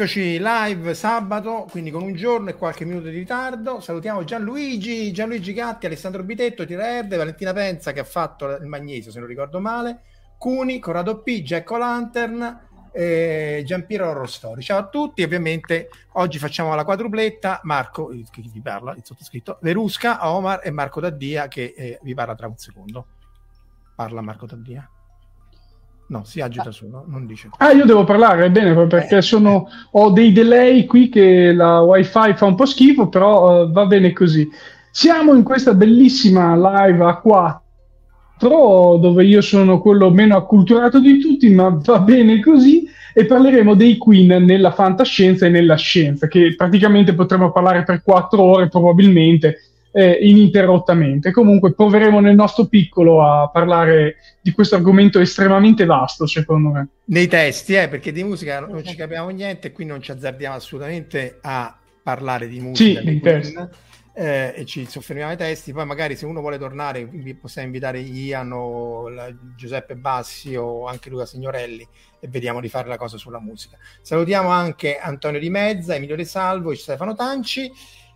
[0.00, 3.80] Eccoci live sabato, quindi con un giorno e qualche minuto di ritardo.
[3.80, 9.18] Salutiamo Gianluigi, Gianluigi Gatti, Alessandro Bitetto, Tirerde, Valentina Penza che ha fatto il Magnesio, se
[9.18, 10.00] non ricordo male,
[10.38, 12.60] Cuni, Corrado P, Jack Lantern,
[12.92, 14.62] eh, Giampiero Rostori.
[14.62, 20.30] Ciao a tutti, ovviamente oggi facciamo la quadrupletta, Marco, che vi parla, il sottoscritto, Verusca,
[20.30, 23.06] Omar e Marco Daddia che eh, vi parla tra un secondo.
[23.94, 24.90] Parla Marco Daddia.
[26.10, 27.50] No, si agita solo, non dice.
[27.58, 29.22] Ah, io devo parlare, bene, perché eh.
[29.22, 33.86] sono, ho dei delay qui che la wifi fa un po' schifo, però uh, va
[33.86, 34.50] bene così.
[34.90, 37.62] Siamo in questa bellissima live a 4
[38.98, 43.96] dove io sono quello meno acculturato di tutti, ma va bene così, e parleremo dei
[43.96, 50.18] Queen nella fantascienza e nella scienza, che praticamente potremmo parlare per quattro ore probabilmente, eh,
[50.22, 51.32] ininterrottamente.
[51.32, 56.88] Comunque proveremo nel nostro piccolo a parlare di questo argomento estremamente vasto, secondo me.
[57.06, 60.54] Nei testi, eh, perché di musica non ci capiamo niente, e qui non ci azzardiamo
[60.54, 63.00] assolutamente a parlare di musica.
[63.00, 63.88] Sì, testi.
[64.12, 65.72] Eh, e ci soffermiamo ai testi.
[65.72, 67.08] Poi, magari, se uno vuole tornare,
[67.40, 71.86] possiamo invitare Ian o la, Giuseppe Bassi o anche Luca Signorelli
[72.18, 73.78] e vediamo di fare la cosa sulla musica.
[74.02, 77.70] Salutiamo anche Antonio Di Mezza, Emilio De Salvo e Stefano Tanci.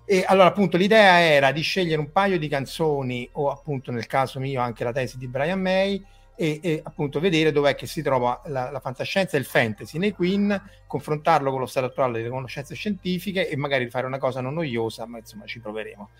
[0.06, 4.38] E allora, appunto, l'idea era di scegliere un paio di canzoni, o appunto nel caso
[4.38, 6.04] mio anche la tesi di Brian May,
[6.36, 10.12] e, e appunto vedere dov'è che si trova la, la, fantascienza e il fantasy nei
[10.12, 14.54] Queen, confrontarlo con lo stato attuale delle conoscenze scientifiche e magari fare una cosa non
[14.54, 16.10] noiosa, ma insomma ci proveremo.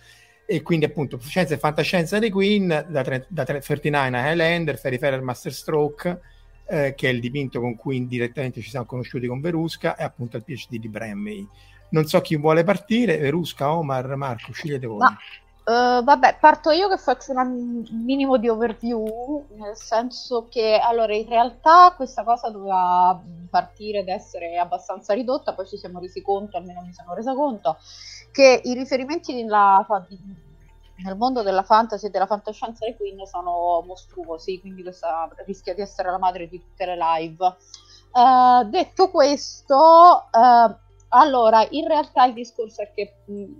[0.46, 5.22] E quindi appunto scienza e fantascienza dei Queen, da, da 39 a Highlander, Fairy Fairer
[5.22, 6.20] Masterstroke,
[6.66, 10.36] eh, che è il dipinto con cui indirettamente ci siamo conosciuti con Verusca, e appunto
[10.36, 11.46] il PhD di Brian May.
[11.94, 14.98] Non so chi vuole partire, Verusca, Omar, Marco, scegliete voi.
[14.98, 15.16] Ma,
[16.00, 21.28] uh, vabbè, parto io che faccio un minimo di overview, nel senso che allora in
[21.28, 26.80] realtà questa cosa doveva partire ed essere abbastanza ridotta, poi ci siamo resi conto, almeno
[26.80, 27.76] mi sono resa conto,
[28.32, 29.86] che i riferimenti nella,
[30.96, 35.82] nel mondo della fantasy e della fantascienza dei Queen sono mostruosi, quindi questa rischia di
[35.82, 37.56] essere la madre di tutte le live.
[38.10, 40.82] Uh, detto questo, uh,
[41.16, 43.18] allora, in realtà il discorso è che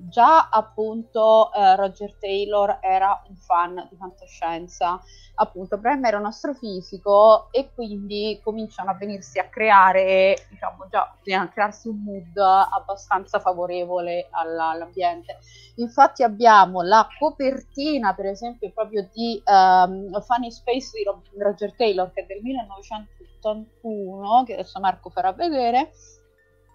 [0.09, 5.01] già appunto eh, Roger Taylor era un fan di fantascienza,
[5.37, 11.49] appunto Prem era un astrofisico e quindi cominciano a venirsi a creare, diciamo già, a
[11.49, 15.39] crearsi un mood abbastanza favorevole alla, all'ambiente.
[15.77, 21.05] Infatti abbiamo la copertina, per esempio, proprio di um, Funny Space di
[21.39, 25.93] Roger Taylor, che è del 1981, che adesso Marco farà vedere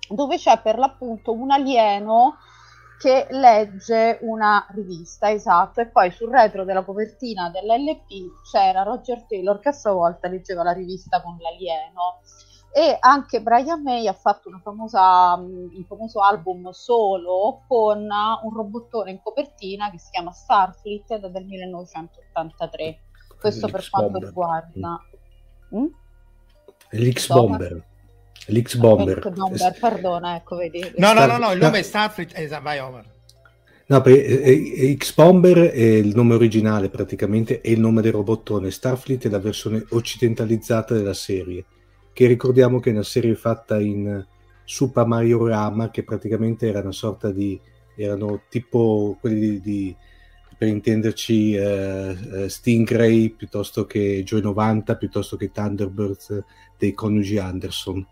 [0.09, 2.37] dove c'è per l'appunto un alieno
[2.99, 9.59] che legge una rivista, esatto, e poi sul retro della copertina dell'LP c'era Roger Taylor
[9.59, 12.19] che a sua volta leggeva la rivista con l'alieno.
[12.71, 19.11] E anche Brian May ha fatto una famosa, un famoso album solo con un robottone
[19.11, 22.99] in copertina che si chiama Starfleet del 1983.
[23.39, 24.99] Questo per quanto riguarda...
[25.73, 25.85] Mm?
[26.91, 27.88] L'X-Bomber.
[28.47, 29.31] L'X-Bomber.
[29.31, 30.79] Bomber, perdona, ecco, vedi.
[30.97, 33.05] No, no, no, no, il nome è Starfleet, esatto, vai Omar.
[33.87, 38.71] No, eh, eh, X-Bomber è il nome originale praticamente, è il nome del robottone.
[38.71, 41.65] Starfleet è la versione occidentalizzata della serie,
[42.13, 44.25] che ricordiamo che è una serie fatta in
[44.63, 47.59] Super Mario Rama, che praticamente era una sorta di...
[47.95, 49.95] erano tipo quelli di, di
[50.59, 56.43] per intenderci uh, Stingray piuttosto che Joy 90 piuttosto che Thunderbirds
[56.77, 58.05] dei coniugi Anderson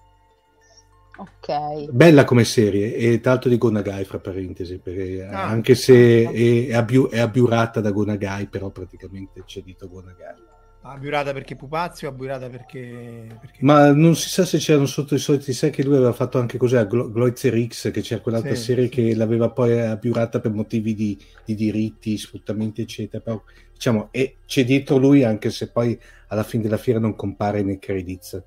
[1.17, 1.89] Ok.
[1.91, 6.31] Bella come serie, e tra l'altro di Gonagai, fra parentesi, perché ah, anche se ah,
[6.31, 10.55] è, è, abbiu- è, abbiurata da Gonagai, però praticamente c'è dito Gonagai.
[10.81, 13.57] Abbiurata perché pupazio, abbiurata perché, perché...
[13.61, 16.57] Ma non si sa se c'erano sotto i soliti, sai che lui aveva fatto anche
[16.57, 18.89] cos'è, Glo- Gloitzer X, che c'era quell'altra sì, serie sì.
[18.91, 23.21] che l'aveva poi abbiurata per motivi di, di diritti, sfruttamenti, eccetera.
[23.21, 23.43] Però,
[23.73, 27.79] diciamo, e c'è dietro lui, anche se poi alla fine della fiera non compare nei
[27.79, 28.41] credits.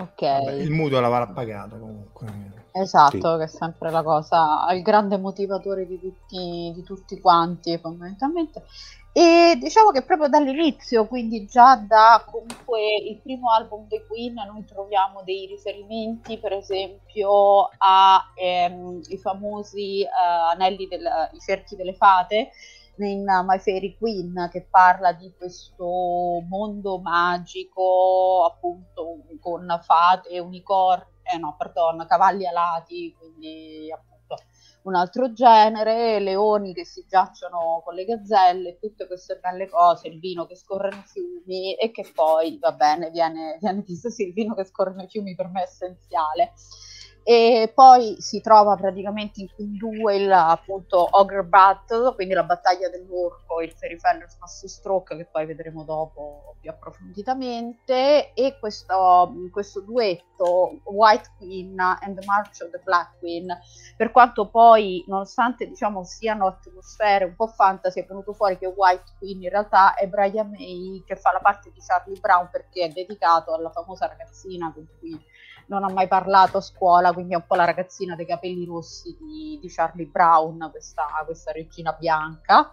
[0.00, 0.20] Ok.
[0.20, 2.58] Vabbè, il mutuo l'avrà pagato comunque.
[2.72, 3.38] Esatto, sì.
[3.38, 8.64] che è sempre la cosa, il grande motivatore di tutti, di tutti quanti fondamentalmente.
[9.12, 14.64] E diciamo che proprio dall'inizio, quindi già da comunque il primo album dei Queen, noi
[14.64, 20.08] troviamo dei riferimenti, per esempio, ai ehm, famosi eh,
[20.52, 22.50] anelli, del, i cerchi delle fate
[23.06, 25.84] in My Fairy Queen, che parla di questo
[26.48, 34.36] mondo magico, appunto, con fate, unicorni, eh no, pardon, cavalli alati, quindi appunto
[34.82, 40.18] un altro genere, leoni che si giacciono con le gazzelle, tutte queste belle cose, il
[40.18, 44.32] vino che scorre nei fiumi e che poi, va bene, viene, viene visto, sì, il
[44.32, 46.52] vino che scorre nei fiumi per me è essenziale
[47.22, 53.60] e poi si trova praticamente in due il appunto Ogre Battle, quindi la battaglia dell'orco,
[53.60, 58.32] il Fairy Smash Stroke che poi vedremo dopo più approfonditamente.
[58.32, 63.46] E questo, questo duetto White Queen and the March of the Black Queen
[63.96, 69.12] per quanto poi nonostante diciamo siano atmosfere un po' fantasy è venuto fuori che White
[69.18, 72.88] Queen in realtà è Brian May che fa la parte di Charlie Brown perché è
[72.88, 75.18] dedicato alla famosa ragazzina con cui
[75.70, 79.16] non ha mai parlato a scuola, quindi è un po' la ragazzina dei capelli rossi
[79.18, 82.72] di, di Charlie Brown, questa, questa regina bianca.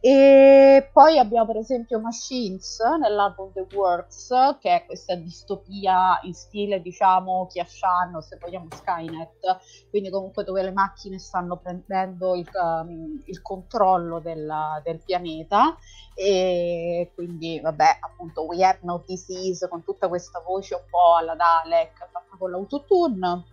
[0.00, 6.80] E poi abbiamo per esempio Machines nell'album The Works, che è questa distopia in stile
[6.80, 13.42] diciamo Chiasciano, se vogliamo Skynet, quindi comunque dove le macchine stanno prendendo il, um, il
[13.42, 14.52] controllo del,
[14.84, 15.76] del, pianeta
[16.14, 21.34] e quindi vabbè appunto We Have No Disease con tutta questa voce un po' alla
[21.34, 23.44] Dalek fatta con l'autotune.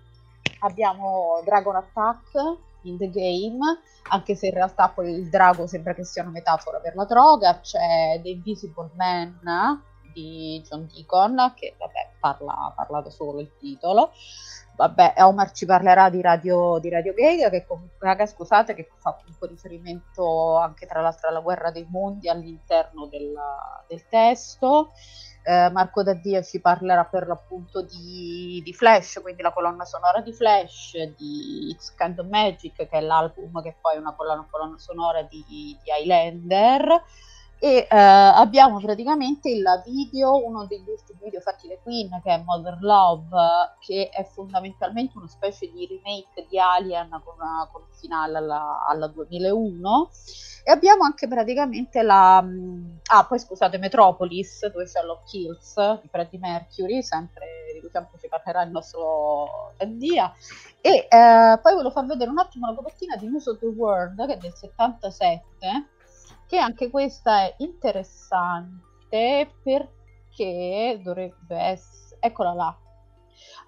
[0.60, 3.60] Abbiamo Dragon Attack in the game,
[4.10, 7.60] anche se in realtà poi il drago sembra che sia una metafora per la droga.
[7.60, 9.40] C'è The Invisible Man
[10.14, 14.12] di John Deacon, che vabbè, parla, parla da solo il titolo.
[14.76, 19.14] Vabbè, Omar ci parlerà di Radio, di Radio Gay, che comunque, raga, scusate, che fa
[19.14, 23.34] comunque riferimento anche tra l'altro alla guerra dei mondi all'interno del,
[23.88, 24.92] del testo.
[25.50, 30.34] Eh, Marco Daddia ci parlerà per l'appunto di, di, Flash, quindi la colonna sonora di
[30.34, 34.78] Flash, di It's Kind of Magic, che è l'album che poi è una colonna, colonna
[34.78, 37.02] sonora di, di Highlander.
[37.60, 42.44] E eh, abbiamo praticamente il video, uno degli ultimi video fatti da Queen, che è
[42.46, 43.30] Mother Love,
[43.80, 47.36] che è fondamentalmente una specie di remake di Alien con,
[47.72, 50.10] con finale alla, alla 2001
[50.68, 52.42] e abbiamo anche praticamente la...
[52.44, 57.90] Mm, ah, poi scusate, Metropolis, dove c'è Love Kills di Freddie Mercury, sempre di cui
[57.90, 60.30] sempre ci parlerà il nostro Dia.
[60.82, 64.28] E eh, poi volevo far vedere un attimo la copertina di News of the World,
[64.28, 65.88] che è del 77,
[66.48, 72.18] che anche questa è interessante perché dovrebbe essere...
[72.20, 72.78] Eccola là,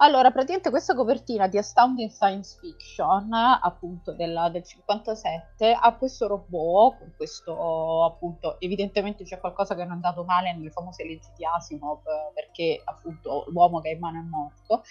[0.01, 6.99] allora, praticamente questa copertina di Astounding Science Fiction, appunto della, del 57, ha questo robot,
[6.99, 12.01] con questo appunto, evidentemente c'è qualcosa che è andato male nelle famose leggi di Asimov,
[12.33, 14.83] perché appunto l'uomo che è in mano è morto,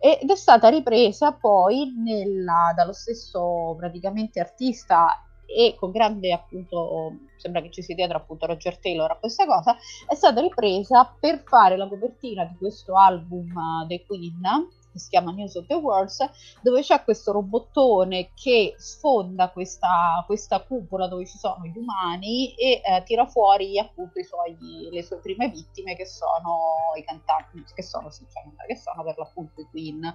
[0.00, 7.62] ed è stata ripresa poi nella, dallo stesso praticamente artista e con grande appunto sembra
[7.62, 11.76] che ci sia dietro appunto Roger Taylor a questa cosa è stata ripresa per fare
[11.76, 14.40] la copertina di questo album uh, The Queen
[14.92, 16.18] che si chiama News of the Worlds
[16.60, 22.82] dove c'è questo robottone che sfonda questa, questa cupola dove ci sono gli umani e
[22.84, 24.56] eh, tira fuori appunto suoi,
[24.90, 29.16] le sue prime vittime che sono i cantanti che sono, sì, cioè, che sono per
[29.16, 30.14] l'appunto i Queen.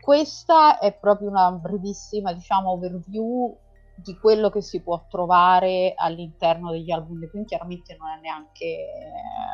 [0.00, 3.56] Questa è proprio una brevissima diciamo overview
[4.02, 8.88] di quello che si può trovare all'interno degli album di Queen chiaramente non è neanche,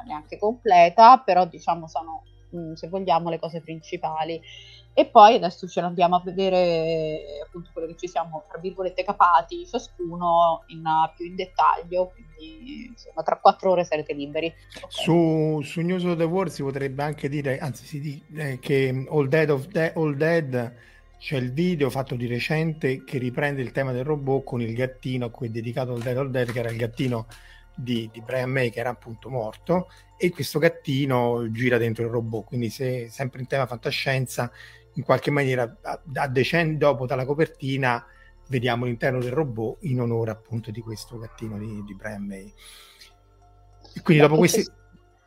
[0.07, 2.23] neanche completa però diciamo sono
[2.55, 4.41] mm, se vogliamo le cose principali
[4.95, 9.65] e poi adesso ce l'andiamo a vedere appunto quello che ci siamo tra virgolette capati
[9.65, 10.83] ciascuno in,
[11.15, 14.89] più in dettaglio quindi insomma tra quattro ore sarete liberi okay.
[14.91, 19.29] su, su News of the World si potrebbe anche dire anzi si dice che All
[19.29, 20.75] Dead of De- All Dead
[21.19, 25.27] c'è il video fatto di recente che riprende il tema del robot con il gattino
[25.27, 27.27] a cui è dedicato al Dead All Dead, che era il gattino
[27.75, 32.45] di, di, Brian May che era appunto morto e questo gattino gira dentro il robot.
[32.47, 34.51] Quindi se sempre in tema fantascienza
[34.95, 38.05] in qualche maniera a, a decenni dopo dalla copertina
[38.49, 42.53] vediamo l'interno del robot in onore appunto di questo gattino di, di Brian May.
[43.95, 44.65] E quindi dopo questi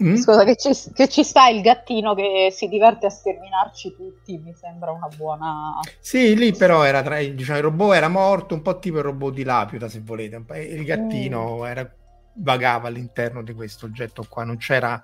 [0.01, 0.15] Mm?
[0.15, 4.53] Scusa, che ci, che ci, sta il gattino che si diverte a sterminarci tutti, mi
[4.55, 5.79] sembra una buona...
[6.00, 9.34] Sì, lì però era tra diciamo, il robot era morto, un po' tipo il robot
[9.34, 11.65] di Lapiuta, se volete, il gattino mm.
[11.65, 11.93] era,
[12.34, 15.01] vagava all'interno di questo oggetto qua, non c'era...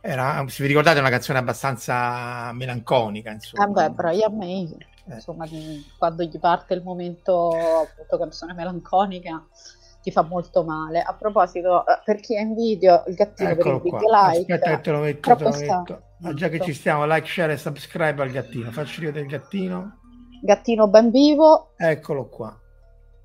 [0.00, 3.32] era, se vi ricordate, una canzone abbastanza melanconica.
[3.32, 3.64] Insomma.
[3.64, 4.76] Eh beh, Brian May,
[5.08, 5.14] eh.
[5.14, 9.44] insomma, di, quando gli parte il momento appunto canzone melanconica
[10.06, 11.00] ti fa molto male.
[11.02, 14.28] A proposito, eh, per chi è in video, il gattino Eccolo per il qua.
[14.30, 14.52] like.
[14.52, 16.02] Aspetta te lo metto, te lo sta- metto.
[16.20, 18.70] Ma già che ci stiamo, like, share e subscribe al gattino.
[18.70, 19.98] Faccio io del gattino.
[20.42, 21.72] Gattino ben vivo.
[21.76, 22.56] Eccolo qua.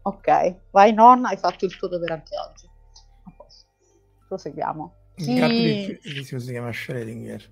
[0.03, 2.67] Ok, vai nonna, hai fatto il tuo dovere anche oggi.
[4.27, 4.93] Proseguiamo.
[5.17, 7.43] Il Chi- gatto di di- si chiama Schrödinger.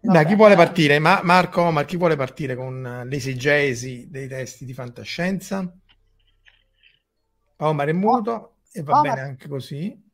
[0.00, 0.64] Vabbè, Dai, chi vuole dai.
[0.64, 0.98] partire?
[0.98, 5.70] Ma- Marco Omar, chi vuole partire con eh, l'esegesi dei testi di fantascienza?
[7.58, 9.14] Omar è muto e va Omar.
[9.14, 10.04] bene anche così.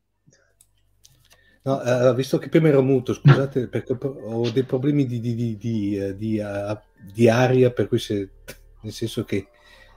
[1.65, 5.57] No, eh, visto che prima ero muto, scusate, perché ho dei problemi di, di, di,
[5.57, 6.79] di, eh, di, eh,
[7.13, 8.29] di aria, per cui se,
[8.81, 9.47] nel senso che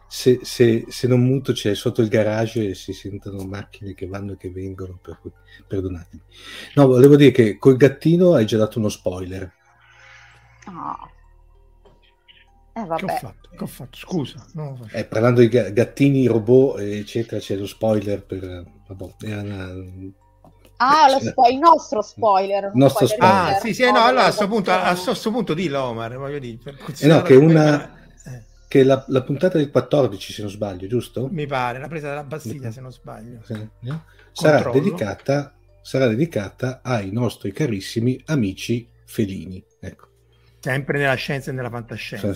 [0.09, 4.33] se, se, se non muto c'è sotto il garage e si sentono macchine che vanno
[4.33, 5.33] e che vengono, per cui
[5.67, 6.23] perdonatemi.
[6.75, 9.53] No, volevo dire che col gattino hai già dato uno spoiler.
[10.67, 11.11] Ah.
[12.77, 13.49] Eh Che ho vabbè, fatto?
[13.57, 13.97] Che ho fatto?
[13.97, 14.97] Scusa, non lo faccio.
[14.97, 18.65] Eh, parlando di ga- gattini, robot, eccetera, c'è lo spoiler per...
[18.87, 19.73] Vabbè, una-
[20.77, 22.71] ah, lo spo- il nostro spoiler.
[22.75, 23.57] Nostro spoiler spoiler.
[23.57, 26.59] Ah, sì, sì, no, allora a questo punto, a questo punto dillo Omar, voglio dire.
[26.63, 27.95] per Eh no, che una...
[28.25, 31.29] eh, che la, la puntata del 14, se non sbaglio, giusto?
[31.31, 33.41] mi pare, la presa della Bastiglia, se non sbaglio.
[33.43, 33.99] Sì, eh?
[34.33, 39.65] sarà, dedicata, sarà dedicata ai nostri carissimi amici felini.
[39.81, 40.09] Ecco,
[40.71, 42.27] Sempre nella scienza e nella fantascienza.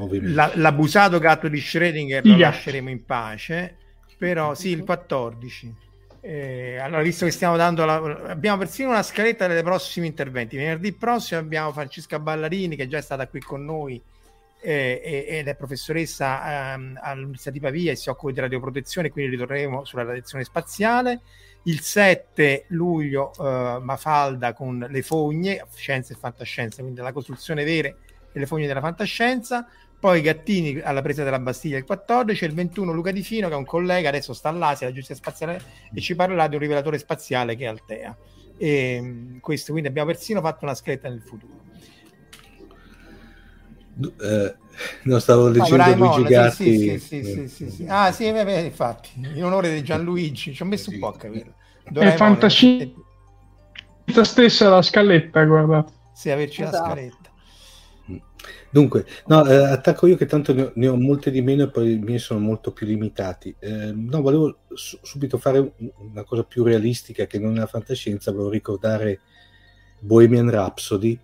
[0.00, 0.34] ovviamente.
[0.34, 3.76] La- l'abusato gatto di Schrödinger lo lasceremo in pace,
[4.16, 5.74] però sì, il 14.
[6.22, 7.94] Eh, allora, visto che stiamo dando la...
[8.28, 10.56] abbiamo persino una scaletta dei prossimi interventi.
[10.56, 14.00] Venerdì prossimo abbiamo Francesca Ballarini che già è stata qui con noi
[14.60, 19.84] eh, ed è professoressa ehm, all'Università di Pavia e si occupa di radioprotezione, quindi ritorneremo
[19.84, 21.20] sulla radiazione spaziale.
[21.64, 27.96] Il 7 luglio eh, Mafalda con le fogne, scienza e fantascienza, quindi la costruzione vere
[28.32, 29.66] e le fogne della fantascienza.
[30.00, 33.54] Poi Gattini alla presa della Bastiglia il 14 e il 21 Luca Di Fino che
[33.54, 35.62] è un collega, adesso sta all'Asia, la giustizia spaziale
[35.92, 38.16] e ci parlerà di un rivelatore spaziale che è Altea.
[38.56, 41.69] E, mh, questo, quindi abbiamo persino fatto una scaletta nel futuro.
[43.98, 44.54] Eh,
[45.04, 46.78] no, stavo leggendo Doraemon, Luigi sì, Gatti.
[46.78, 47.84] sì, sì, sì, sì, sì.
[47.88, 51.16] Ah sì, beh, beh, infatti, in onore di Gianluigi, ci ho messo un po' a
[51.16, 51.54] capirlo.
[51.88, 52.84] Doraemon, fantascienza.
[52.84, 55.92] eh, stessa la scaletta, guardate.
[56.12, 56.84] Sì, averci la Esatto.
[56.86, 57.30] scaletta.
[58.70, 61.70] Dunque, no, eh, attacco io che tanto ne ho, ne ho molte di meno e
[61.70, 63.54] poi i miei sono molto più limitati.
[63.58, 65.72] Eh, no, volevo su- subito fare un-
[66.10, 69.20] una cosa più realistica che non è la fantascienza, volevo ricordare
[70.00, 71.18] Bohemian Rhapsody,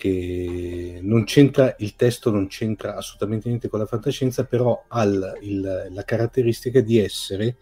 [0.00, 5.88] che non c'entra, il testo non c'entra assolutamente niente con la fantascienza, però ha il-
[5.90, 7.56] la caratteristica di essere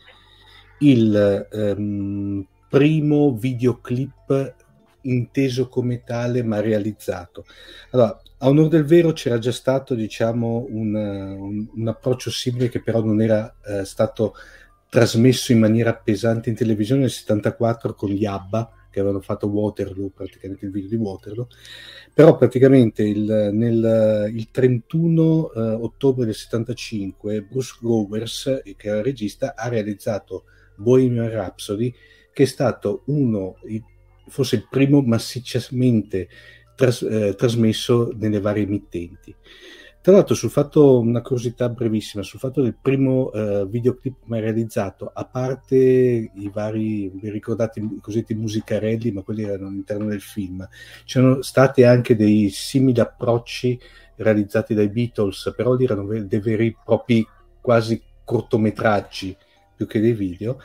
[0.80, 4.54] il ehm, primo videoclip
[5.02, 7.44] inteso come tale ma realizzato.
[7.90, 12.80] Allora, a onore del vero c'era già stato diciamo un, un- un approccio simile che
[12.82, 14.34] però non era eh, stato
[14.88, 20.10] trasmesso in maniera pesante in televisione nel 74 con gli ABBA che avevano fatto Waterloo,
[20.10, 21.48] praticamente il video di Waterloo,
[22.12, 29.02] però praticamente il, nel, il 31 eh, ottobre del 75 Bruce Growers, eh, che era
[29.02, 30.44] regista, ha realizzato
[30.76, 31.92] Bohemian Rhapsody,
[32.32, 33.56] che è stato uno,
[34.28, 36.28] forse il primo massicciamente
[36.74, 39.34] tras- eh, trasmesso nelle varie emittenti.
[40.08, 45.10] Tra l'altro, sul fatto, una curiosità brevissima, sul fatto del primo eh, videoclip mai realizzato,
[45.12, 50.66] a parte i vari, vi ricordate i cosiddetti musicarelli, ma quelli erano all'interno del film,
[51.04, 53.78] c'erano stati anche dei simili approcci
[54.16, 57.26] realizzati dai Beatles, però lì erano dei veri e propri
[57.60, 59.36] quasi cortometraggi
[59.76, 60.58] più che dei video.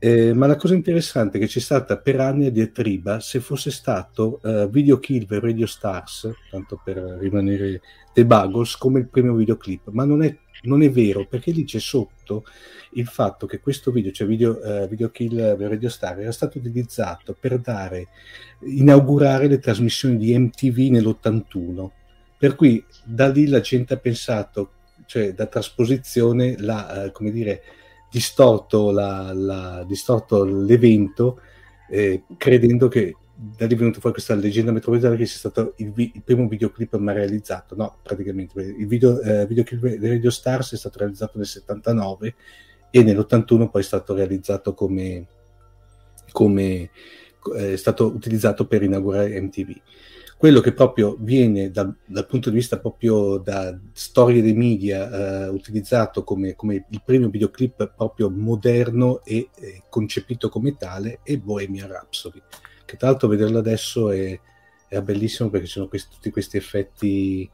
[0.00, 3.72] Eh, ma la cosa interessante è che c'è stata per anni a diatriba se fosse
[3.72, 7.80] stato eh, Video Kill per Radio Stars, tanto per rimanere
[8.14, 11.80] The Buggles, come il primo videoclip, ma non è, non è vero perché lì c'è
[11.80, 12.44] sotto
[12.92, 16.58] il fatto che questo video, cioè video, eh, video Kill per Radio Star, era stato
[16.58, 18.06] utilizzato per dare,
[18.66, 21.90] inaugurare le trasmissioni di MTV nell'81.
[22.38, 24.70] Per cui da lì la gente ha pensato,
[25.06, 27.62] cioè da trasposizione, la, eh, come dire,
[28.10, 31.40] distorto, la, la- distorto l'evento
[31.90, 35.92] eh, credendo che da lì è venuta fuori questa leggenda metropolitana che sia stato il,
[35.92, 37.76] vi- il primo videoclip mai realizzato.
[37.76, 42.34] No, praticamente il video, eh, videoclip di Radio Stars è stato realizzato nel 79
[42.90, 45.26] e nell'81 poi è stato realizzato come,
[46.32, 46.90] come
[47.54, 49.80] eh, è stato utilizzato per inaugurare MTV
[50.38, 55.48] quello che proprio viene dal, dal punto di vista proprio da storie dei media eh,
[55.48, 61.88] utilizzato come, come il primo videoclip proprio moderno e eh, concepito come tale è Bohemian
[61.88, 62.40] Rhapsody
[62.84, 64.40] che tra l'altro vederlo adesso è,
[64.86, 67.50] è bellissimo perché ci sono questi, tutti questi effetti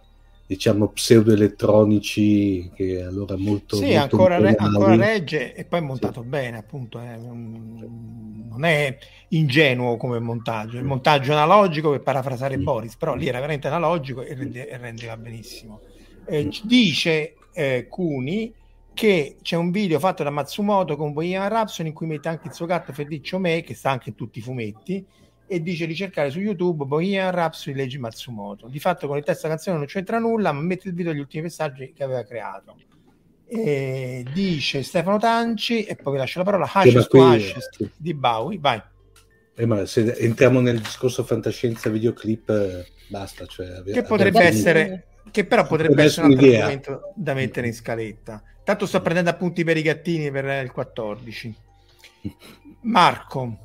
[0.46, 6.20] diciamo pseudoelettronici che allora molto sì molto ancora, re, ancora, regge e poi è montato
[6.20, 6.28] sì.
[6.28, 8.96] bene appunto un, non è
[9.28, 10.78] ingenuo come montaggio.
[10.78, 12.62] Il montaggio analogico per parafrasare mm.
[12.62, 15.80] Boris però lì era veramente analogico e, rende, e rendeva benissimo.
[16.26, 18.52] Eh, dice eh, Cuni
[18.94, 22.54] che c'è un video fatto da Matsumoto con Bohemian Rhapsody in cui mette anche il
[22.54, 25.04] suo gatto Ferruccio Me che sta anche in tutti i fumetti
[25.46, 28.68] e dice di cercare su YouTube Bohemian Rhapsody leggi Matsumoto.
[28.68, 31.20] Di fatto con il testo della canzone non c'entra nulla, ma mette il video degli
[31.20, 32.76] ultimi messaggi che aveva creato.
[33.46, 38.58] E dice Stefano Tanci e poi vi lascio la parola Hashes to Hashes di Bowie.
[38.58, 38.82] Vai.
[39.56, 43.46] Eh, ma se entriamo nel discorso fantascienza videoclip, eh, basta.
[43.46, 48.42] Cioè, che potrebbe essere, che però potrebbe essere un altro argomento da mettere in scaletta.
[48.64, 51.54] Tanto sto prendendo appunti per i gattini per il 14.
[52.80, 53.58] Marco.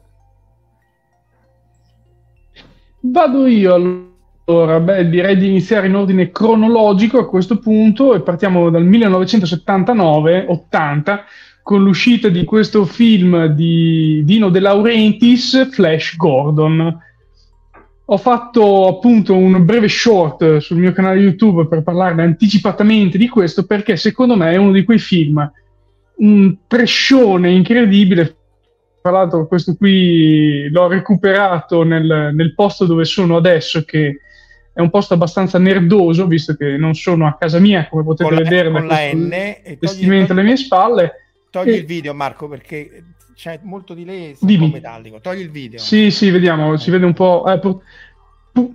[3.02, 4.08] Vado io
[4.46, 11.20] allora, beh, direi di iniziare in ordine cronologico a questo punto e partiamo dal 1979-80
[11.64, 17.00] con l'uscita di questo film di Dino De Laurentiis, Flash Gordon.
[18.06, 23.66] Ho fatto appunto un breve short sul mio canale YouTube per parlarne anticipatamente di questo
[23.66, 25.50] perché secondo me è uno di quei film,
[26.18, 28.39] un trescione incredibile
[29.02, 34.20] tra l'altro questo qui l'ho recuperato nel, nel, posto dove sono adesso, che
[34.74, 38.44] è un posto abbastanza nerdoso, visto che non sono a casa mia, come potete con
[38.44, 39.30] vedere con la N,
[39.80, 41.14] vestimento alle mie spalle.
[41.50, 41.76] Togli e...
[41.78, 43.04] il video Marco perché
[43.36, 45.20] c'è molto di lei po' metallico.
[45.20, 45.80] Togli il video.
[45.80, 47.46] Sì, sì, vediamo, si vede un po'...
[47.48, 47.82] Eh, pur...
[48.52, 48.70] Pur...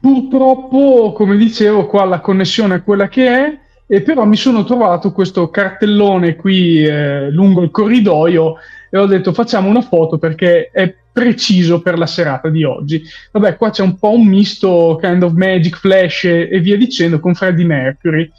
[0.00, 5.12] Purtroppo, come dicevo, qua la connessione è quella che è, e però mi sono trovato
[5.12, 8.56] questo cartellone qui eh, lungo il corridoio
[8.94, 13.02] e ho detto facciamo una foto perché è preciso per la serata di oggi.
[13.32, 17.18] Vabbè, qua c'è un po' un misto kind of Magic, Flash e, e via dicendo
[17.18, 18.30] con Freddie Mercury.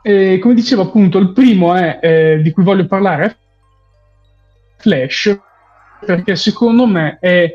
[0.00, 3.36] E, come dicevo appunto, il primo è, eh, di cui voglio parlare è
[4.78, 5.38] Flash,
[6.06, 7.54] perché secondo me è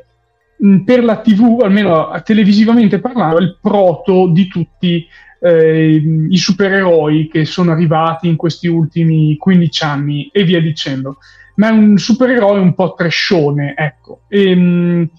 [0.58, 5.08] mh, per la TV, almeno televisivamente parlando, il proto di tutti
[5.42, 11.18] eh, i supereroi che sono arrivati in questi ultimi 15 anni e via dicendo
[11.58, 14.22] ma è un supereroe un po' trascione, ecco.
[14.28, 15.10] E, ehm,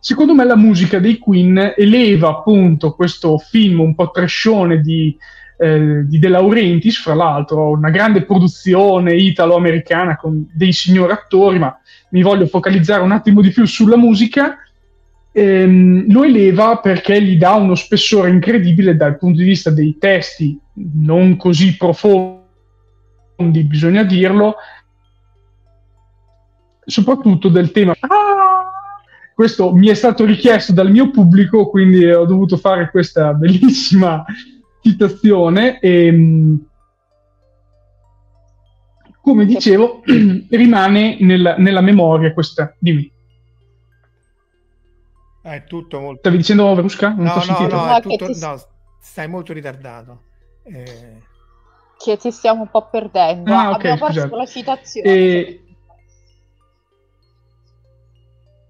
[0.00, 5.16] secondo me la musica dei Queen eleva appunto questo film un po' trascione di,
[5.58, 11.76] eh, di De Laurentiis, fra l'altro, una grande produzione italo-americana con dei signori attori, ma
[12.10, 14.56] mi voglio focalizzare un attimo di più sulla musica.
[15.32, 20.58] Ehm, lo eleva perché gli dà uno spessore incredibile dal punto di vista dei testi,
[20.94, 22.46] non così profondi,
[23.64, 24.56] bisogna dirlo,
[26.88, 27.94] soprattutto del tema.
[28.00, 28.72] Ah!
[29.34, 34.24] Questo mi è stato richiesto dal mio pubblico, quindi ho dovuto fare questa bellissima
[34.82, 35.78] citazione.
[35.78, 36.66] E, ehm,
[39.20, 40.02] come dicevo,
[40.50, 42.74] rimane nel, nella memoria questa.
[42.78, 43.12] Dimmi.
[45.42, 46.18] È tutto molto.
[46.18, 47.10] Stavi dicendo Verusca?
[47.10, 48.32] Non no, no, no, tutto...
[48.32, 48.40] ti...
[48.40, 48.60] no,
[49.00, 50.22] stai molto ritardato.
[50.64, 51.22] Eh...
[51.96, 53.52] Che ti stiamo un po' perdendo.
[53.52, 55.08] Ah, okay, Abbiamo perso la citazione.
[55.08, 55.62] E...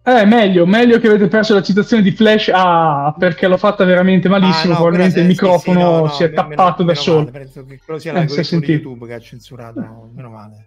[0.09, 4.31] Eh, meglio, meglio che avete perso la citazione di Flash ah, perché l'ho fatta veramente
[4.31, 4.73] malissimo.
[4.73, 7.19] Ah, no, probabilmente il microfono sì, sì, no, no, si è tappato meno, da solo.
[7.19, 10.65] Male, penso che quello sia l'algoritmo di YouTube che ha censurato, meno male.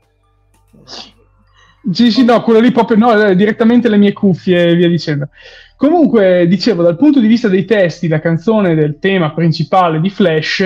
[1.92, 5.30] Sì, sì, no, quello lì proprio no, eh, direttamente le mie cuffie e via dicendo.
[5.76, 10.64] Comunque, dicevo, dal punto di vista dei testi, la canzone del tema principale di Flash,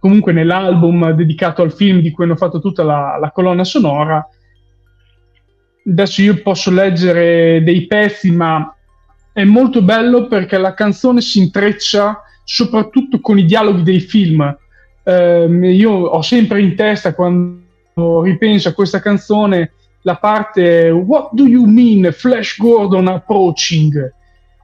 [0.00, 4.28] comunque nell'album dedicato al film di cui hanno fatto tutta la, la colonna sonora,
[5.88, 8.74] adesso io posso leggere dei pezzi, ma
[9.32, 14.56] è molto bello perché la canzone si intreccia soprattutto con i dialoghi dei film.
[15.02, 19.72] Eh, io ho sempre in testa quando ripenso a questa canzone
[20.02, 24.12] la parte What do you mean Flash Gordon approaching?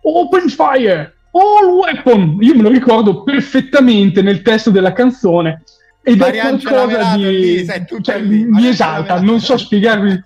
[0.02, 1.14] Open fire!
[1.32, 2.38] All weapon!
[2.40, 5.62] Io me lo ricordo perfettamente nel testo della canzone
[6.02, 7.66] ed è qualcosa di, lì,
[8.02, 10.20] cioè, mi esalta, non so spiegarvi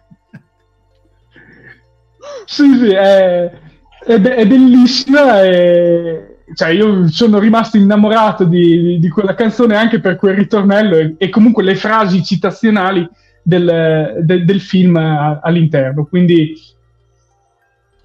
[2.47, 3.53] sì, sì, è,
[4.07, 9.77] è, be- è bellissima e cioè, io sono rimasto innamorato di, di, di, quella canzone
[9.77, 13.07] anche per quel ritornello e, e comunque le frasi citazionali
[13.43, 16.07] del, de, del film a, all'interno.
[16.07, 16.55] Quindi,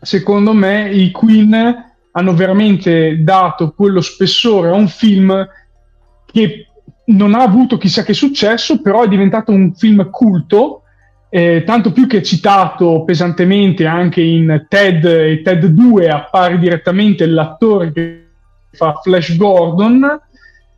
[0.01, 5.47] secondo me, i Queen hanno veramente dato quello spessore a un film
[6.25, 6.67] che
[7.05, 10.80] non ha avuto chissà che successo, però è diventato un film culto
[11.33, 17.93] eh, tanto più che citato pesantemente anche in Ted e Ted 2 appare direttamente l'attore
[17.93, 18.25] che
[18.73, 20.19] fa Flash Gordon.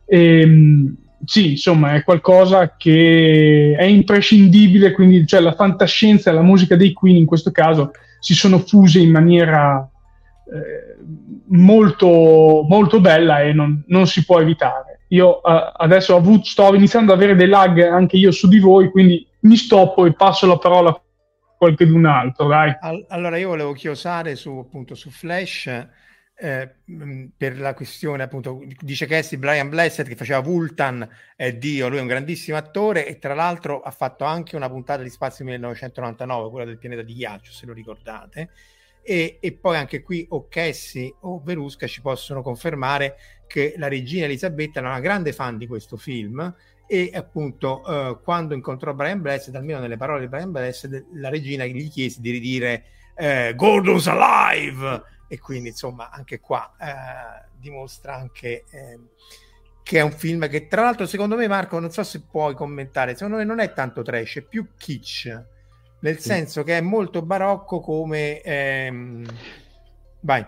[0.06, 6.76] Ehm, sì, insomma, è qualcosa che è imprescindibile, quindi cioè, la fantascienza e la musica
[6.76, 7.90] dei Queen in questo caso
[8.20, 9.88] si sono fuse in maniera
[10.52, 11.02] eh,
[11.46, 15.00] molto, molto bella e non, non, si può evitare.
[15.08, 18.90] Io eh, adesso avuto, sto iniziando ad avere dei lag anche io su di voi,
[18.90, 21.02] quindi mi stoppo e passo la parola a
[21.56, 22.46] qualcun altro.
[22.46, 22.76] Dai.
[23.08, 25.66] Allora, io volevo chiosare su, appunto, su Flash
[26.36, 26.74] eh,
[27.36, 32.00] per la questione, appunto, dice Cassie Brian Blessed che faceva Vultan, è Dio, lui è
[32.00, 36.66] un grandissimo attore e tra l'altro ha fatto anche una puntata di Spazio 1999, quella
[36.66, 38.50] del pianeta di ghiaccio, se lo ricordate.
[39.06, 44.24] E, e poi anche qui o Cassie o Verusca ci possono confermare che la regina
[44.24, 46.54] Elisabetta era una grande fan di questo film
[46.86, 51.64] e appunto eh, quando incontrò Brian Blessed, almeno nelle parole di Brian Blessed, la regina
[51.64, 55.02] gli chiese di ridire eh, Gordon's alive!
[55.28, 59.08] E quindi insomma anche qua eh, dimostra anche ehm,
[59.82, 63.14] che è un film che tra l'altro secondo me Marco non so se puoi commentare
[63.14, 65.42] secondo me non è tanto trash è più kitsch.
[66.00, 69.26] Nel senso che è molto barocco come ehm...
[70.20, 70.46] vai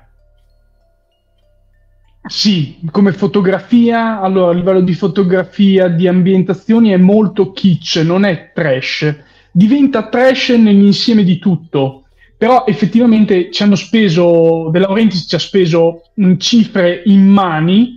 [2.26, 8.50] sì, come fotografia, allora a livello di fotografia, di ambientazioni è molto kitsch, non è
[8.52, 9.14] trash.
[9.52, 12.04] Diventa trash nell'insieme di tutto,
[12.36, 16.02] però effettivamente ci hanno speso, De Laurentiis ci ha speso
[16.38, 17.96] cifre in mani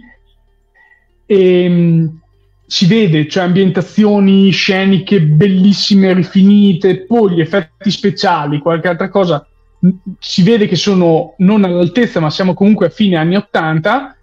[1.25, 2.19] e um,
[2.65, 9.45] si vede, cioè ambientazioni sceniche bellissime, rifinite, poi gli effetti speciali, qualche altra cosa,
[10.19, 14.13] si vede che sono non all'altezza, ma siamo comunque a fine anni 80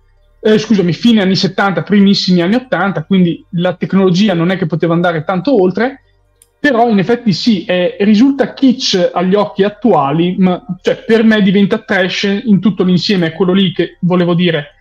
[0.41, 4.95] eh, scusami, fine anni 70, primissimi anni 80, quindi la tecnologia non è che poteva
[4.95, 6.03] andare tanto oltre,
[6.59, 11.79] però in effetti sì, è, risulta kitsch agli occhi attuali, ma cioè, per me diventa
[11.79, 14.75] trash in tutto l'insieme, è quello lì che volevo dire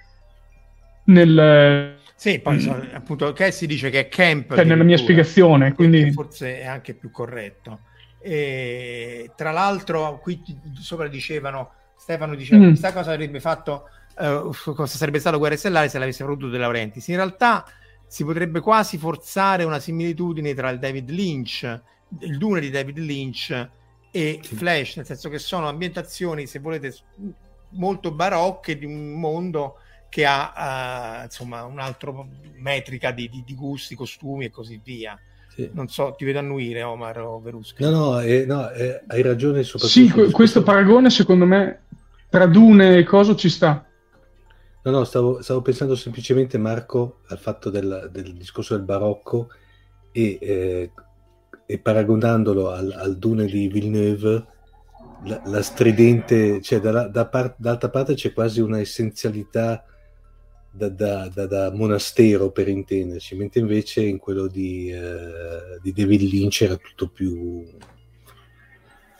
[1.06, 1.94] nel...
[2.16, 4.56] Sì, poi so, appunto Cassie dice che è camp.
[4.56, 6.12] Cioè, nella mia spiegazione, quindi...
[6.12, 7.82] Forse è anche più corretto.
[8.20, 10.42] E, tra l'altro, qui
[10.80, 12.68] sopra dicevano, Stefano diceva, mm.
[12.70, 17.08] questa cosa avrebbe fatto uh, cosa sarebbe stato Guerre Stellari se l'avesse voluto De Laurentiis.
[17.08, 17.66] In realtà
[18.08, 21.82] si potrebbe quasi forzare una similitudine tra il David Lynch,
[22.20, 23.70] il Dune di David Lynch
[24.12, 24.56] e sì.
[24.56, 26.94] Flash, nel senso che sono ambientazioni, se volete,
[27.72, 32.14] molto barocche di un mondo che ha uh, insomma un'altra
[32.58, 35.20] metrica di, di, di, gusti, costumi e così via.
[35.50, 35.70] Sì.
[35.74, 37.84] Non so, ti vedo annuire Omar o Veruschi.
[37.84, 39.64] No, no, eh, no eh, hai ragione.
[39.64, 41.82] Sì, questo paragone secondo me
[42.30, 43.86] tra Dune e Coso ci sta.
[44.86, 49.50] No, no, stavo, stavo, pensando semplicemente, Marco, al fatto del, del discorso del barocco
[50.12, 50.92] e, eh,
[51.66, 54.46] e paragonandolo al, al, Dune di Villeneuve,
[55.24, 59.84] la, la stridente, cioè da, da par, d'altra parte c'è quasi una essenzialità
[60.70, 66.62] da, da, da, monastero per intenderci, mentre invece in quello di, eh, di David Lynch
[66.62, 67.66] era tutto più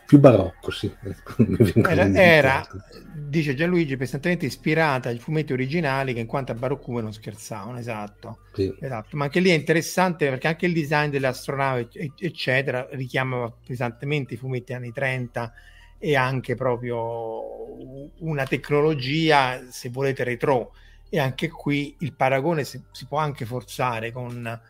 [0.06, 0.90] più barocco, sì.
[1.84, 2.66] Era, era,
[3.12, 8.38] dice Gianluigi, pesantemente ispirata ai fumetti originali che in quanto a baroccume non scherzavano, esatto.
[8.54, 8.74] Sì.
[8.80, 9.16] esatto.
[9.16, 14.36] Ma anche lì è interessante perché anche il design delle astronavi, eccetera, richiama pesantemente i
[14.36, 15.52] fumetti anni 30
[15.98, 20.72] e anche proprio una tecnologia, se volete, retro.
[21.08, 24.60] E anche qui il paragone si, si può anche forzare con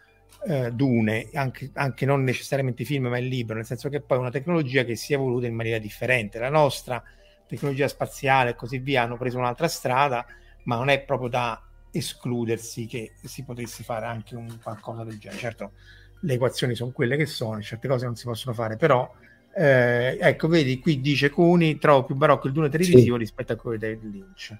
[0.44, 4.20] eh, Dune, anche, anche, non necessariamente film, ma il libro, nel senso che poi è
[4.20, 6.38] una tecnologia che si è evoluta in maniera differente.
[6.38, 7.02] La nostra
[7.46, 10.26] tecnologia spaziale e così via hanno preso un'altra strada,
[10.64, 15.40] ma non è proprio da escludersi che si potesse fare anche un qualcosa del genere.
[15.40, 15.72] Certo,
[16.20, 19.10] le equazioni sono quelle che sono, certe cose non si possono fare, però
[19.54, 23.20] eh, ecco, vedi, qui dice Cuni, trovo più barocco il Dune televisivo sì.
[23.20, 24.56] rispetto a quello di David Lynch.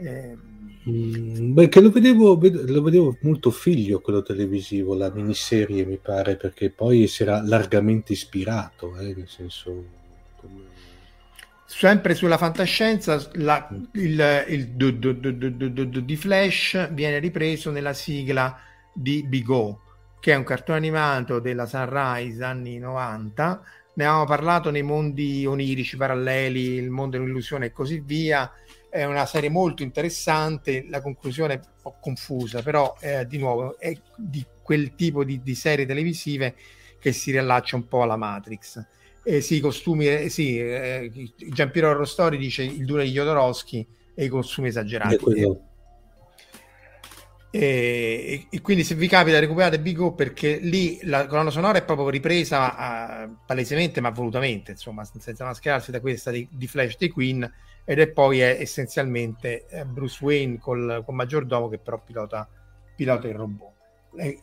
[0.00, 0.36] Eh,
[0.88, 6.36] mm, beh, che lo vedevo, lo vedevo molto figlio quello televisivo, la miniserie mi pare,
[6.36, 9.96] perché poi si era largamente ispirato, eh, nel senso...
[11.64, 18.58] Sempre sulla fantascienza, la, il, il du, du, du, di Flash viene ripreso nella sigla
[18.90, 19.76] di Bigot,
[20.18, 23.62] che è un cartone animato della Sunrise anni 90.
[23.94, 28.50] Ne avevamo parlato nei mondi onirici paralleli, il mondo dell'illusione e così via
[28.98, 33.78] è una serie molto interessante, la conclusione è un po' confusa, però eh, di nuovo
[33.78, 36.56] è di quel tipo di, di, serie televisive
[36.98, 38.84] che si riallaccia un po' alla Matrix.
[39.22, 44.24] Eh, sì, i costumi, eh, sì, eh, Giampiero Rostori dice il Dune di Jodorowsky e
[44.24, 45.16] i costumi esagerati.
[47.50, 51.84] E, e, quindi se vi capita recuperate Big O perché lì la colonna sonora è
[51.84, 57.08] proprio ripresa uh, palesemente ma volutamente insomma senza mascherarsi da questa di, di Flash dei
[57.08, 57.50] Queen
[57.88, 62.46] ed è poi è essenzialmente eh, Bruce Wayne col, col maggiordomo che però pilota,
[62.94, 63.72] pilota il robot.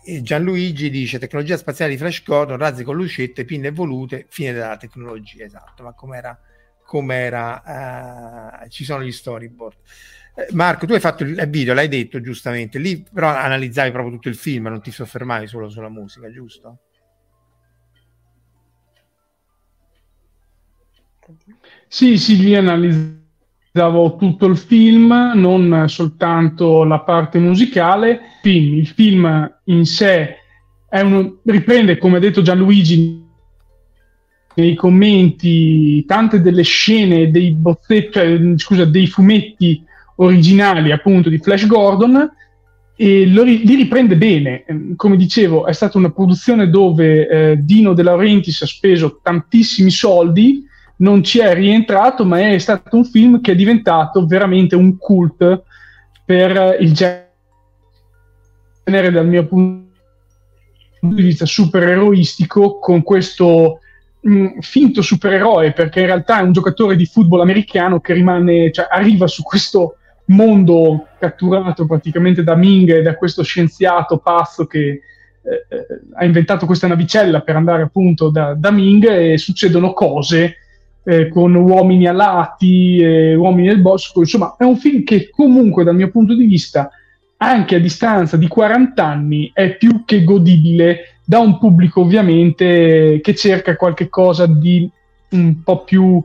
[0.03, 4.77] E Gianluigi dice tecnologia spaziale di Flash Gordon razzi con lucette pinne volute fine della
[4.77, 5.43] tecnologia.
[5.43, 6.35] Esatto ma com'era,
[6.83, 9.77] com'era uh, ci sono gli storyboard.
[10.37, 14.29] Eh, Marco, tu hai fatto il video, l'hai detto giustamente, lì però analizzavi proprio tutto
[14.29, 16.79] il film, non ti soffermavi solo sulla musica, giusto?
[21.87, 23.23] Sì, sì, lì analizzavo
[24.17, 28.21] tutto il film, non soltanto la parte musicale.
[28.43, 30.37] Il film in sé
[30.89, 33.23] uno, riprende, come ha detto Gianluigi
[34.55, 39.83] nei commenti, tante delle scene, dei bozzetti, cioè, scusa, dei fumetti
[40.17, 42.31] originali appunto di Flash Gordon
[42.95, 44.63] e lo, li riprende bene.
[44.95, 50.63] Come dicevo, è stata una produzione dove eh, Dino De Laurentiis ha speso tantissimi soldi,
[50.97, 55.63] non ci è rientrato, ma è stato un film che è diventato veramente un cult
[56.23, 57.31] per il genere
[59.11, 59.83] dal mio punto
[61.01, 63.79] di vista supereroistico con questo
[64.21, 68.87] mh, finto supereroe perché in realtà è un giocatore di football americano che rimane, cioè,
[68.89, 75.65] arriva su questo mondo catturato praticamente da Ming e da questo scienziato pazzo che eh,
[75.69, 80.57] eh, ha inventato questa navicella per andare appunto da, da Ming e succedono cose
[81.05, 85.95] eh, con uomini alati, eh, uomini del bosco, insomma è un film che comunque dal
[85.95, 86.89] mio punto di vista
[87.37, 93.35] anche a distanza di 40 anni è più che godibile da un pubblico ovviamente che
[93.35, 94.89] cerca qualche cosa di
[95.29, 96.23] un po' più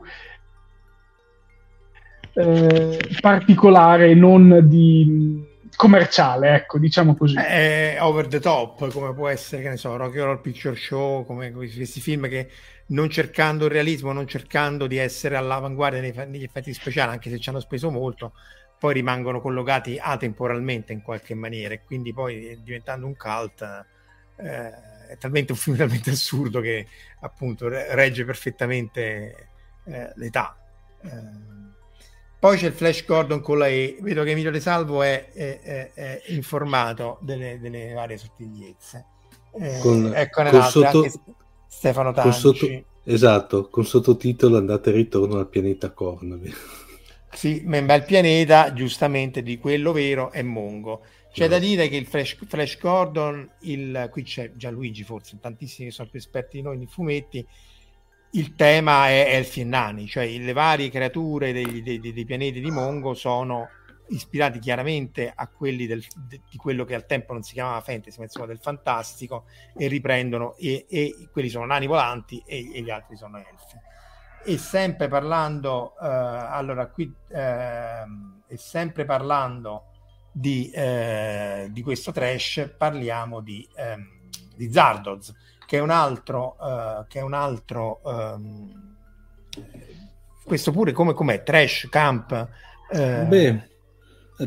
[2.33, 7.37] eh, particolare, non di commerciale, ecco, diciamo così.
[7.37, 11.51] È over the top, come può essere, che ne so, Rocky Horror Picture Show, come
[11.53, 12.49] questi film che
[12.91, 17.39] non cercando il realismo, non cercando di essere all'avanguardia nei, negli effetti speciali, anche se
[17.39, 18.33] ci hanno speso molto,
[18.79, 23.87] poi rimangono collocati atemporalmente in qualche maniera e quindi poi diventando un cult
[24.37, 26.87] eh, è talmente un film talmente assurdo che
[27.21, 29.49] appunto regge perfettamente
[29.85, 30.57] eh, l'età.
[31.03, 31.69] Eh,
[32.39, 33.99] poi c'è il Flash Gordon con la E.
[34.01, 39.05] Vedo che Emilio De Salvo è, è, è, è informato delle, delle, varie sottigliezze.
[39.53, 41.05] Eh, con, ecco con sotto,
[41.71, 42.39] Stefano Tanci.
[42.39, 42.67] Sotto,
[43.05, 46.53] esatto, con sottotitolo Andate e ritorno al pianeta Cornavi.
[47.33, 51.03] Sì, ma il pianeta, giustamente, di quello vero è Mongo.
[51.33, 51.51] C'è no.
[51.51, 56.19] da dire che il Flash, Flash Gordon, il, qui c'è Gianluigi forse, tantissimi sono più
[56.19, 57.47] esperti di noi nei fumetti,
[58.33, 62.71] il tema è elfi e nani, cioè le varie creature dei, dei, dei, pianeti di
[62.73, 63.69] Mongo sono
[64.11, 68.19] ispirati chiaramente a quelli del, de, di quello che al tempo non si chiamava fantasy,
[68.19, 69.45] ma insomma del fantastico,
[69.77, 73.77] e riprendono, e, e quelli sono nani volanti e, e, gli altri sono elfi.
[74.45, 77.35] E sempre parlando, uh, allora qui, uh,
[78.47, 79.85] e sempre parlando
[80.33, 85.35] di, uh, di, questo trash, parliamo di, um, di Zardoz
[85.71, 88.97] che è un altro, uh, che è un altro um,
[90.43, 92.49] questo pure come com'è trash camp
[92.91, 93.69] uh, beh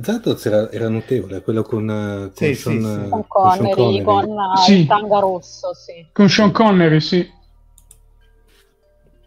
[0.01, 3.09] Zardoz era, era, notevole quello con, uh, con, sì, Sean, sì, sì.
[3.09, 4.35] con Connery, con, Connery.
[4.35, 4.79] con sì.
[4.79, 6.07] il tanga rosso sì.
[6.11, 7.31] con Sean Connery sì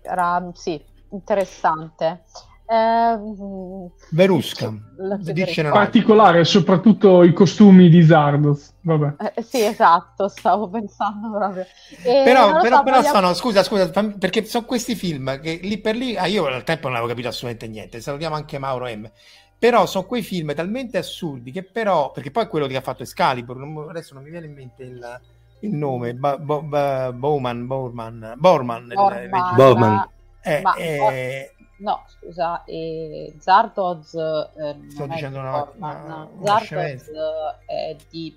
[0.02, 2.22] era sì interessante
[2.68, 3.18] eh,
[4.10, 4.74] Verusca
[5.70, 9.32] particolare soprattutto i costumi di Zardos Vabbè.
[9.34, 11.64] Eh, sì esatto stavo pensando proprio
[12.02, 13.14] e però, però, so, però vogliamo...
[13.14, 16.88] sono scusa scusa perché sono questi film che lì per lì ah, io al tempo
[16.88, 19.08] non avevo capito assolutamente niente salutiamo anche Mauro M
[19.58, 23.56] però sono quei film talmente assurdi che però perché poi quello che ha fatto Excalibur
[23.56, 25.20] non, adesso non mi viene in mente il,
[25.60, 30.08] il nome ba, bo, ba, Bowman Borman Borman, Borman, Borman.
[30.42, 37.10] Eh, ma, eh, No, scusa, e Zardoz eh, Sto dicendo una, una, una Zardoz
[37.66, 38.34] è di...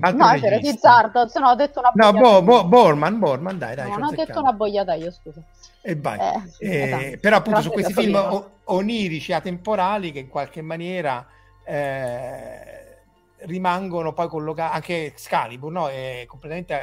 [0.00, 2.18] Altro no, c'era di Zardoz, no, ho detto una boiata.
[2.18, 3.90] No, bo, bo, Borman, Borman, dai, dai.
[3.90, 5.42] No, non ho detto una boiata io, scusa.
[5.82, 6.18] E vai.
[6.18, 7.18] Eh, eh, esatto.
[7.20, 11.26] Però appunto su questi film o, onirici, atemporali, che in qualche maniera
[11.64, 13.00] eh,
[13.40, 15.88] rimangono poi collocati, anche Scalibur, no?
[15.88, 16.74] È completamente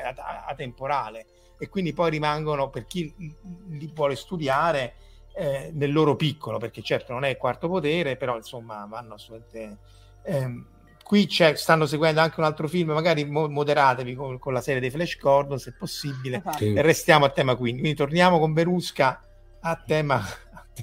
[0.47, 1.25] atemporale
[1.57, 4.93] e quindi poi rimangono per chi li vuole studiare
[5.33, 9.77] eh, nel loro piccolo, perché certo non è il quarto potere, però insomma vanno assolutamente...
[10.23, 10.67] Ehm,
[11.09, 14.91] qui stanno seguendo anche un altro film, magari mo- moderatevi con, con, la serie dei
[14.91, 16.63] Flash Gordon se possibile, esatto.
[16.63, 17.79] e restiamo a tema quindi.
[17.79, 19.19] Quindi torniamo con Berusca
[19.59, 20.23] a tema...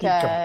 [0.00, 0.44] A,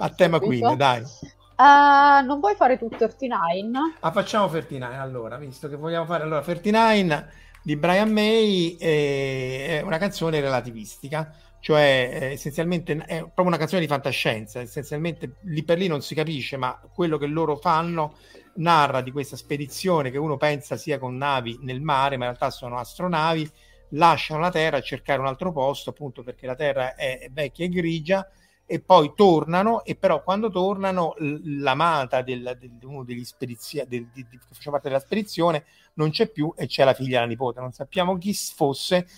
[0.00, 1.00] a tema quindi, dai.
[1.00, 3.94] Uh, non vuoi fare tu 39?
[4.00, 7.28] Ah, facciamo 39 allora, visto che vogliamo fare allora 39
[7.62, 11.34] di Brian May è una canzone relativistica,
[11.66, 16.14] cioè eh, essenzialmente è proprio una canzone di fantascienza, essenzialmente lì per lì non si
[16.14, 18.18] capisce, ma quello che loro fanno
[18.58, 22.50] narra di questa spedizione che uno pensa sia con navi nel mare, ma in realtà
[22.50, 23.50] sono astronavi,
[23.88, 27.68] lasciano la Terra a cercare un altro posto, appunto perché la Terra è vecchia e
[27.68, 28.30] grigia
[28.64, 34.24] e poi tornano e però quando tornano l'amata del, del, uno degli spedizioni del, di,
[34.28, 37.58] che faceva parte della spedizione non c'è più e c'è la figlia e la nipote.
[37.58, 39.08] Non sappiamo chi fosse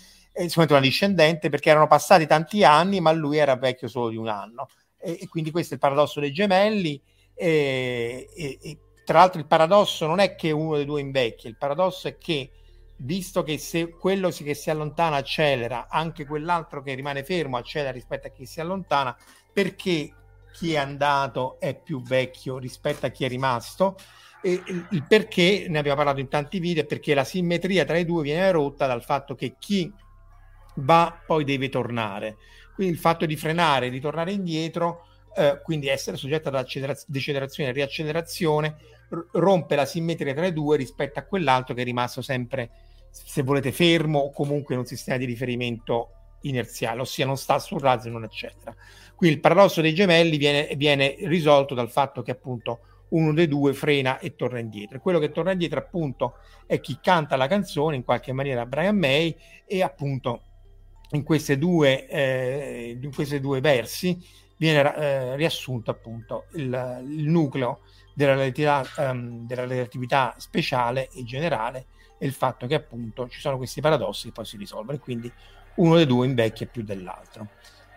[0.47, 4.27] sicuramente una discendente perché erano passati tanti anni ma lui era vecchio solo di un
[4.27, 4.67] anno.
[4.97, 7.01] E, e quindi questo è il paradosso dei gemelli.
[7.33, 12.07] E, e, tra l'altro il paradosso non è che uno dei due invecchia il paradosso
[12.07, 12.51] è che
[12.97, 18.27] visto che se quello che si allontana accelera, anche quell'altro che rimane fermo accelera rispetto
[18.27, 19.15] a chi si allontana,
[19.51, 20.13] perché
[20.51, 23.97] chi è andato è più vecchio rispetto a chi è rimasto?
[24.41, 28.23] E il perché ne abbiamo parlato in tanti video perché la simmetria tra i due
[28.23, 29.91] viene rotta dal fatto che chi
[30.79, 32.37] va poi deve tornare
[32.75, 36.65] quindi il fatto di frenare di tornare indietro eh, quindi essere soggetto ad
[37.07, 38.75] decelerazione e riaccelerazione
[39.09, 42.69] r- rompe la simmetria tra i due rispetto a quell'altro che è rimasto sempre
[43.11, 46.09] se volete fermo o comunque in un sistema di riferimento
[46.41, 48.75] inerziale ossia non sta sul razzo e non eccetera
[49.19, 53.73] Qui il paradosso dei gemelli viene, viene risolto dal fatto che appunto uno dei due
[53.73, 54.95] frena e torna indietro.
[54.95, 58.95] E quello che torna indietro appunto è chi canta la canzone, in qualche maniera Brian
[58.95, 60.43] May, e appunto
[61.11, 64.19] in, queste due, eh, in questi due versi
[64.57, 67.79] viene eh, riassunto appunto il, il nucleo
[68.13, 71.85] della relatività, um, della relatività, speciale e generale
[72.17, 75.31] e il fatto che appunto ci sono questi paradossi che poi si risolvono e quindi
[75.75, 77.47] uno dei due invecchia più dell'altro.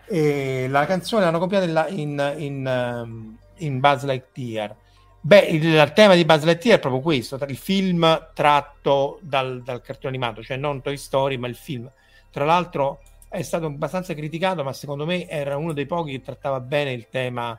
[0.07, 4.75] E la canzone l'hanno copiata in, in, in, ehm, Buzz Lightyear.
[5.19, 9.81] Beh, il, il, tema di Buzz Lightyear è proprio questo, il film tratto dal, dal
[9.81, 11.91] cartone animato, cioè non Toy Story, ma il film.
[12.33, 16.59] Tra l'altro è stato abbastanza criticato, ma secondo me era uno dei pochi che trattava
[16.59, 17.55] bene il tema,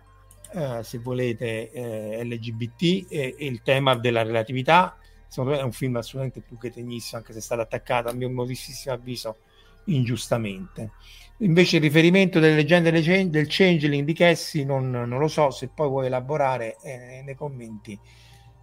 [0.53, 4.97] eh, se volete, eh, LGBT e, e, il tema della relatività.
[5.29, 8.15] Secondo me è un film assolutamente più che tegnissimo, anche se è stato attaccato, a
[8.15, 9.37] mio modestissimo avviso,
[9.85, 10.91] ingiustamente.
[11.39, 15.89] Invece il riferimento delle leggende del Changeling di Cassie non, non lo so, se poi
[15.89, 17.97] vuoi elaborare eh, nei commenti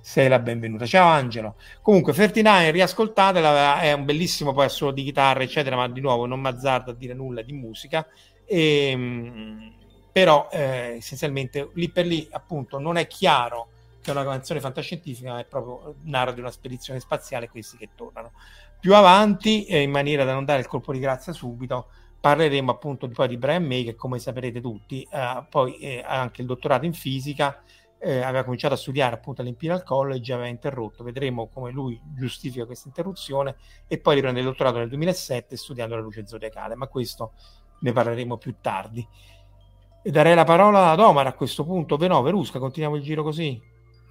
[0.02, 0.86] sei la benvenuta.
[0.86, 1.56] Ciao Angelo.
[1.82, 6.42] Comunque, 39 riascoltatela, è un bellissimo poi assolo di chitarra, eccetera, ma di nuovo non
[6.42, 8.08] m'azzardo a dire nulla di musica.
[8.46, 9.74] E, ehm,
[10.12, 13.70] però eh, essenzialmente lì per lì appunto non è chiaro
[14.02, 17.90] che è una canzone fantascientifica, ma è proprio narra di una spedizione spaziale questi che
[17.96, 18.32] tornano.
[18.80, 23.06] Più avanti, eh, in maniera da non dare il colpo di grazia subito, parleremo appunto
[23.06, 26.86] di, poi di Brian May che come saprete tutti eh, poi ha anche il dottorato
[26.86, 27.64] in fisica
[28.02, 31.04] eh, aveva cominciato a studiare appunto all'Imperial College aveva interrotto.
[31.04, 33.56] Vedremo come lui giustifica questa interruzione
[33.88, 37.34] e poi riprende il dottorato nel 2007 studiando la luce zodiacale ma questo
[37.82, 39.08] ne parleremo più tardi.
[40.04, 41.96] E darei la parola ad Omar a questo punto.
[41.96, 43.62] No Verusca continuiamo il giro così?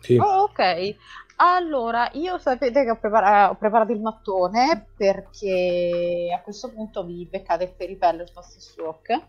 [0.00, 0.16] Sì.
[0.16, 0.96] Oh, ok,
[1.42, 7.26] allora, io sapete che ho, prepara- ho, preparato il mattone perché a questo punto vi
[7.30, 9.28] beccate il peripello il Fast Stroke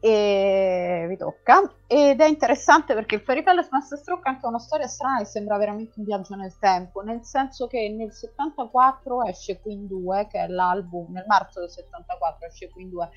[0.00, 1.62] e vi tocca.
[1.86, 5.58] Ed è interessante perché il Peripello Master Stroke è anche una storia strana che sembra
[5.58, 10.46] veramente un viaggio nel tempo nel senso che nel 74 esce Queen 2 che è
[10.48, 13.10] l'album nel marzo del 74 esce Queen 2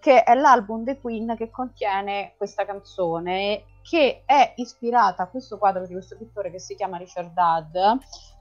[0.00, 5.86] che è l'album The Queen che contiene questa canzone che è ispirata a questo quadro
[5.86, 7.76] di questo pittore che si chiama Richard Hadd.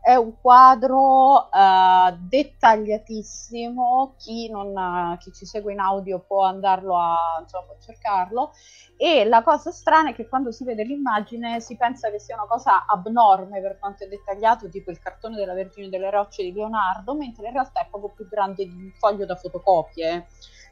[0.01, 7.39] È un quadro uh, dettagliatissimo, chi, non, chi, ci segue in audio può andarlo a,
[7.41, 8.51] insomma, può cercarlo.
[8.97, 12.47] E la cosa strana è che quando si vede l'immagine si pensa che sia una
[12.47, 17.13] cosa abnorme per quanto è dettagliato, tipo il cartone della Vergine delle Rocce di Leonardo,
[17.13, 20.27] mentre in realtà è proprio più grande di un foglio da fotocopie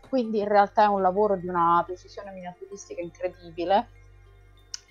[0.09, 3.89] quindi in realtà è un lavoro di una precisione miniaturistica incredibile.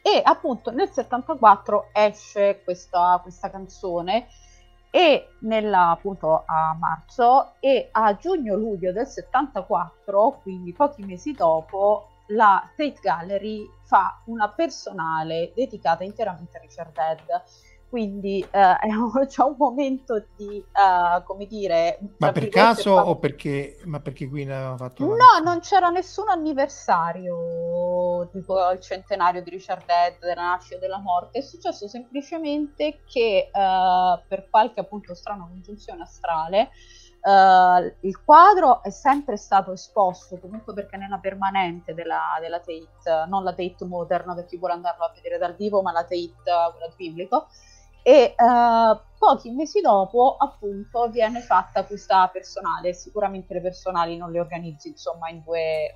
[0.02, 4.28] E appunto nel 74 esce questa, questa canzone
[4.90, 12.62] e nella, appunto a marzo e a giugno-luglio del 74, quindi pochi mesi dopo, la
[12.76, 17.42] Tate Gallery fa una personale dedicata interamente a Richard Head
[17.88, 18.76] quindi eh,
[19.26, 21.98] c'è un momento di, uh, come dire...
[22.18, 23.08] Ma per caso fa...
[23.08, 25.04] o perché, ma perché qui ne aveva fatto...
[25.04, 30.98] No, non c'era nessun anniversario, tipo il centenario di Richard Head, della nascita e della
[30.98, 36.70] morte, è successo semplicemente che uh, per qualche appunto strana congiunzione astrale,
[37.20, 43.42] Uh, il quadro è sempre stato esposto comunque perché nella permanente della, della Tate, non
[43.42, 46.86] la Tate moderna per chi vuole andarlo a vedere dal vivo, ma la Tate, quella
[46.86, 47.48] di biblico.
[48.02, 52.92] E uh, pochi mesi dopo, appunto, viene fatta questa personale.
[52.94, 55.94] Sicuramente le personali non le organizzi, insomma, in due,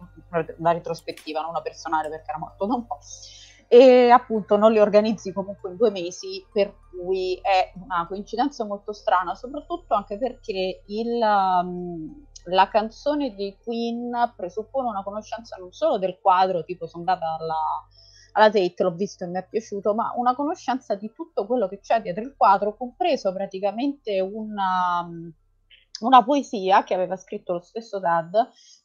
[0.59, 2.98] la retrospettiva, non una personale perché era morto da un po'
[3.72, 8.92] e appunto non li organizzi comunque in due mesi, per cui è una coincidenza molto
[8.92, 15.96] strana, soprattutto anche perché il, um, la canzone di Queen presuppone una conoscenza non solo
[15.96, 17.57] del quadro, tipo sono andata alla,
[18.33, 21.80] alla Tate, l'ho visto e mi è piaciuto, ma una conoscenza di tutto quello che
[21.80, 25.07] c'è dietro il quadro, compreso praticamente una,
[26.07, 28.34] una poesia che aveva scritto lo stesso Dad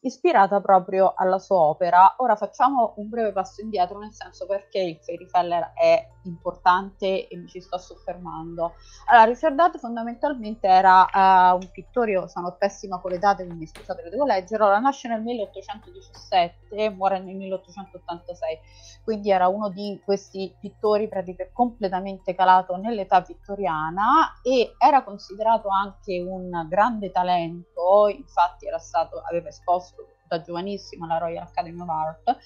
[0.01, 2.15] ispirata proprio alla sua opera.
[2.17, 7.47] Ora facciamo un breve passo indietro, nel senso perché il Fairyfeller è importante e mi
[7.47, 8.73] ci sto soffermando.
[9.07, 13.67] Allora, Richard Dad fondamentalmente era uh, un pittore, io sono pessima con le date, quindi
[13.67, 18.59] scusate che devo leggere, allora, nasce nel 1817 e muore nel 1886,
[19.03, 26.19] quindi era uno di questi pittori praticamente completamente calato nell'età vittoriana e era considerato anche
[26.19, 32.37] un grande talento, infatti stato, aveva esposto da giovanissimo alla Royal Academy of Art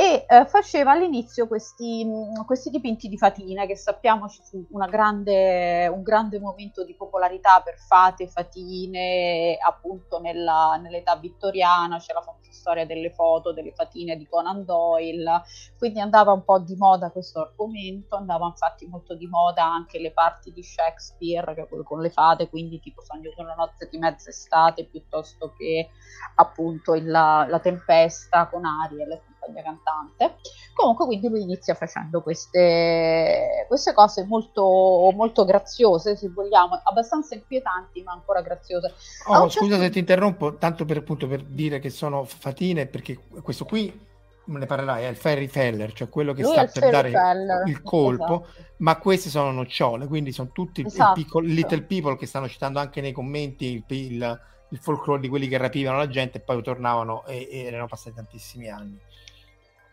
[0.00, 5.88] e eh, faceva all'inizio questi, mm, questi, dipinti di fatine che sappiamo ci fu grande,
[5.88, 12.50] un grande momento di popolarità per fate, fatine appunto nella, nell'età vittoriana, c'è la famosa
[12.50, 15.42] storia delle foto delle fatine di Conan Doyle,
[15.76, 20.12] quindi andava un po' di moda questo argomento, andava infatti molto di moda anche le
[20.12, 25.52] parti di Shakespeare con le fate, quindi tipo Sogno di una notte di mezz'estate piuttosto
[25.52, 25.90] che
[26.36, 30.36] appunto il, la tempesta con Ariel compagnia cantante.
[30.74, 38.02] Comunque, quindi lui inizia facendo queste, queste cose molto, molto graziose, se vogliamo, abbastanza inquietanti,
[38.02, 38.94] ma ancora graziose.
[39.26, 39.84] Oh, scusa certo...
[39.84, 44.08] se ti interrompo, tanto per, appunto, per dire che sono fatine, perché questo qui
[44.44, 47.68] ne parlerai, è il Ferry Feller, cioè quello che Lui sta per dare Feller.
[47.68, 48.64] il colpo, esatto.
[48.78, 51.20] ma queste sono nocciole, quindi sono tutti esatto.
[51.20, 55.28] i piccoli little people che stanno citando anche nei commenti il, il, il folklore di
[55.28, 58.98] quelli che rapivano la gente e poi tornavano e, e erano passati tantissimi anni.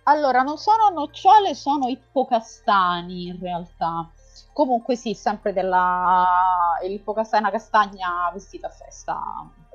[0.10, 4.10] Allora, non sono nocciole, sono ippocastani in realtà.
[4.54, 6.78] Comunque sì, sempre della...
[6.82, 9.20] L'ippocastana castagna vestita a festa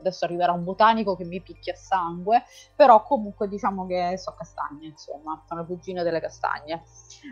[0.03, 2.45] adesso arriverà un botanico che mi picchia sangue,
[2.77, 6.83] però comunque diciamo che so castagne, insomma, sono cugine delle castagne.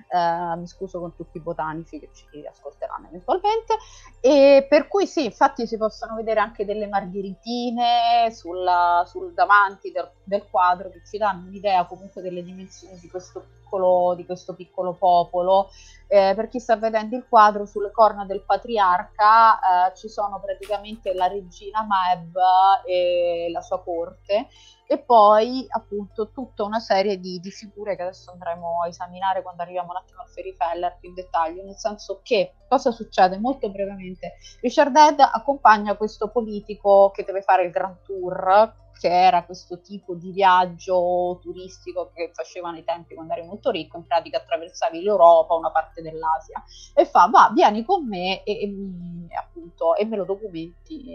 [0.09, 3.77] Eh, mi scuso con tutti i botanici che ci ascolteranno eventualmente.
[4.21, 10.11] E per cui sì, infatti si possono vedere anche delle margheritine sulla, sul davanti del,
[10.25, 14.93] del quadro che ci danno un'idea comunque delle dimensioni di questo piccolo, di questo piccolo
[14.93, 15.71] popolo.
[16.09, 21.15] Eh, per chi sta vedendo il quadro, sulle corna del patriarca eh, ci sono praticamente
[21.15, 22.37] la regina Maeb
[22.85, 24.49] e la sua corte
[24.87, 29.63] e poi appunto tutta una serie di, di, figure che adesso andremo a esaminare quando
[29.63, 34.35] arriviamo un attimo al Fairyfeller più in dettaglio, nel senso che cosa succede molto brevemente?
[34.61, 40.15] Richard Ed accompagna questo politico che deve fare il Grand Tour che era questo tipo
[40.15, 45.55] di viaggio turistico che facevano ai tempi quando eri molto ricco, in pratica attraversavi l'Europa,
[45.55, 46.63] una parte dell'Asia,
[46.95, 51.15] e fa, va, vieni con me e, e appunto, e me lo documenti.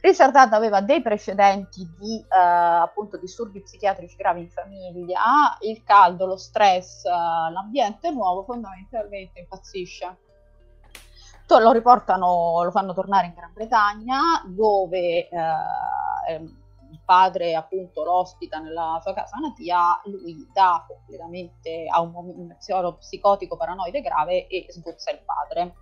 [0.00, 6.26] Richard Hadd aveva dei precedenti di eh, appunto disturbi psichiatrici gravi in famiglia, il caldo,
[6.26, 10.16] lo stress, eh, l'ambiente nuovo fondamentalmente impazzisce.
[11.48, 15.30] Lo riportano, lo fanno tornare in Gran Bretagna dove eh,
[16.28, 16.56] ehm,
[16.90, 22.56] il padre appunto lo ospita nella sua casa natia, lui dà completamente a un, un
[22.98, 25.74] psicotico paranoide grave e sgozza il padre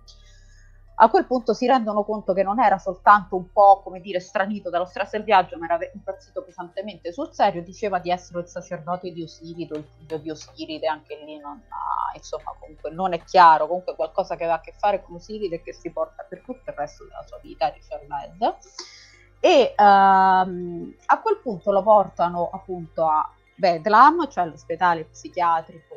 [0.99, 4.71] a quel punto si rendono conto che non era soltanto un po', come dire, stranito
[4.71, 9.11] dallo stress del viaggio, ma era impazzito pesantemente sul serio, diceva di essere il sacerdote
[9.11, 13.67] di Osiride, il figlio di Osiride, anche lì non ha, insomma, comunque non è chiaro,
[13.67, 16.75] comunque qualcosa che aveva a che fare con Osiride che si porta per tutto il
[16.75, 18.57] resto della sua vita, Richard Led.
[19.39, 25.95] E um, a quel punto lo portano appunto a Bedlam, cioè l'ospedale psichiatrico,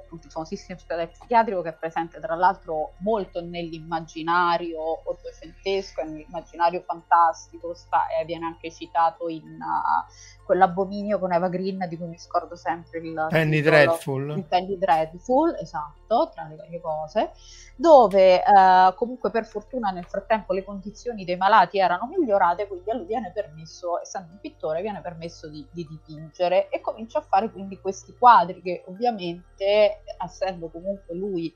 [0.00, 8.06] appunto famosissimo ospedale psichiatrico che è presente tra l'altro molto nell'immaginario ottocentesco nell'immaginario fantastico, sta,
[8.18, 13.00] e viene anche citato in uh, quell'abominio con Eva Green di cui mi scordo sempre
[13.00, 14.36] il Penny titolo, Dreadful.
[14.38, 17.32] Il Penny Dreadful, esatto, tra le varie cose,
[17.76, 22.94] dove uh, comunque per fortuna nel frattempo le condizioni dei malati erano migliorate, quindi a
[22.94, 27.50] lui viene permesso, essendo un pittore, viene permesso di, di dipingere e comincia a fare
[27.50, 31.54] quindi questi quadri che ovviamente, essendo comunque lui,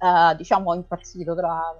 [0.00, 1.74] uh, diciamo, impazzito tra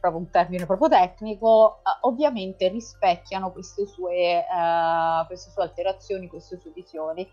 [0.00, 6.58] proprio un termine proprio tecnico, eh, ovviamente rispecchiano queste sue, eh, queste sue alterazioni, queste
[6.58, 7.28] sue visioni.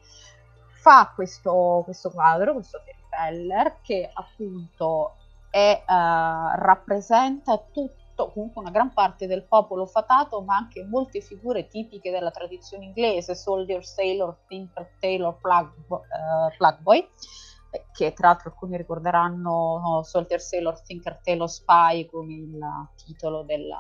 [0.82, 5.15] Fa questo, questo quadro, questo Feller, che appunto
[5.49, 11.68] è, uh, rappresenta tutto, comunque una gran parte del popolo fatato, ma anche molte figure
[11.68, 17.09] tipiche della tradizione inglese, soldier, sailor, thinker, tailor, plug, uh, plug boy,
[17.91, 22.59] che tra l'altro alcuni ricorderanno no, Soldier, Sailor, Thinker, Tailor, Spy come il
[22.95, 23.80] titolo della,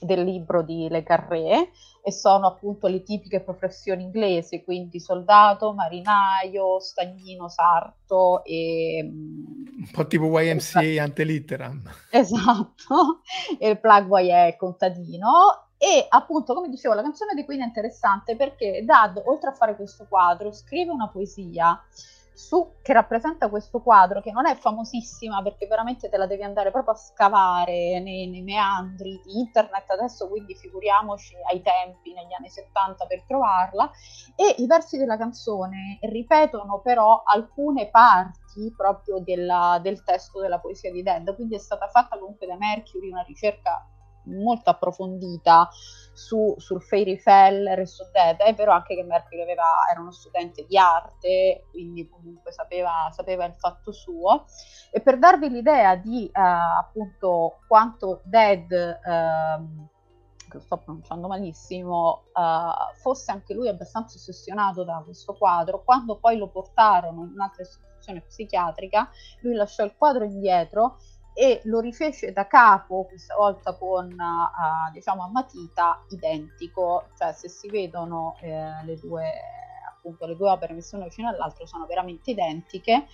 [0.00, 1.70] del libro di Le Carré
[2.02, 9.02] e sono appunto le tipiche professioni inglesi, quindi soldato, marinaio, stagnino, sarto e...
[9.02, 9.44] Mm,
[9.78, 11.82] Un po' tipo YMCA e antelitteram.
[12.10, 13.22] Esatto,
[13.58, 18.34] e il plug è contadino e appunto, come dicevo, la canzone di Queen è interessante
[18.34, 21.78] perché Dad, oltre a fare questo quadro, scrive una poesia
[22.36, 26.70] su, che rappresenta questo quadro, che non è famosissima perché veramente te la devi andare
[26.70, 32.50] proprio a scavare nei, nei meandri di internet adesso, quindi figuriamoci ai tempi, negli anni
[32.50, 33.90] 70 per trovarla,
[34.36, 40.92] e i versi della canzone ripetono però alcune parti proprio della, del testo della poesia
[40.92, 43.88] di Dead, quindi è stata fatta comunque da Mercury una ricerca
[44.26, 45.68] molto approfondita
[46.12, 50.12] su, sul Fairy Feller e su Dead, è vero anche che Mercury aveva, era uno
[50.12, 54.44] studente di arte, quindi comunque sapeva, sapeva il fatto suo,
[54.90, 56.40] e per darvi l'idea di uh,
[56.78, 59.88] appunto quanto Dead, uh,
[60.48, 66.38] che sto pronunciando malissimo, uh, fosse anche lui abbastanza ossessionato da questo quadro, quando poi
[66.38, 69.10] lo portarono in un'altra istituzione psichiatrica,
[69.40, 70.96] lui lasciò il quadro indietro
[71.38, 77.50] e lo rifece da capo, questa volta con uh, diciamo a matita, identico, cioè se
[77.50, 79.30] si vedono eh, le, due,
[79.94, 83.06] appunto, le due opere messe una vicino all'altra sono veramente identiche.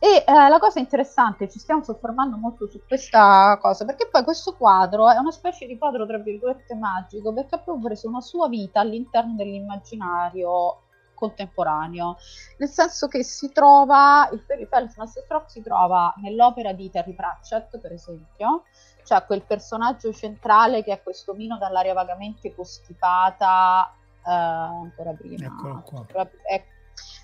[0.00, 4.56] E eh, la cosa interessante, ci stiamo soffermando molto su questa cosa, perché poi questo
[4.56, 8.48] quadro è una specie di quadro, tra virgolette, magico, perché ha proprio preso una sua
[8.48, 10.81] vita all'interno dell'immaginario
[11.22, 12.16] contemporaneo,
[12.58, 17.14] nel senso che si trova, il Fairy Fell Master Stroke si trova nell'opera di Terry
[17.14, 18.64] Pratchett, per esempio,
[19.04, 23.94] cioè quel personaggio centrale che è questo mino dall'aria vagamente costipata,
[24.26, 25.46] eh, ancora prima.
[25.46, 26.28] Eccolo qua.
[26.42, 26.64] È,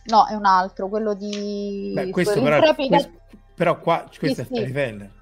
[0.06, 1.90] no, è un altro, quello di...
[1.94, 3.10] Beh, questo però, questo,
[3.54, 5.16] però qua, questo sì, è Fairy Feller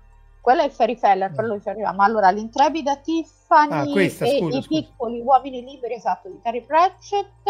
[0.47, 2.03] quello è il Fairy Feller, quello ci arriviamo.
[2.03, 4.80] Allora, l'intrepida Tiffany ah, questa, e scusa, i scusa.
[4.80, 7.49] piccoli uomini liberi, esatto, di Terry Pratchett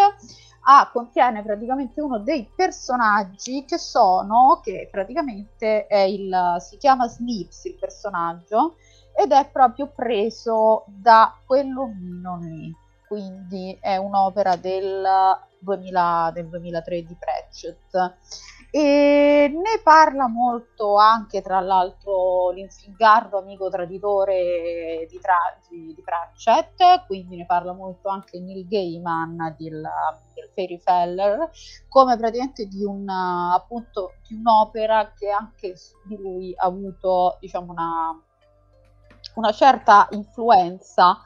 [0.63, 7.67] ah, contiene praticamente uno dei personaggi che sono, che praticamente è il, si chiama Snips
[7.67, 8.77] il personaggio,
[9.15, 12.75] ed è proprio preso da quell'omino lì.
[13.07, 15.07] Quindi è un'opera del,
[15.59, 18.17] 2000, del 2003 di Pratchett
[18.79, 27.07] e ne parla molto anche tra l'altro l'infingardo amico traditore di, tra- di, di, Pratchett,
[27.07, 29.81] quindi ne parla molto anche Neil Gaiman del,
[30.35, 31.49] del Fairy Feller,
[31.89, 35.75] come praticamente di, un, appunto, di un'opera che anche
[36.05, 38.23] di lui ha avuto diciamo una,
[39.37, 41.17] una certa influenza.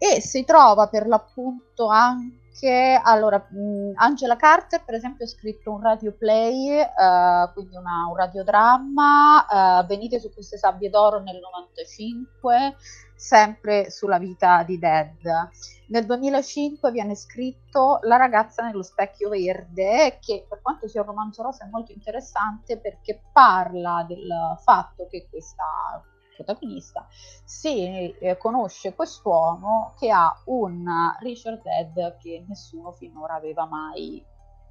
[0.00, 5.70] E si trova per l'appunto anche che allora mh, Angela Carter per esempio ha scritto
[5.70, 9.46] un radio play uh, quindi una, un radiodramma
[9.82, 12.76] uh, venite su queste sabbie d'oro nel 95
[13.14, 15.50] sempre sulla vita di Dead.
[15.88, 21.42] Nel 2005 viene scritto La ragazza nello specchio verde che per quanto sia un romanzo
[21.42, 24.28] rosa è molto interessante perché parla del
[24.62, 25.64] fatto che questa
[26.38, 27.06] protagonista,
[27.44, 30.86] si eh, conosce quest'uomo che ha un
[31.20, 34.24] Richard Dead che nessuno finora aveva mai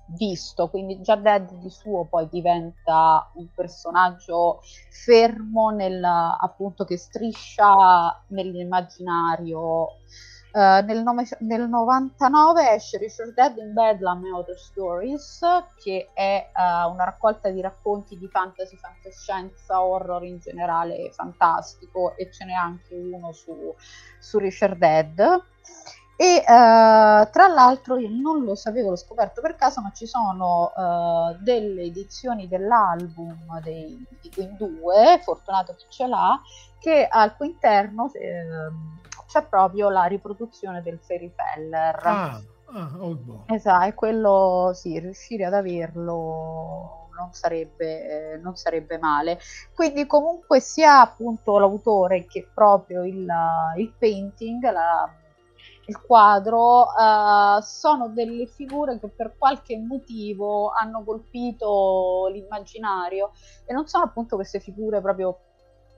[0.09, 8.23] visto, quindi già Dead di suo poi diventa un personaggio fermo nel, appunto che striscia
[8.27, 9.87] nell'immaginario
[10.51, 15.41] Uh, nel, nome, nel, 99 esce Richard Dead in Bedlam e Other Stories,
[15.75, 22.31] che è uh, una raccolta di racconti di fantasy, fantascienza, horror in generale, fantastico, e
[22.31, 23.75] ce n'è anche uno su,
[24.19, 25.43] su Richard Dead.
[26.19, 30.71] E uh, tra l'altro io non lo sapevo, l'ho scoperto per caso, ma ci sono
[31.39, 36.39] delle edizioni dell'album dei, Queen 2, fortunato chi ce l'ha,
[36.79, 38.45] che al cui interno eh,
[39.27, 41.99] c'è proprio la riproduzione del Fairy Feller.
[42.03, 43.43] Ah, ah oh boh.
[43.47, 49.39] Esatto, e quello sì, riuscire ad averlo non sarebbe, eh, non sarebbe male.
[49.73, 53.27] Quindi comunque sia appunto l'autore che proprio il,
[53.77, 55.11] il painting, la,
[55.87, 63.31] il quadro, uh, sono delle figure che per qualche motivo hanno colpito l'immaginario
[63.65, 65.39] e non sono appunto queste figure proprio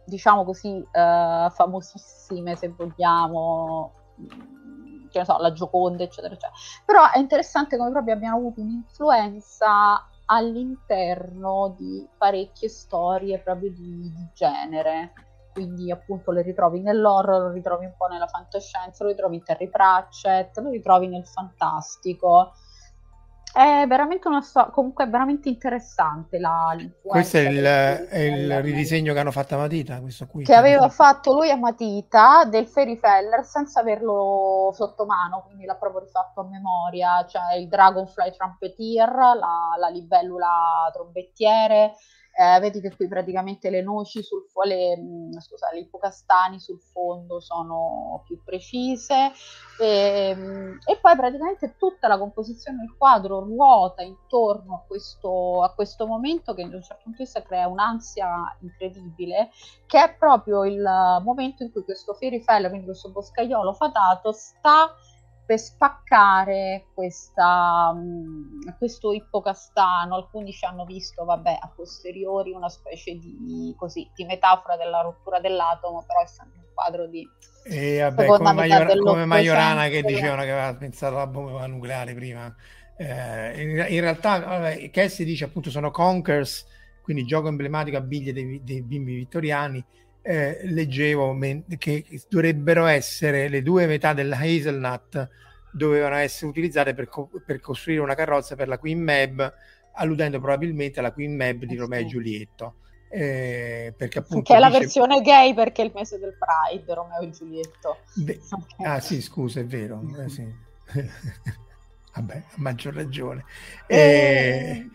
[0.10, 3.93] diciamo così, eh, famosissime, se vogliamo,
[5.10, 6.57] che ne so, la Gioconda, eccetera, eccetera.
[6.86, 14.28] Però è interessante come proprio abbiamo avuto un'influenza all'interno di parecchie storie proprio di, di
[14.34, 15.14] genere.
[15.53, 19.70] Quindi appunto le ritrovi nell'horror, lo ritrovi un po' nella fantascienza, lo ritrovi in Terry
[19.70, 22.53] Pratchett, lo ritrovi nel fantastico
[23.51, 29.13] è veramente una storia, comunque è veramente interessante la, Questo è il, è il ridisegno
[29.13, 30.43] che hanno fatto a Matita, questo qui.
[30.43, 35.75] Che aveva fatto lui a Matita del Fairy Feller senza averlo sotto mano, quindi l'ha
[35.75, 41.93] proprio rifatto a memoria, cioè il Dragonfly Trumpeteer, la, la libellula trombettiere,
[42.32, 47.39] eh, vedi che qui praticamente le noci sul le, mm, scusa, gli ipocastani sul fondo
[47.39, 49.32] sono più precise.
[49.80, 55.73] E, mm, e, poi praticamente tutta la composizione del quadro ruota intorno a questo, a
[55.73, 59.51] questo momento che da un certo punto di vista crea un'ansia incredibile
[59.86, 60.82] che è proprio il
[61.23, 64.93] momento in cui questo Fairy Fell, quindi questo boscaiolo fatato sta
[65.49, 70.13] per spaccare questa, mh, questo ippocastano.
[70.13, 75.39] Alcuni ci hanno visto, vabbè, a posteriori una specie di, così, di metafora della rottura
[75.39, 77.27] dell'atomo, però essendo un quadro di...
[77.63, 82.55] E vabbè, come, Maior- come Majorana che dicevano che aveva pensato alla bomba nucleare prima.
[82.95, 86.67] Eh, in, in, realtà, vabbè, Cassie dice appunto sono Conkers,
[87.01, 89.83] quindi gioco emblematico a biglie dei, dei bimbi vittoriani
[90.22, 91.38] eh, leggevo
[91.78, 95.30] che dovrebbero essere le due metà della Hazelnut
[95.72, 99.53] dovevano essere utilizzate per, co- per costruire una carrozza per la Queen Mab
[99.93, 102.76] alludendo probabilmente alla Queen Mab di eh Romeo e Giulietto
[103.09, 104.80] eh, perché appunto che è la dice...
[104.80, 108.39] versione gay perché è il mese del Pride Romeo e Giulietto De...
[108.49, 108.86] okay.
[108.86, 110.45] ah sì scusa è vero eh, sì.
[112.13, 113.45] vabbè a maggior ragione
[113.88, 114.88] e...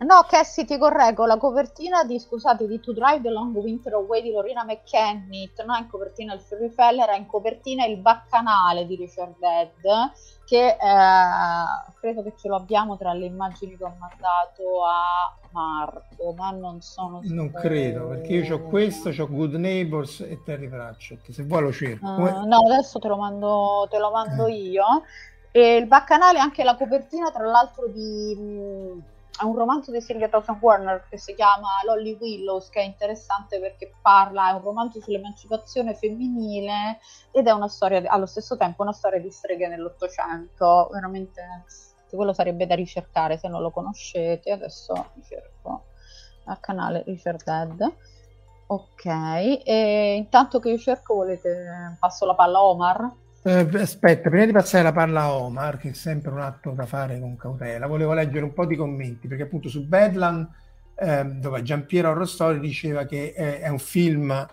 [0.00, 4.22] No, Cassie, ti correggo, la copertina di, scusate, di To Drive the Long Winter Away
[4.22, 8.86] di Lorena McKennitt non è in copertina il Fury Feller, è in copertina il Baccanale
[8.86, 10.12] di Richard Dead,
[10.46, 10.76] che eh,
[11.98, 16.80] credo che ce lo abbiamo tra le immagini che ho mandato a Marco, ma non
[16.80, 21.62] sono Non credo, perché io ho questo, ho Good Neighbors e Terry Pratchett, se vuoi
[21.62, 22.06] lo cerco.
[22.06, 24.52] Uh, no, adesso te lo mando, te lo mando eh.
[24.52, 24.84] io.
[25.50, 28.36] E il Baccanale è anche la copertina, tra l'altro, di...
[28.38, 32.84] Mh, è un romanzo di Sylvia Thompson Warner che si chiama Lolly Willows, che è
[32.84, 36.98] interessante perché parla, è un romanzo sull'emancipazione femminile
[37.30, 40.88] ed è una storia, allo stesso tempo, una storia di streghe nell'Ottocento.
[40.92, 41.64] Veramente,
[42.10, 44.50] quello sarebbe da ricercare se non lo conoscete.
[44.50, 45.84] Adesso ricerco
[46.46, 47.94] al canale Richard Dead.
[48.66, 53.12] Ok, e intanto che io cerco, volete passo la palla a Omar?
[53.40, 56.86] Eh, aspetta, prima di passare la palla a Omar, che è sempre un atto da
[56.86, 60.46] fare con cautela, volevo leggere un po' di commenti, perché appunto su Bedlam,
[60.96, 64.46] eh, dove Giampiero Arrostori diceva che eh, è un film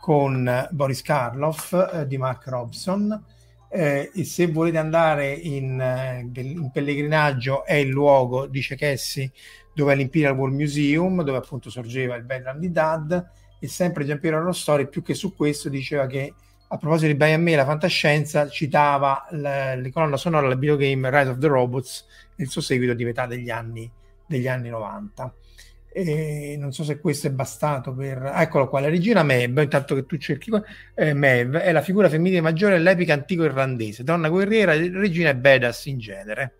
[0.00, 3.24] con Boris Karloff eh, di Mark Robson,
[3.68, 9.32] eh, e se volete andare in, eh, in, pellegrinaggio è il luogo, dice Cassie,
[9.74, 13.30] dove è l'Imperial War Museum, dove appunto sorgeva il Bedlam di Dad,
[13.60, 16.32] e sempre Giampiero Arrostori, più che su questo, diceva che
[16.72, 21.30] a proposito di Brian May, la fantascienza citava la, la colonna sonora del videogame Rise
[21.30, 22.06] of the Robots,
[22.36, 23.90] il suo seguito di metà degli anni,
[24.24, 25.34] degli anni 90.
[25.92, 28.22] E non so se questo è bastato per...
[28.36, 30.62] Eccolo qua, la regina Mev, intanto che tu cerchi qua,
[30.94, 35.86] eh, Mev è la figura femminile maggiore dell'epica antico irlandese, donna guerriera, regina e badass
[35.86, 36.54] in genere.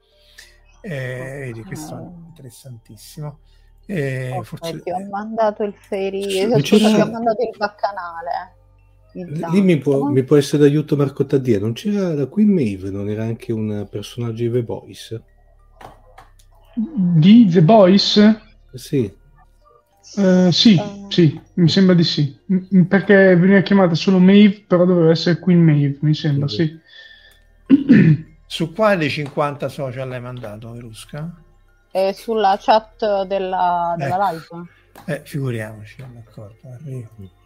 [0.80, 3.38] Eh, vedi, questo è interessantissimo.
[3.86, 4.82] Eh, okay, forse...
[4.82, 8.58] Ti ho mandato il feri, ti ho mandato il baccanale.
[9.12, 11.58] Lì mi può, mi può, essere d'aiuto Marco Taddia.
[11.58, 15.20] Non c'era la Queen Maeve, non era anche un personaggio di The Boys?
[16.74, 18.40] Di The Boys?
[18.74, 19.18] Sì.
[20.16, 22.38] Uh, sì, sì, mi sembra di sì.
[22.88, 26.78] Perché veniva chiamata solo Maeve, però doveva essere Queen Maeve, mi sembra, sì.
[27.66, 28.28] sì.
[28.46, 31.32] Su quale 50 social l'hai mandato, Verusca?
[31.92, 34.56] Eh, sulla chat della, della ecco.
[34.56, 34.68] live.
[35.06, 37.38] Eh, figuriamoci, d'accordo, arrivo.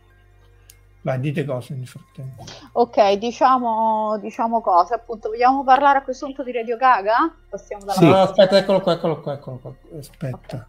[1.05, 2.44] Vai, dite cose nel frattempo.
[2.72, 4.94] Ok, diciamo, diciamo cose.
[4.94, 7.30] Appunto, vogliamo parlare a questo punto di Radio Gaga?
[7.50, 8.09] Passiamo dalla sì.
[8.09, 9.74] no, aspetta, eccolo qua, eccolo qua, eccolo qua.
[9.98, 10.66] Aspetta.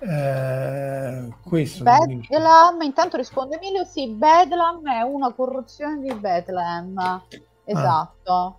[0.00, 0.08] Okay.
[0.10, 7.22] Eh, questo Bedlam, intanto risponde Emilio, sì, Bedlam è una corruzione di Bethlehem.
[7.62, 8.32] Esatto.
[8.32, 8.54] Ah.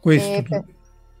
[0.00, 0.42] Questo.
[0.42, 0.64] Per...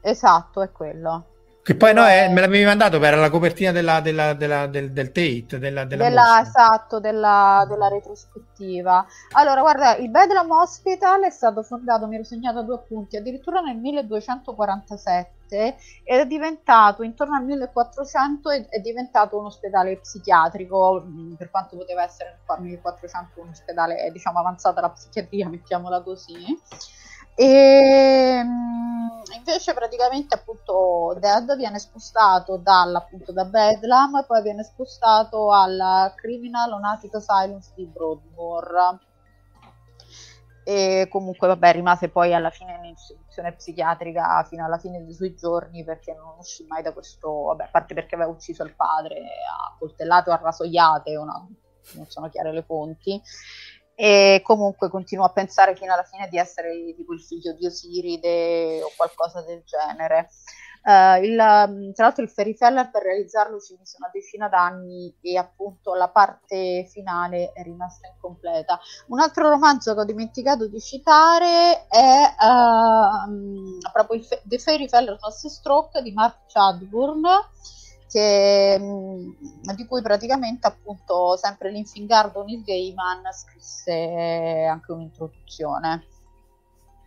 [0.02, 1.24] Esatto, è quello.
[1.64, 5.12] Che poi no, eh, me l'avevi mandato per la copertina della, della, della, del, del
[5.12, 9.06] Tate, della, della, esatto, della, della, retrospettiva.
[9.34, 13.76] Allora, guarda, il Bedlam Hospital è stato fondato, mi ero segnato due appunti, addirittura nel
[13.76, 21.48] 1247 ed è diventato, intorno al 1400, è, è diventato un ospedale psichiatrico, mm, per
[21.48, 26.58] quanto poteva essere nel 1400 un ospedale, diciamo, avanzata la psichiatria, mettiamola così
[27.34, 28.82] e mm,
[29.36, 36.12] invece praticamente appunto Dead viene spostato dal, appunto, da Bedlam e poi viene spostato al
[36.16, 38.98] Criminal Lunatic Silence di Broadmoor.
[40.64, 45.34] E comunque vabbè rimase poi alla fine in istituzione psichiatrica fino alla fine dei suoi
[45.34, 49.16] giorni perché non uscì mai da questo vabbè a parte perché aveva ucciso il padre
[49.18, 51.44] a coltellate o a rasoiate una,
[51.94, 53.20] non sono chiare le fonti
[54.02, 58.82] e comunque continuo a pensare fino alla fine di essere tipo il figlio di Osiride
[58.82, 60.28] o qualcosa del genere.
[60.82, 61.36] Uh, il,
[61.94, 66.08] tra l'altro il Ferry Feller per realizzarlo ci mise una decina d'anni e appunto la
[66.08, 68.80] parte finale è rimasta incompleta.
[69.06, 75.16] Un altro romanzo che ho dimenticato di citare è uh, proprio Fe- The Ferry Feller
[75.16, 77.22] Fast Stroke di Mark Chadburn
[78.12, 79.30] che, mm,
[79.74, 86.04] di cui praticamente appunto sempre l'Infingardo Neil Gaiman scrisse anche un'introduzione.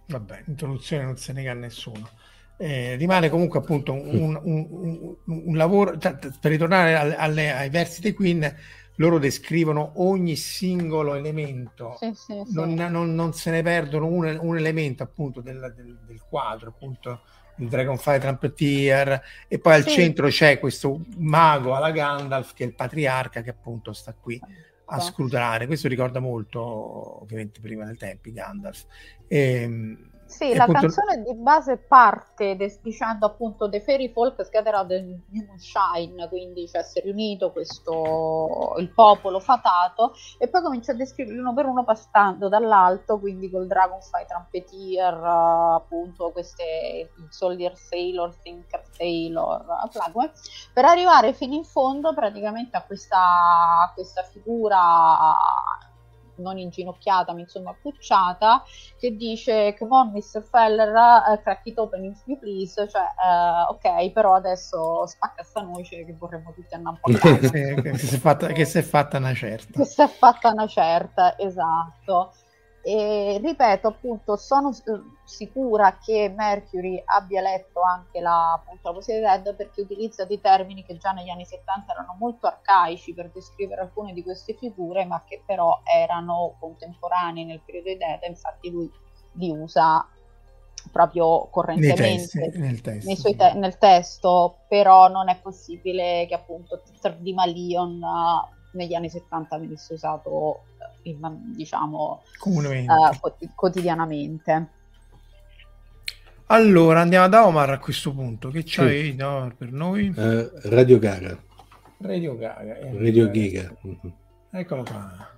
[0.07, 2.09] Vabbè, introduzione non se nega a nessuno.
[2.57, 7.69] Eh, rimane comunque appunto un, un, un, un lavoro, cioè, per ritornare alle, alle, ai
[7.69, 8.55] versi dei Queen,
[8.95, 15.03] loro descrivono ogni singolo elemento, sì, sì, non, non, non, se ne perdono un, elemento
[15.03, 17.21] appunto del, del, del quadro, appunto
[17.57, 19.91] il Dragonfire Trumpeter e poi al sì.
[19.91, 24.39] centro c'è questo mago alla Gandalf che è il patriarca che appunto sta qui
[24.87, 28.85] a scrutare questo ricorda molto ovviamente prima del tempi Gandalf.
[29.27, 30.81] E, sì, la appunto...
[30.81, 36.83] canzone di base parte de- dicendo appunto The Fairy Folk scattered the Moonshine, quindi cioè
[36.83, 41.83] si è riunito questo il popolo fatato e poi comincia a descriverli uno per uno
[41.83, 50.31] passando dall'alto, quindi col Dragonfly Trumpeter, appunto queste Soldier Sailor, Thinker Sailor, Flagwell,
[50.73, 54.75] per arrivare fino in fondo praticamente a questa, a questa figura
[56.37, 58.63] non inginocchiata ma insomma accucciata
[58.99, 60.43] che dice come on Mr.
[60.43, 65.61] Feller uh, crack it open if you please cioè uh, ok però adesso spacca sta
[65.61, 69.17] noce che vorremmo tutti andare un po' che, si è fatta, che si è fatta
[69.17, 69.79] una certa.
[69.79, 72.33] Che si è fatta una certa esatto
[72.87, 74.71] e ripeto, appunto, sono
[75.23, 80.39] sicura che Mercury abbia letto anche la, appunto, la poesia di Dead perché utilizza dei
[80.39, 85.03] termini che già negli anni 70 erano molto arcaici per descrivere alcune di queste figure,
[85.05, 88.91] ma che però erano contemporanei nel periodo di Dead, infatti lui
[89.31, 90.07] li usa
[90.91, 93.35] proprio correntemente testi, nel, testo, sì.
[93.35, 96.83] te- nel, testo, però non è possibile che appunto
[97.17, 100.65] di Malion uh, negli anni 70 venisse usato
[101.55, 104.69] diciamo uh, quotidianamente.
[106.47, 108.49] Allora andiamo da Omar a questo punto.
[108.49, 109.15] Che c'hai sì.
[109.15, 110.13] no, per noi?
[110.15, 111.37] Uh, Radio Gaga.
[111.99, 112.77] Radio Gaga.
[112.77, 113.73] Eh, Radio Giga.
[113.85, 114.13] Mm-hmm.
[114.51, 115.29] Eccolo qua.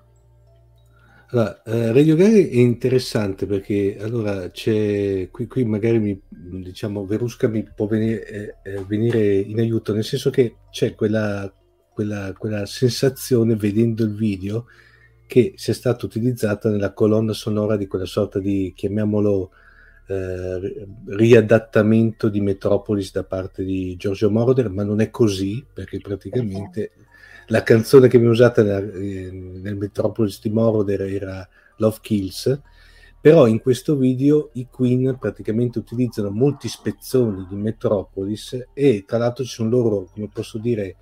[1.29, 7.47] Allora, uh, Radio Gaga è interessante perché allora c'è qui, qui magari mi, diciamo Verusca
[7.47, 11.51] mi può venire, eh, eh, venire in aiuto, nel senso che c'è quella,
[11.93, 14.65] quella, quella sensazione vedendo il video
[15.27, 19.51] che sia stata utilizzata nella colonna sonora di quella sorta di, chiamiamolo,
[20.07, 26.91] eh, riadattamento di Metropolis da parte di Giorgio Moroder, ma non è così, perché praticamente
[27.47, 31.47] la canzone che viene usata nel, nel Metropolis di Moroder era
[31.77, 32.61] Love Kills,
[33.19, 39.43] però in questo video i Queen praticamente utilizzano molti spezzoni di Metropolis e tra l'altro
[39.43, 40.95] ci sono loro, come posso dire,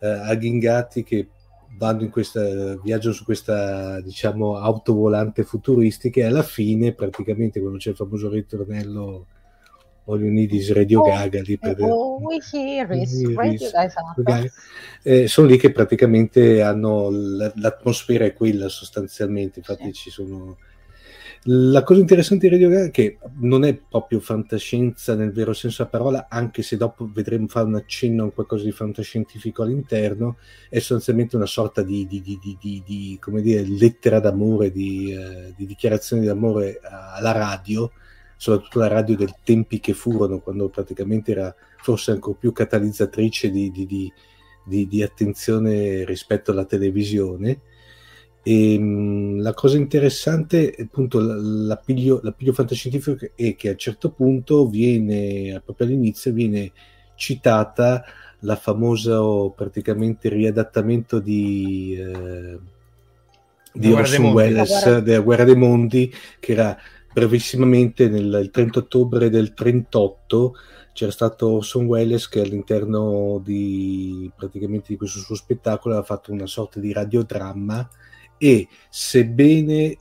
[0.00, 1.28] eh, agghingati che
[1.76, 7.90] vanno in questa viaggio su questa diciamo autovolante futuristica e alla fine praticamente quando c'è
[7.90, 9.26] il famoso ritornello
[10.06, 12.52] All You Need is Radio oh, Gaga lì per oh, is
[14.16, 14.50] Gaga
[15.02, 19.60] eh, sono lì che praticamente hanno l'atmosfera è quella sostanzialmente.
[19.60, 19.92] Infatti sì.
[19.92, 20.58] ci sono
[21.44, 25.78] la cosa interessante di Radio Gaga è che non è proprio fantascienza nel vero senso
[25.84, 30.36] della parola, anche se dopo vedremo fare un accenno a qualcosa di fantascientifico all'interno,
[30.68, 35.64] è sostanzialmente una sorta di, di, di, di come dire, lettera d'amore, di, eh, di
[35.64, 37.90] dichiarazione d'amore alla radio,
[38.36, 45.02] soprattutto la radio del tempi che furono, quando praticamente era forse ancora più catalizzatrice di
[45.02, 47.60] attenzione rispetto alla televisione
[48.42, 54.66] e, mh, la cosa interessante, appunto, l'appiglio, l'appiglio fantascientifico è che a un certo punto
[54.66, 56.72] viene, proprio all'inizio, viene
[57.16, 58.02] citata
[58.40, 59.20] la famosa
[59.54, 62.58] praticamente riadattamento di, eh,
[63.72, 66.76] di Orson Welles della Guerra dei Mondi che era
[67.12, 70.54] brevissimamente nel il 30 ottobre del 38
[70.94, 76.46] c'era stato Orson Welles che all'interno di praticamente di questo suo spettacolo aveva fatto una
[76.46, 77.88] sorta di radiodramma
[78.42, 79.98] e sebbene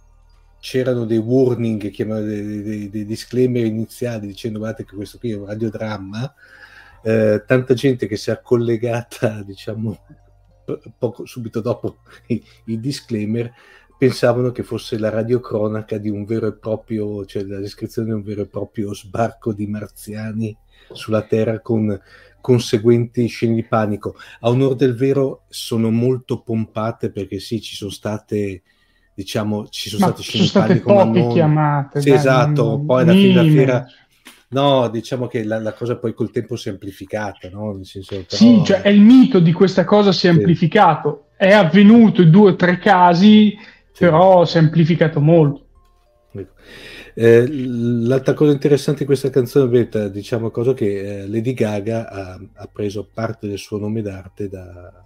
[0.60, 5.46] c'erano dei warning, dei, dei, dei, disclaimer iniziali dicendo guardate che questo qui è un
[5.46, 6.34] radiodramma,
[7.04, 10.06] eh, tanta gente che si è collegata diciamo
[10.98, 13.52] poco subito dopo i, i disclaimer
[14.00, 18.24] pensavano che fosse la radiocronaca di un vero e proprio, cioè la descrizione di un
[18.24, 20.56] vero e proprio sbarco di marziani
[20.94, 22.00] sulla Terra con
[22.40, 24.16] conseguenti scene di panico.
[24.40, 28.64] A onore del vero sono molto pompate perché sì, ci sono state
[29.14, 31.34] diciamo ci sono ma state scene di panico ma non...
[31.34, 32.86] chiamate sì, dai, esatto, non...
[32.86, 33.86] poi alla fine della fiera
[34.52, 37.74] No, diciamo che la, la, cosa poi col tempo si è amplificata, no?
[37.74, 38.26] Nel senso, però...
[38.30, 40.38] Sì, cioè è il mito di questa cosa si è sì.
[40.38, 41.26] amplificato.
[41.38, 43.56] È avvenuto in due o tre casi.
[44.00, 45.68] Però amplificato molto.
[46.32, 46.54] Ecco.
[47.16, 52.40] Eh, l'altra cosa interessante di questa canzone, Beta, diciamo cosa che eh, Lady Gaga ha,
[52.54, 55.04] ha, preso parte del suo nome d'arte da,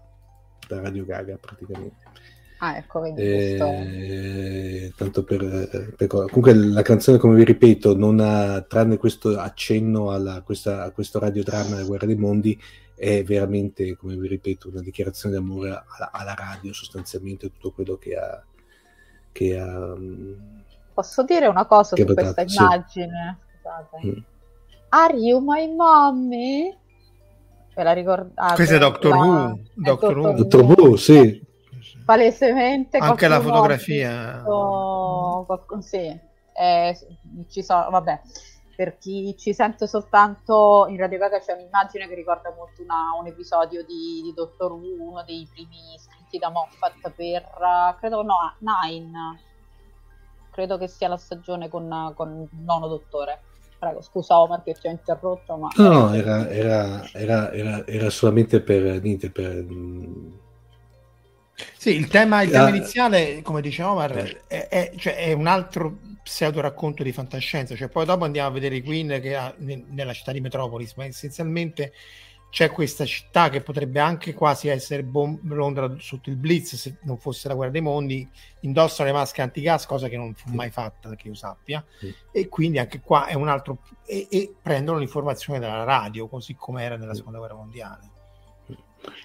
[0.68, 2.12] da Radio Gaga praticamente.
[2.60, 8.62] Ah, ecco, quindi eh, tanto per, per, comunque la canzone, come vi ripeto, non ha,
[8.62, 12.58] tranne questo accenno alla, questa, a questo radiodramma della Guerra dei Mondi,
[12.96, 18.16] è veramente, come vi ripeto, una dichiarazione d'amore alla, alla radio, sostanzialmente tutto quello che
[18.16, 18.42] ha,
[19.34, 19.96] che ha
[20.94, 23.40] Posso dire una cosa su questa immagine?
[23.60, 24.06] Scusate.
[24.06, 24.18] Mm.
[24.90, 26.78] Are you my mommy?
[27.74, 28.54] Ve la ricordate?
[28.54, 29.60] Questo è Doctor Who.
[29.74, 30.34] Doctor Who.
[30.34, 31.44] Doctor Who, sì.
[32.06, 33.00] Palesemente.
[33.00, 34.36] Anche la fotografia.
[34.36, 35.48] Visto...
[35.80, 36.20] Sì.
[36.56, 36.98] Eh,
[37.50, 38.22] ci sono, vabbè,
[38.76, 43.26] per chi ci sente soltanto in Radio Gaga c'è un'immagine che ricorda molto una, un
[43.26, 47.44] episodio di, di Doctor Who, uno dei primi scritti da Moffat per,
[48.00, 49.52] credo, no, Nine
[50.54, 53.42] credo che sia la stagione con, con il nono dottore.
[53.78, 55.68] Prego, scusa Omar che ti ho interrotto, ma...
[55.76, 59.02] No, no era, era, era, era, solamente per...
[59.02, 59.66] Niente, per...
[61.78, 64.44] Sì, il tema, il tema iniziale, come dice Omar, eh.
[64.48, 68.52] è, è, cioè, è, un altro pseudo racconto di fantascienza, cioè poi dopo andiamo a
[68.52, 71.92] vedere i Queen che ha, nella città di Metropolis, ma essenzialmente
[72.54, 77.18] c'è questa città che potrebbe anche quasi essere bom- Londra sotto il blitz se non
[77.18, 78.30] fosse la guerra dei mondi
[78.60, 81.84] indossano le maschere antigas cosa che non fu mai fatta che io sappia.
[81.98, 82.14] Sì.
[82.32, 86.84] e quindi anche qua è un altro e, e prendono l'informazione dalla radio così come
[86.84, 88.12] era nella seconda guerra mondiale.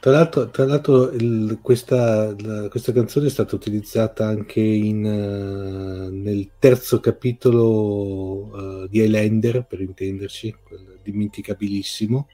[0.01, 6.11] Tra l'altro, tra l'altro il, questa, la, questa, canzone è stata utilizzata anche in, uh,
[6.11, 10.57] nel terzo capitolo uh, di Highlander per intenderci
[11.03, 12.26] dimenticabilissimo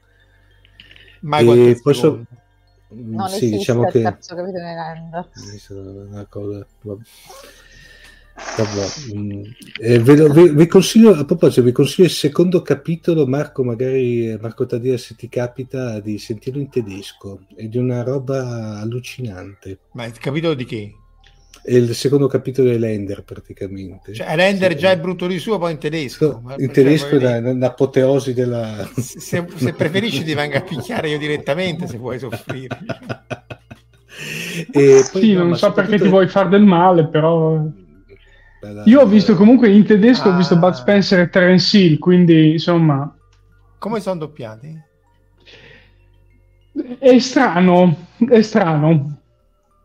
[1.21, 2.25] Mai e poi so...
[2.87, 4.01] Non sì, diciamo che...
[4.01, 6.65] terzo capitolo di Una cosa...
[8.57, 9.15] Vabbè.
[9.15, 9.43] Mm.
[9.79, 14.65] Eh, ve, ve, vi consiglio a proposito vi consiglio il secondo capitolo Marco magari Marco
[14.65, 20.17] Tadia se ti capita di sentirlo in tedesco è di una roba allucinante ma il
[20.17, 20.93] capitolo di che?
[21.65, 24.13] È il secondo capitolo di Lender praticamente.
[24.13, 24.77] Cioè, Lender sì.
[24.77, 26.43] già è brutto di suo, poi in tedesco.
[26.57, 28.87] In tedesco è l'apoteosi della...
[28.95, 32.77] Se, se preferisci ti venga a picchiare io direttamente se vuoi soffrire.
[34.71, 37.59] e poi, sì, no, non so perché ti vuoi fare del male, però...
[38.61, 40.33] Bella, io ho visto comunque in tedesco, ah.
[40.33, 43.11] ho visto Bud Spencer e Terence Hill, quindi insomma...
[43.79, 44.83] Come sono doppiati?
[46.99, 49.14] È strano, è strano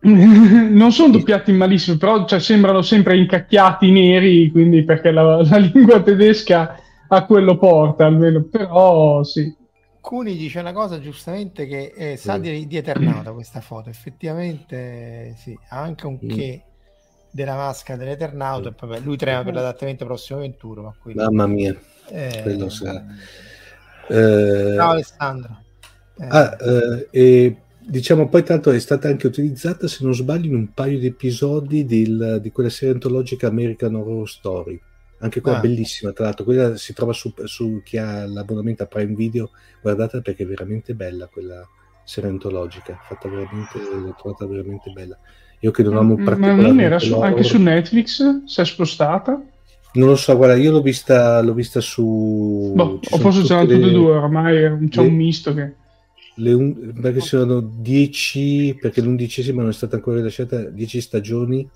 [0.09, 6.03] non sono doppiati malissimo, però cioè, sembrano sempre incacchiati neri, quindi perché la, la, lingua
[6.03, 6.77] tedesca
[7.09, 9.55] a quello porta almeno, però sì.
[10.01, 15.57] Cuni dice una cosa giustamente che eh, sa di, di Eternauta questa foto, effettivamente sì,
[15.69, 16.63] ha anche un che
[17.31, 18.93] della maschera dell'Eternauta, mm.
[19.03, 21.23] lui trema per l'adattamento prossimo 21, ma quindi...
[21.23, 21.79] Mamma mia,
[22.09, 23.05] eh, quello sa.
[24.09, 24.75] Eh...
[24.77, 25.63] Ciao Alessandro.
[26.19, 26.27] Eh.
[26.29, 27.57] Ah, eh, e
[27.91, 31.85] diciamo poi tanto è stata anche utilizzata se non sbaglio in un paio di episodi
[31.85, 34.81] del, di quella serie antologica American Horror Story.
[35.23, 35.61] Anche quella ah.
[35.61, 36.45] bellissima tra l'altro.
[36.45, 39.51] Quella si trova su, su, chi ha l'abbonamento a Prime Video.
[39.83, 41.67] Guardate perché è veramente bella quella
[42.05, 42.99] serie antologica.
[43.07, 45.19] Fatta veramente l'ho trovata veramente bella.
[45.59, 48.45] Io che non amo mm, ma non era su, anche su Netflix?
[48.45, 49.43] Si è spostata?
[49.93, 52.73] Non lo so, guarda, io l'ho vista, l'ho vista su.
[52.75, 55.09] Boh, o forse c'erano tutte e due, ormai c'è le...
[55.09, 55.75] un misto che
[56.47, 56.93] un...
[57.01, 61.69] perché sono 10 perché l'undicesima non è stata ancora rilasciata 10 stagioni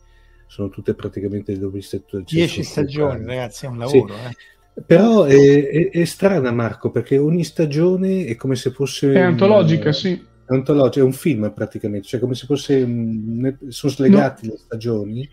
[0.46, 4.20] sono tutte praticamente dove 10 stagioni ragazzi è un lavoro sì.
[4.20, 4.52] eh.
[4.86, 9.12] Però è, è, è, strana, Marco, perché ogni stagione è come se fosse.
[9.12, 10.12] È antologica, un, sì.
[10.12, 12.82] È antologica, è un film praticamente, cioè come se fosse.
[12.82, 14.52] Un, sono slegati no.
[14.54, 15.30] le stagioni.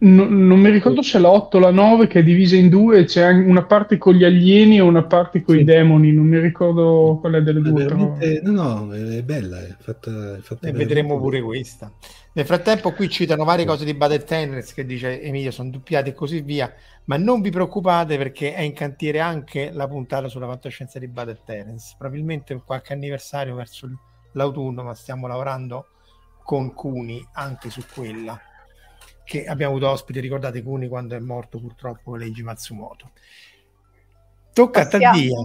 [0.00, 3.04] No, non mi ricordo se la 8 o la 9 che è divisa in due,
[3.04, 5.62] c'è una parte con gli alieni e una parte con sì.
[5.62, 7.84] i demoni, non mi ricordo qual è delle due.
[7.84, 8.16] Però...
[8.42, 11.90] No, no, è bella, è fatta, è fatta e vedremo pure questa.
[12.34, 16.14] Nel frattempo qui citano varie cose di Battle Tennis che dice Emilia sono doppiate e
[16.14, 16.72] così via,
[17.06, 21.40] ma non vi preoccupate perché è in cantiere anche la puntata sulla fantascienza di Battle
[21.44, 23.90] Tennis, probabilmente qualche anniversario verso
[24.32, 25.86] l'autunno, ma stiamo lavorando
[26.44, 28.40] con Cuni anche su quella
[29.28, 33.10] che abbiamo avuto ospite, ricordate Kuni quando è morto purtroppo Leiji Matsumoto.
[34.54, 35.04] Tocca Passiamo.
[35.04, 35.36] a Taddia.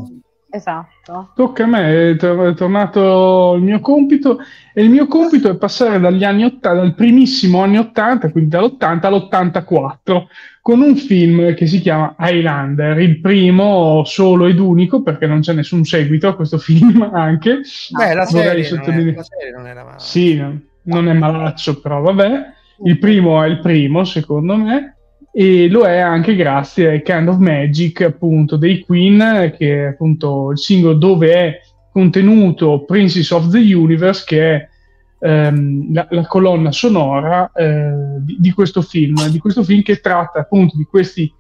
[0.50, 1.32] Esatto.
[1.36, 4.40] Tocca a me, è, tornato il mio compito
[4.74, 9.06] e il mio compito è passare dagli anni 80, dal primissimo anni 80, quindi dall'80
[9.06, 10.24] all'84,
[10.62, 15.52] con un film che si chiama Highlander, il primo solo ed unico perché non c'è
[15.52, 17.60] nessun seguito a questo film anche.
[17.90, 20.00] Beh, la serie, non è, la serie non era male.
[20.00, 20.42] Sì,
[20.84, 22.62] non è malaccio, però vabbè.
[22.86, 24.98] Il primo è il primo, secondo me,
[25.32, 30.52] e lo è anche grazie ai Kind of Magic, appunto, dei Queen, che è appunto
[30.52, 31.60] il singolo dove è
[31.92, 34.68] contenuto Princess of the Universe, che è
[35.20, 40.40] ehm, la, la, colonna sonora eh, di, di, questo film, di questo film che tratta
[40.40, 41.32] appunto di questi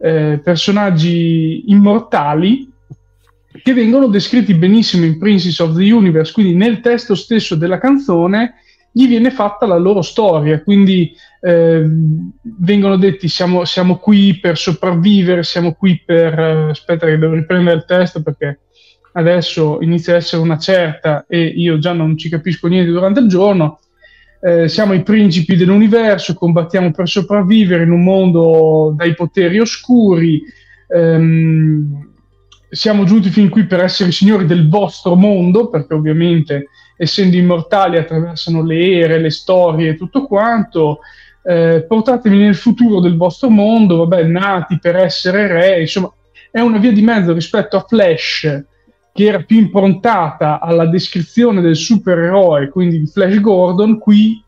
[0.00, 2.70] eh, personaggi immortali
[3.62, 8.54] che vengono descritti benissimo in Princess of the Universe, quindi nel testo stesso della canzone
[8.98, 11.84] gli viene fatta la loro storia, quindi eh,
[12.42, 16.36] vengono detti siamo, siamo, qui per sopravvivere, siamo qui per...
[16.36, 18.58] Eh, aspetta che devo riprendere il testo perché
[19.12, 23.28] adesso inizia a essere una certa e io già non ci capisco niente durante il
[23.28, 23.78] giorno.
[24.40, 30.42] Eh, siamo i principi dell'universo, combattiamo per sopravvivere in un mondo dai poteri oscuri,
[30.88, 32.06] ehm,
[32.68, 36.66] siamo giunti fin qui per essere signori del vostro mondo, perché ovviamente
[36.98, 40.98] essendo immortali attraversano le ere, le storie e tutto quanto.
[41.42, 46.12] Eh, portatemi nel futuro del vostro mondo, vabbè, nati per essere re, insomma,
[46.50, 48.64] è una via di mezzo rispetto a Flash,
[49.12, 54.42] che era più improntata alla descrizione del supereroe, quindi di Flash Gordon, qui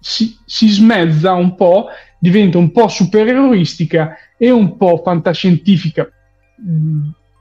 [0.00, 1.88] si, si smezza un po',
[2.18, 6.10] diventa un po' supereroistica e un po' fantascientifica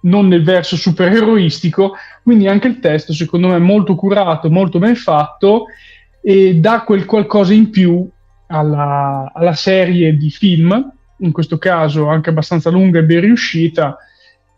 [0.01, 4.95] non nel verso supereroistico, quindi anche il testo secondo me è molto curato, molto ben
[4.95, 5.65] fatto
[6.21, 8.07] e dà quel qualcosa in più
[8.47, 13.97] alla, alla serie di film, in questo caso anche abbastanza lunga e ben riuscita,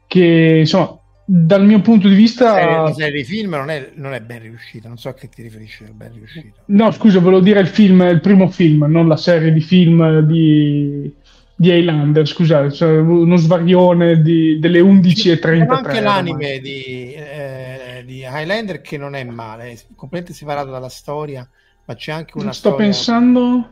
[0.08, 2.84] che insomma dal mio punto di vista...
[2.84, 5.42] La serie, di film non è, non è, ben riuscita, non so a che ti
[5.42, 6.62] riferisci ben riuscita.
[6.66, 11.14] No, scusa, volevo dire il film, il primo film, non la serie di film di
[11.62, 15.40] di Highlander, scusate, cioè uno svarione di, delle 11.33.
[15.40, 20.90] C'è anche l'anime di, eh, di, Highlander che non è male, è completamente separato dalla
[20.90, 21.48] storia,
[21.86, 22.86] ma c'è anche una Sto storia...
[22.86, 23.70] pensando...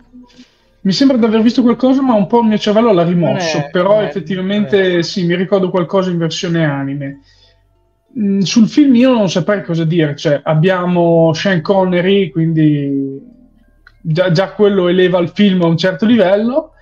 [0.82, 3.70] Mi sembra di aver visto qualcosa, ma un po' il mio cervello l'ha rimosso, è,
[3.72, 7.22] però effettivamente sì, mi ricordo qualcosa in versione anime.
[8.18, 13.20] Mm, sul film io non saprei cosa dire, cioè abbiamo Sean Connery, quindi
[14.00, 16.76] già, già quello eleva il film a un certo livello,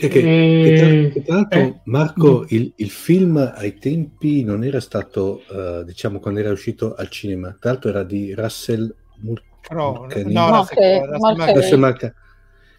[0.00, 1.10] e che, e...
[1.10, 1.80] che, tra, l'altro, eh.
[1.84, 7.08] Marco, il, il, film ai tempi non era stato, uh, diciamo, quando era uscito al
[7.08, 10.32] cinema, tra l'altro era di Russell Mulcahy.
[10.32, 12.12] No, no, che, Russell Mulcahy.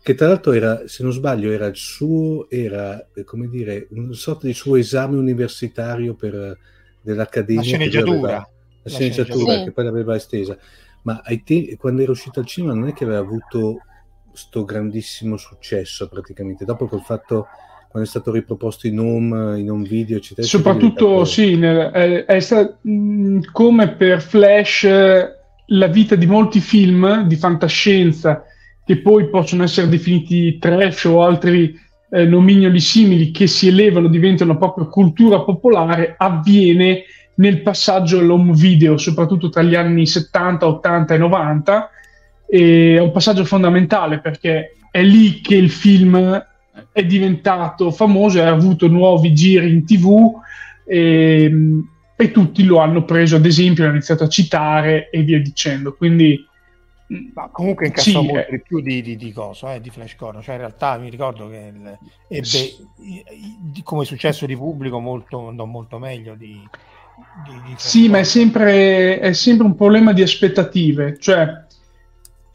[0.01, 4.47] Che tra l'altro era, se non sbaglio, era il suo, era, come dire, una sorta
[4.47, 6.57] di suo esame universitario per,
[7.01, 7.61] dell'Accademia.
[7.61, 8.17] La sceneggiatura.
[8.17, 8.49] Aveva,
[8.83, 9.63] la sceneggiatura sì.
[9.65, 10.57] che poi l'aveva estesa.
[11.01, 13.79] Ma ai te- quando era uscito al cinema non è che aveva avuto
[14.39, 16.65] sto grandissimo successo praticamente.
[16.65, 17.47] Dopo col fatto
[17.89, 20.45] quando è stato riproposto in home, in home video, eccetera.
[20.45, 24.87] Soprattutto, sì, nel, è, è stato, mh, come per Flash,
[25.65, 28.43] la vita di molti film di fantascienza
[28.85, 31.77] che poi possono essere definiti trash o altri
[32.11, 37.03] eh, nomignoli simili che si elevano, diventano proprio cultura popolare, avviene
[37.35, 41.89] nel passaggio all'home video, soprattutto tra gli anni 70, 80 e 90,
[42.49, 46.45] e è un passaggio fondamentale perché è lì che il film
[46.91, 50.33] è diventato famoso, ha avuto nuovi giri in tv
[50.85, 51.51] e,
[52.15, 55.93] e tutti lo hanno preso ad esempio, hanno iniziato a citare e via dicendo.
[55.93, 56.47] Quindi
[57.33, 58.59] ma comunque incassò sì, molto eh.
[58.59, 60.43] più di, di, di cosa, eh, di Flash Gordon.
[60.43, 61.97] Cioè, in realtà mi ricordo che il,
[62.27, 62.75] ebbe, sì.
[63.83, 66.61] come successo di pubblico, molto, non molto meglio di,
[67.45, 71.17] di Sì, ma è sempre, è sempre un problema di aspettative.
[71.17, 71.65] Cioè,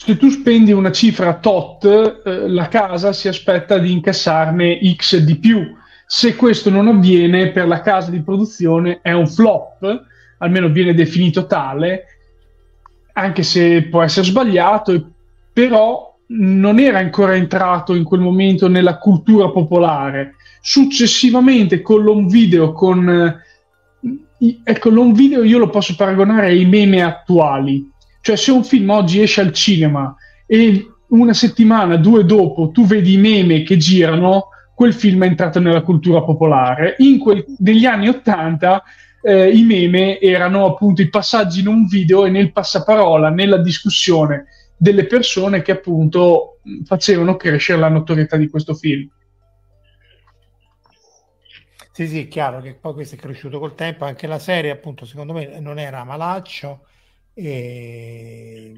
[0.05, 5.36] se tu spendi una cifra tot, eh, la casa si aspetta di incassarne X di
[5.36, 5.74] più.
[6.07, 10.05] Se questo non avviene per la casa di produzione è un flop,
[10.38, 12.05] almeno viene definito tale,
[13.14, 15.11] anche se può essere sbagliato,
[15.50, 20.34] però non era ancora entrato in quel momento nella cultura popolare.
[20.61, 27.02] Successivamente con l'home video, con eh, ecco, l'home video io lo posso paragonare ai meme
[27.02, 27.90] attuali.
[28.25, 30.16] Cioè, se un film oggi esce al cinema
[30.47, 35.61] e una settimana, due dopo, tu vedi i meme che girano, quel film è entrato
[35.61, 36.95] nella cultura popolare.
[37.01, 38.83] In quel, negli anni Ottanta
[39.20, 44.47] eh, i meme erano appunto i passaggi in un video e nel passaparola, nella discussione
[44.75, 49.07] delle persone che appunto facevano crescere la notorietà di questo film.
[51.93, 55.35] Sì, sì, chiaro che poi questo è cresciuto col tempo, anche la serie appunto secondo
[55.35, 56.87] me non era malaccio
[57.35, 58.72] e,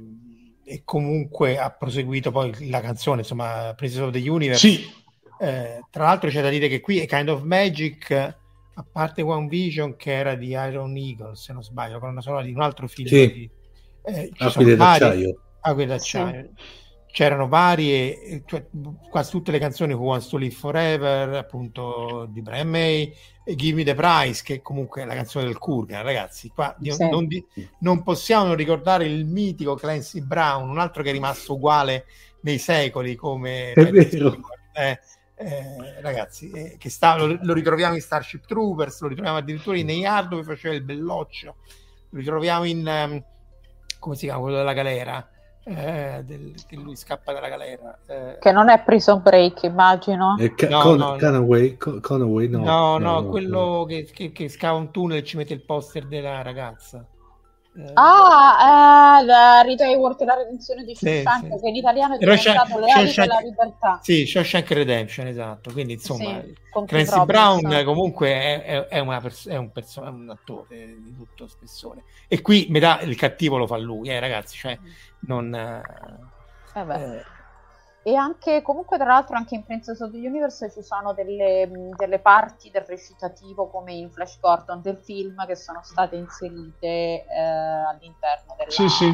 [0.64, 4.68] e comunque ha proseguito poi la canzone, insomma, Princess of the Universe.
[4.68, 4.84] Sì.
[5.38, 9.48] Eh, tra l'altro c'è da dire che qui è Kind of Magic, a parte One
[9.48, 12.88] Vision che era di Iron Eagle, se non sbaglio, con una sonora di un altro
[12.88, 13.08] film.
[13.08, 13.32] Sì.
[13.32, 13.50] Di,
[14.04, 16.50] eh, ci Aquile d'acciaio Acque d'acciaio.
[16.54, 16.84] Sì.
[17.16, 18.66] C'erano varie, cioè,
[19.08, 23.10] quasi tutte le canzoni Who Wants to Live Forever, appunto di Brian May,
[23.42, 26.50] e Give Me the Prize, che comunque è la canzone del Kurgan, ragazzi.
[26.50, 27.08] Qua sì.
[27.08, 27.26] non,
[27.78, 32.04] non, possiamo ricordare il mitico Clancy Brown, un altro che è rimasto uguale
[32.42, 33.72] nei secoli come...
[33.72, 34.36] È vero.
[34.74, 35.00] Eh,
[35.36, 40.06] eh, ragazzi, eh, che sta, lo, lo, ritroviamo in Starship Troopers, lo ritroviamo addirittura in
[40.06, 41.56] Hard dove faceva il belloccio,
[42.10, 42.86] lo ritroviamo in...
[42.86, 43.24] Um,
[43.98, 45.30] come si chiama quello della galera?
[45.68, 47.98] Eh, del, che lui scappa dalla galera.
[48.06, 48.38] Eh.
[48.40, 50.36] Che non è Prison Break, immagino.
[50.38, 52.62] Eh, ca- no, Con- no, Conaway, Con- Conaway, no.
[52.62, 56.06] No, no, no quello Che, che, che, scava un tunnel e ci mette il poster
[56.06, 57.04] della ragazza.
[57.78, 61.60] Eh, ah, eh, Rita Hayworth la redenzione di Shawshank, sì, sì.
[61.60, 64.00] che in italiano è diventato Le ali della libertà.
[64.02, 65.72] Sì, Shawshank Redemption, esatto.
[65.72, 66.54] Quindi, insomma, sì,
[66.86, 67.84] Clancy Brown so.
[67.84, 72.04] comunque è, è, è, pers- è un, perso- un, attore di tutto spessore.
[72.28, 74.78] E qui metà il cattivo lo fa lui, eh, ragazzi, cioè
[75.20, 75.54] non...
[75.54, 75.82] Eh,
[76.74, 77.35] eh,
[78.06, 82.20] e anche, comunque, tra l'altro, anche in Princess of the Universe ci sono delle, delle,
[82.20, 88.54] parti del recitativo, come in Flash Gordon del film, che sono state inserite eh, all'interno
[88.56, 89.12] della, sì, sì.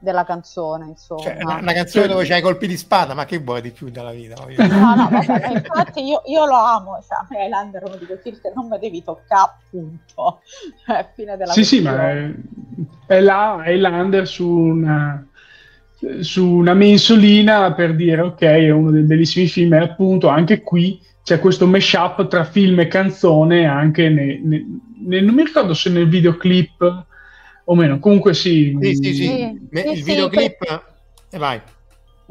[0.00, 0.86] della canzone.
[0.86, 1.20] Insomma.
[1.20, 4.10] Cioè, una, una canzone dove c'hai colpi di spada, ma che vuoi di più dalla
[4.10, 4.34] vita?
[4.34, 8.50] no, no, vabbè, infatti io, io, lo amo, cioè, Highlander uno di quei film che
[8.52, 10.40] non mi devi toccare, appunto.
[10.84, 12.34] Cioè, fine della sì, questione.
[13.06, 15.24] sì, ma è, è là Highlander su una
[16.20, 21.00] su una mensolina per dire ok è uno dei bellissimi film e appunto anche qui
[21.22, 25.90] c'è questo mashup tra film e canzone anche ne, ne, ne, non mi ricordo se
[25.90, 27.04] nel videoclip
[27.64, 28.76] o meno comunque sì.
[28.80, 29.26] Sì sì, sì.
[29.26, 29.60] sì.
[29.70, 30.80] Il sì, videoclip e
[31.30, 31.60] eh, vai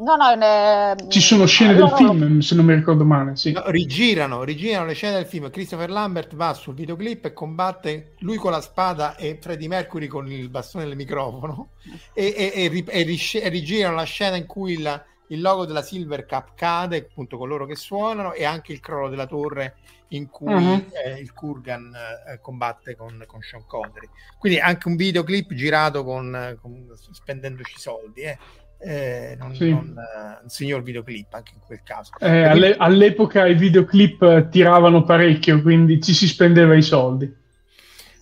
[0.02, 0.96] No, no, ne...
[1.08, 1.96] Ci sono scene allora...
[1.96, 3.36] del film, se non mi ricordo male.
[3.36, 3.52] Sì.
[3.52, 5.48] No, rigirano, rigirano le scene del film.
[5.48, 10.30] Christopher Lambert va sul videoclip e combatte lui con la spada e Freddie Mercury con
[10.30, 11.70] il bastone del microfono.
[12.12, 16.54] E, e, e, e rigirano la scena in cui il, il, logo della Silver Cup
[16.56, 19.76] cade, appunto con loro che suonano, e anche il crollo della torre
[20.08, 20.86] in cui uh-huh.
[21.06, 21.94] eh, il Kurgan
[22.28, 24.08] eh, combatte con, con, Sean Connery.
[24.36, 28.22] Quindi anche un videoclip girato con, con spendendoci soldi.
[28.22, 28.38] Eh
[28.84, 29.70] eh, non, sì.
[29.70, 29.94] non
[30.42, 32.12] un signor videoclip anche in quel caso.
[32.18, 37.40] Eh, alle, all'epoca i videoclip tiravano parecchio, quindi ci si spendeva i soldi.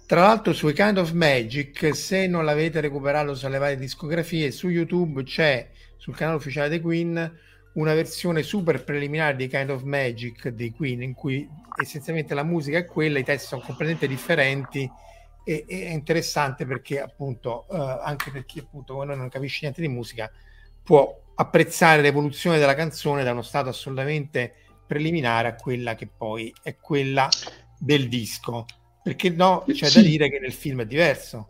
[0.07, 5.23] Tra l'altro su Kind of Magic, se non l'avete recuperato sulle varie discografie, su YouTube
[5.23, 7.39] c'è sul canale ufficiale dei Queen
[7.73, 11.49] una versione super preliminare di Kind of Magic dei Queen in cui
[11.81, 14.91] essenzialmente la musica è quella, i testi sono completamente differenti
[15.45, 19.61] e, e è interessante perché appunto uh, anche per chi appunto come noi non capisce
[19.63, 20.31] niente di musica
[20.91, 24.55] può apprezzare l'evoluzione della canzone da uno stato assolutamente
[24.89, 27.29] preliminare a quella che poi è quella
[27.79, 28.65] del disco.
[29.01, 30.03] Perché no, c'è sì.
[30.03, 31.47] da dire che nel film è diverso.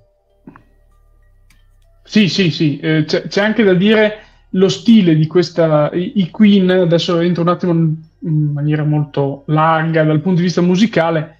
[2.05, 4.18] Sì, sì, sì, eh, c'è, c'è, anche da dire
[4.51, 9.44] lo stile di questa, i, i Queen, adesso entro un attimo in, in maniera molto
[9.47, 11.39] larga dal punto di vista musicale,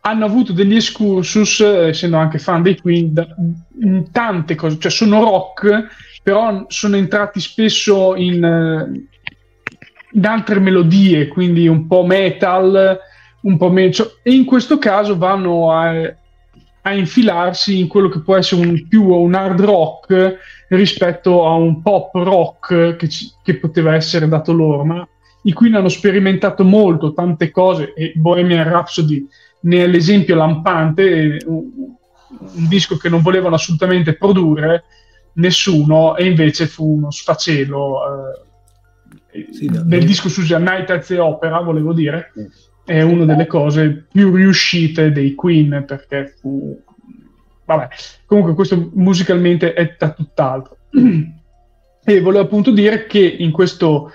[0.00, 3.28] hanno avuto degli excursus, essendo anche fan dei Queen, da,
[3.82, 9.08] in tante cose, cioè sono rock però sono entrati spesso in, eh,
[10.12, 12.98] in altre melodie, quindi un po' metal,
[13.42, 13.92] un po' meno...
[13.92, 15.90] Cioè, e in questo caso vanno a,
[16.82, 20.38] a, infilarsi in quello che può essere un, più un hard rock
[20.68, 25.08] rispetto a un pop rock che, ci, che poteva essere dato loro, ma
[25.44, 29.26] i Queen hanno sperimentato molto, tante cose, e Bohemian Rhapsody
[29.62, 31.70] ne è l'esempio lampante, un,
[32.28, 34.84] un disco che non volevano assolutamente produrre,
[35.34, 38.00] nessuno e invece fu uno sfacelo
[39.32, 42.32] eh, sì, nel no, disco su Night Opera volevo dire
[42.84, 46.76] è una delle cose più riuscite dei Queen perché fu
[47.64, 47.88] vabbè
[48.26, 50.76] comunque questo musicalmente è da tutt'altro.
[52.02, 54.10] E volevo appunto dire che in questo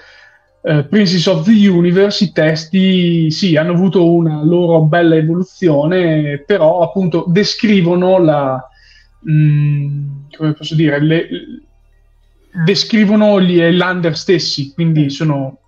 [0.64, 6.82] eh, Princess of the Universe i testi sì hanno avuto una loro bella evoluzione però
[6.82, 8.68] appunto descrivono la
[9.26, 10.08] mh, mm,
[10.38, 11.00] come posso dire?
[11.02, 11.28] Le,
[12.64, 15.60] descrivono gli Highlander stessi quindi sono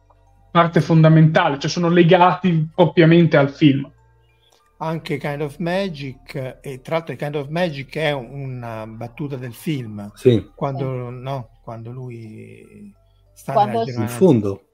[0.51, 3.91] parte fondamentale, cioè sono legati propriamente al film.
[4.79, 10.11] Anche Kind of Magic, e tra l'altro Kind of Magic è una battuta del film,
[10.15, 10.51] sì.
[10.55, 12.93] quando, no, quando lui
[13.33, 14.66] sta quando in fondo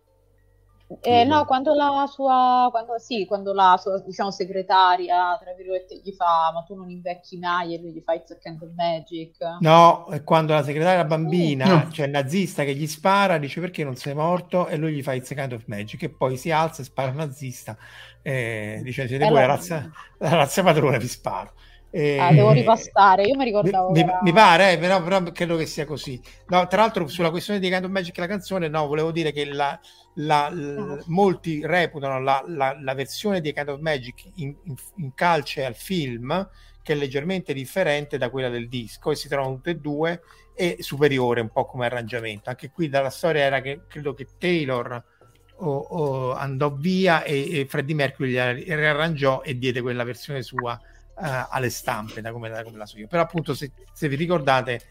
[1.01, 6.11] eh, no, quando la sua, quando, sì, quando la sua diciamo, segretaria, tra virgolette, gli
[6.11, 9.37] fa ma tu non invecchi mai e lui gli fa It's a of magic.
[9.59, 11.91] No, è quando la segretaria bambina, mm.
[11.91, 15.13] cioè il nazista che gli spara, dice perché non sei morto e lui gli fa
[15.13, 17.77] It's a kind of magic e poi si alza e spara al nazista
[18.21, 21.53] e dice siete voi la razza, la razza padrone vi sparo.
[21.95, 22.17] E...
[22.17, 23.91] Ah, devo ripassare, io mi ricordavo.
[23.91, 26.19] Mi, mi pare, eh, però, però, credo che sia così.
[26.47, 29.79] No, tra l'altro, sulla questione di of Magic, la canzone, no, volevo dire che la,
[30.15, 31.03] la, l, ah.
[31.05, 36.49] molti reputano la, la, la, versione di of Magic in, in, in, calce al film,
[36.81, 40.21] che è leggermente differente da quella del disco, e si trovano tutte e due,
[40.55, 42.49] e superiore un po' come arrangiamento.
[42.49, 45.11] Anche qui dalla storia era che credo che Taylor.
[45.57, 50.77] O, o andò via e, e Freddie Mercury la riarrangiò e diede quella versione sua
[51.15, 53.07] uh, alle stampe da come, da come, la so io.
[53.07, 54.81] Però appunto se, se vi ricordate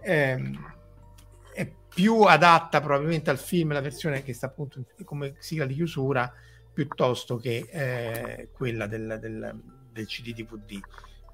[0.00, 0.74] ehm,
[1.52, 6.32] è più adatta probabilmente al film la versione che sta appunto come sigla di chiusura
[6.72, 9.60] piuttosto che eh, quella del, del,
[9.92, 10.80] del, CD DVD.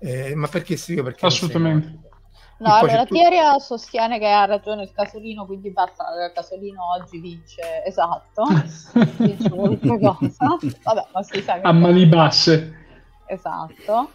[0.01, 0.95] Eh, ma perché sì?
[0.95, 2.05] Perché Assolutamente.
[2.59, 3.15] No, allora tu...
[3.15, 8.45] Tieria sostiene che ha ragione il casolino, quindi basta, il casolino oggi vince, esatto,
[9.19, 10.57] vince qualunque cosa.
[10.83, 11.61] Vabbè, ma si sa che...
[11.63, 12.86] A mani basse.
[13.27, 14.11] Esatto.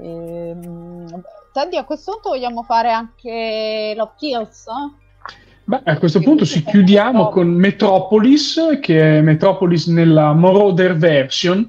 [0.00, 1.22] Ehm,
[1.52, 4.66] Teddy, a questo punto vogliamo fare anche Love Kills?
[5.64, 11.68] Beh, a questo punto ci chiudiamo con Metropolis, che è Metropolis nella Moroder version.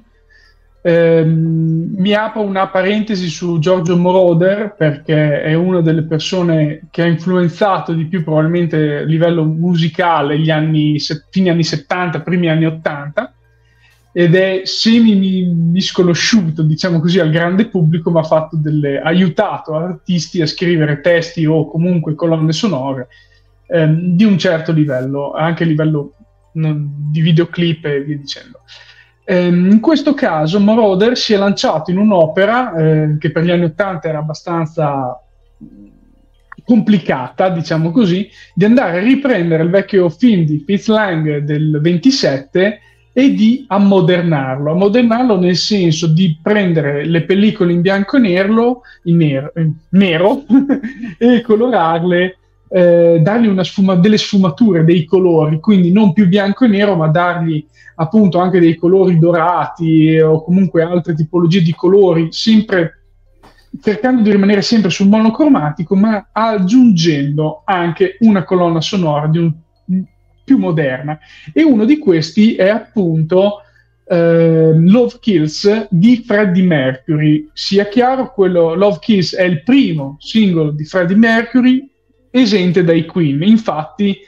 [0.80, 7.06] Eh, mi apro una parentesi su Giorgio Moroder perché è una delle persone che ha
[7.06, 10.96] influenzato di più probabilmente a livello musicale gli anni,
[11.30, 13.32] fine anni 70, primi anni 80
[14.12, 20.46] ed è semi misconosciuto, diciamo così, al grande pubblico, ma ha delle, aiutato artisti a
[20.46, 23.08] scrivere testi o comunque colonne sonore
[23.68, 26.14] ehm, di un certo livello, anche a livello
[26.52, 28.60] non, di videoclip e via dicendo.
[29.24, 33.64] Ehm, in questo caso Moroder si è lanciato in un'opera eh, che per gli anni
[33.64, 35.22] Ottanta era abbastanza
[36.64, 42.80] complicata, diciamo così, di andare a riprendere il vecchio film di Fitz Lang del 27
[43.18, 44.70] e di ammodernarlo.
[44.70, 50.44] Ammodernarlo nel senso di prendere le pellicole in bianco e nero, in nero, in nero
[51.18, 52.38] e colorarle,
[52.68, 57.66] eh, dargli sfuma- delle sfumature, dei colori, quindi non più bianco e nero, ma dargli
[57.96, 63.02] appunto anche dei colori dorati o comunque altre tipologie di colori, sempre
[63.82, 69.52] cercando di rimanere sempre sul monocromatico, ma aggiungendo anche una colonna sonora di un
[70.48, 71.18] più moderna.
[71.52, 73.60] E uno di questi è appunto
[74.06, 77.50] eh, Love Kills di Freddie Mercury.
[77.52, 81.86] Sia chiaro, quello Love Kills è il primo singolo di Freddie Mercury
[82.30, 83.42] esente dai Queen.
[83.42, 84.18] Infatti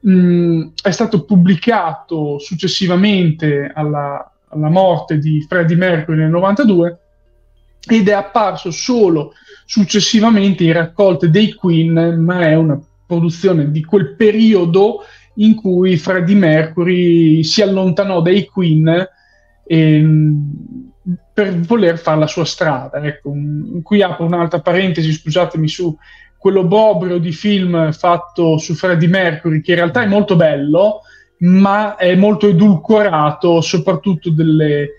[0.00, 6.98] mh, è stato pubblicato successivamente alla, alla morte di Freddie Mercury nel 92
[7.86, 9.34] ed è apparso solo
[9.64, 15.00] successivamente in raccolte dei Queen, ma è una produzione di quel periodo
[15.40, 19.08] in cui Freddie Mercury si allontanò dai Queen
[19.66, 20.52] ehm,
[21.32, 23.02] per voler fare la sua strada.
[23.02, 23.32] Ecco,
[23.82, 25.96] qui apro un'altra parentesi, scusatemi, su
[26.36, 31.00] quello bobrio di film fatto su Freddie Mercury, che in realtà è molto bello,
[31.38, 34.90] ma è molto edulcorato, soprattutto delle,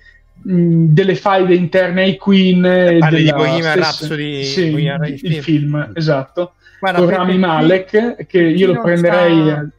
[0.41, 2.97] mh, delle faide interne ai Queen.
[2.99, 6.53] Parli di Bohemian Rhapsody, sì, il, il film, esatto.
[6.80, 9.41] Guarda, con Rami Malek, che io lo prenderei...
[9.41, 9.69] Sta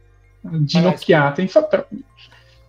[0.43, 1.41] ginocchiate.
[1.41, 1.77] Infatti,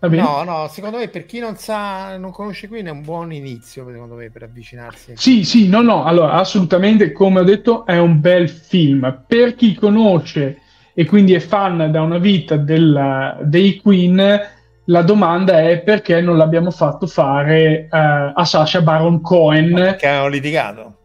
[0.08, 3.86] No, no, secondo me per chi non sa, non conosce Queen è un buon inizio,
[3.90, 5.14] secondo me, per avvicinarsi.
[5.16, 9.24] Sì, sì, no, no, allora assolutamente, come ho detto, è un bel film.
[9.26, 10.58] Per chi conosce
[10.92, 14.40] e quindi è fan da una vita della, dei Queen,
[14.86, 19.72] la domanda è perché non l'abbiamo fatto fare uh, a Sasha Baron Cohen.
[19.72, 20.96] Perché hanno litigato.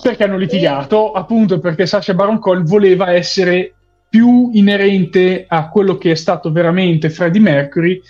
[0.00, 3.74] Perché hanno litigato, appunto perché Sasha Baron Cohen voleva essere
[4.08, 8.00] più inerente a quello che è stato veramente Freddie Mercury,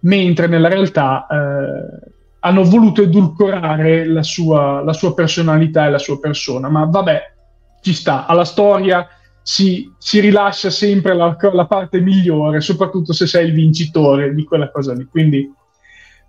[0.00, 2.10] mentre nella realtà eh,
[2.40, 7.34] hanno voluto edulcorare la sua, la sua personalità e la sua persona, ma vabbè,
[7.80, 9.08] ci sta, alla storia
[9.42, 14.70] si, si rilascia sempre la, la, parte migliore, soprattutto se sei il vincitore di quella
[14.70, 15.04] cosa lì.
[15.04, 15.48] Quindi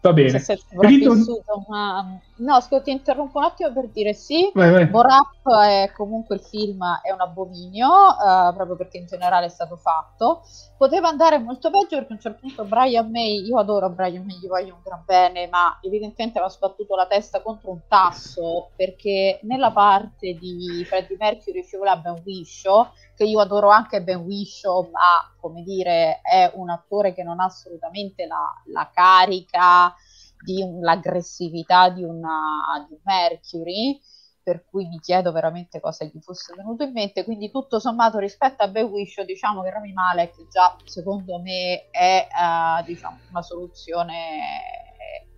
[0.02, 0.40] va bene.
[0.40, 1.24] Se Ritorn-
[1.68, 2.20] ma...
[2.38, 4.52] No, scusa, ti interrompo un attimo per dire sì.
[4.54, 4.86] Vai, vai.
[4.86, 9.76] Borap è comunque il film, è un abominio, uh, proprio perché in generale è stato
[9.76, 10.44] fatto.
[10.78, 14.38] Poteva andare molto peggio perché a un certo punto Brian May, io adoro Brian May,
[14.38, 19.40] gli voglio un gran bene, ma evidentemente aveva sbattuto la testa contro un tasso perché
[19.44, 24.90] nella parte di Freddie Mercury ci voleva Ben Wisho che io adoro anche Ben Wishaw,
[24.92, 29.96] ma come dire è un attore che non ha assolutamente la, la carica
[30.44, 34.00] di un, l'aggressività di, una, di un Mercury,
[34.44, 37.24] per cui mi chiedo veramente cosa gli fosse venuto in mente.
[37.24, 42.28] Quindi, tutto sommato, rispetto a Ben Wishaw, diciamo che Rami Malek già secondo me è
[42.30, 44.16] uh, diciamo, una soluzione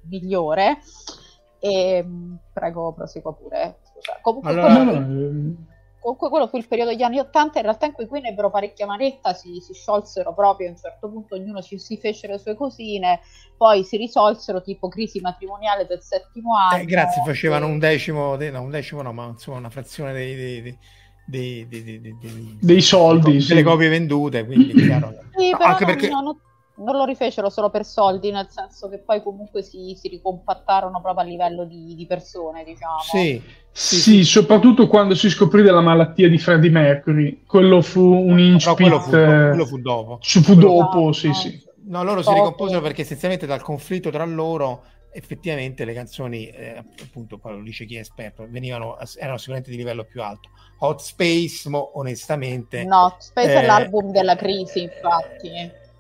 [0.03, 0.80] migliore.
[1.60, 2.06] E
[2.52, 3.80] prego, prosegua pure.
[3.84, 4.19] Scusa.
[4.22, 5.68] Comunque, allora, quello
[6.00, 8.86] comunque quello fu il periodo degli anni Ottanta, in realtà in cui Queen ebbero parecchia
[8.86, 12.56] manetta, si, si, sciolsero proprio a un certo punto, ognuno ci, si fece le sue
[12.56, 13.20] cosine,
[13.58, 16.82] poi si risolsero tipo crisi matrimoniale del settimo anno.
[16.82, 17.70] Eh, grazie, facevano e...
[17.72, 20.78] un decimo, no, un decimo no, ma insomma una frazione dei, dei,
[21.26, 23.64] dei, dei, dei soldi, delle sì.
[23.64, 25.14] copie vendute, quindi chiaro.
[25.36, 26.10] Sì, no, anche perché...
[26.10, 26.38] Non,
[26.80, 31.26] non lo rifecero solo per soldi, nel senso che poi comunque si, si ricompattarono proprio
[31.26, 32.99] a livello di, di persone, diciamo.
[33.01, 33.41] Sì,
[33.72, 37.43] sì, sì, soprattutto quando si scoprì della malattia di Freddie Mercury.
[37.45, 38.76] Quello fu un incipit...
[38.76, 40.19] Quello fu, quello fu dopo.
[40.22, 41.34] Fu quello dopo, no, sì, no.
[41.34, 41.68] sì.
[41.85, 47.39] No, loro si ricomposero perché essenzialmente dal conflitto tra loro effettivamente le canzoni, eh, appunto,
[47.39, 50.49] poi lo dice chi è esperto, venivano, erano sicuramente di livello più alto.
[50.81, 52.84] Hot Space, mo, onestamente...
[52.84, 55.49] No, Hot Space eh, è l'album della crisi, infatti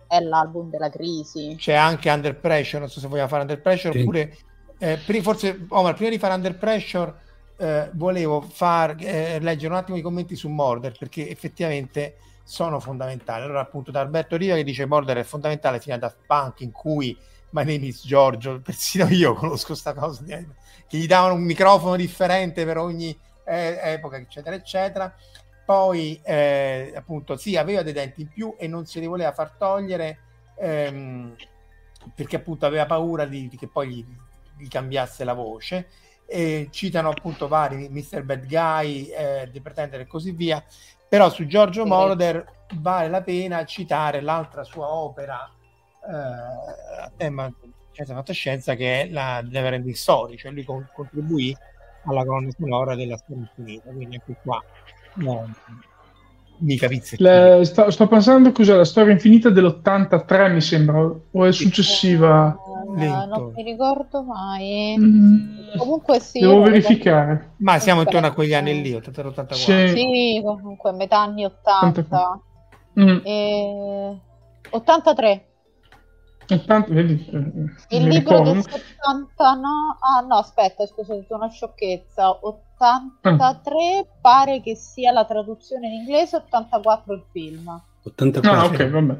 [0.09, 1.55] è l'album della crisi.
[1.55, 3.99] C'è anche Under Pressure, non so se vogliamo fare Under Pressure sì.
[3.99, 4.37] oppure
[4.79, 7.13] eh, forse Omar, prima di fare Under Pressure
[7.57, 13.43] eh, volevo far, eh, leggere un attimo i commenti su Murder perché effettivamente sono fondamentali.
[13.43, 16.71] Allora appunto da Alberto Riva che dice Murder è fondamentale fino a Daft Punk in
[16.71, 17.15] cui
[17.51, 22.65] My name is Giorgio, persino io conosco questa cosa, che gli davano un microfono differente
[22.65, 23.15] per ogni
[23.45, 25.13] eh, epoca, eccetera, eccetera
[25.69, 29.51] poi eh, appunto sì, aveva dei denti in più e non se li voleva far
[29.51, 30.17] togliere
[30.57, 31.35] ehm,
[32.15, 34.05] perché appunto aveva paura di, di che poi gli,
[34.57, 35.89] gli, cambiasse la voce.
[36.25, 38.23] E citano appunto vari Mr.
[38.23, 40.63] Bad Guy, eh, The Pretender e così via.
[41.07, 45.53] Però su Giorgio Moroder vale la pena citare l'altra sua opera
[46.03, 51.55] eh, a tema di scienza fantascienza che è la Neverending Story, cioè lui con, contribuì
[52.05, 53.91] alla colonna sonora della storia infinita.
[53.91, 54.63] Quindi anche qua
[55.19, 55.47] No,
[56.59, 56.87] mica
[57.17, 60.99] Le, sto, sto, pensando cos'è la storia infinita dell'83 mi sembra
[61.31, 62.57] o è successiva?
[62.85, 64.95] Uh, non mi ricordo mai.
[64.97, 65.77] Mm.
[65.77, 67.51] comunque sì devo verificare.
[67.57, 69.87] ma siamo intorno a quegli anni lì 83 sì.
[69.89, 72.41] sì comunque metà anni 80
[72.99, 73.17] mm.
[73.23, 74.19] e...
[74.71, 75.48] 83
[76.49, 79.37] Intanto, vedi, eh, il libro del 79
[79.99, 82.39] ah no aspetta scusa ho detto una sciocchezza.
[82.41, 84.05] 83 ah.
[84.21, 87.81] pare che sia la traduzione in inglese 84 il film.
[88.03, 89.15] 84 ah, ok vabbè.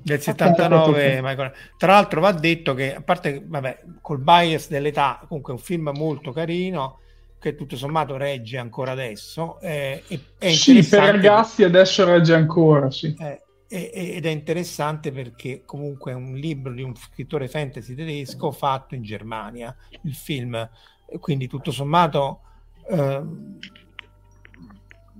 [0.00, 1.50] Del 79 okay.
[1.76, 5.90] tra l'altro va detto che a parte vabbè col bias dell'età comunque è un film
[5.94, 7.00] molto carino
[7.40, 12.90] che tutto sommato regge ancora adesso eh, è, è sì per ragazzi adesso regge ancora
[12.90, 13.14] sì.
[13.18, 18.94] Eh, ed è interessante perché comunque è un libro di un scrittore fantasy tedesco fatto
[18.94, 20.68] in Germania, il film,
[21.20, 22.40] quindi tutto sommato
[22.88, 23.22] eh,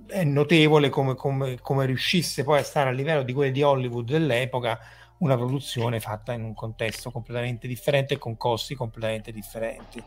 [0.07, 4.09] è notevole come, come, come, riuscisse poi a stare a livello di quelli di Hollywood
[4.09, 4.79] dell'epoca
[5.19, 10.01] una produzione fatta in un contesto completamente differente e con costi completamente differenti.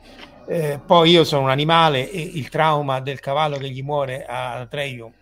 [0.48, 4.66] Eh, poi io sono un animale e il trauma del cavallo che gli muore a
[4.68, 5.12] Treio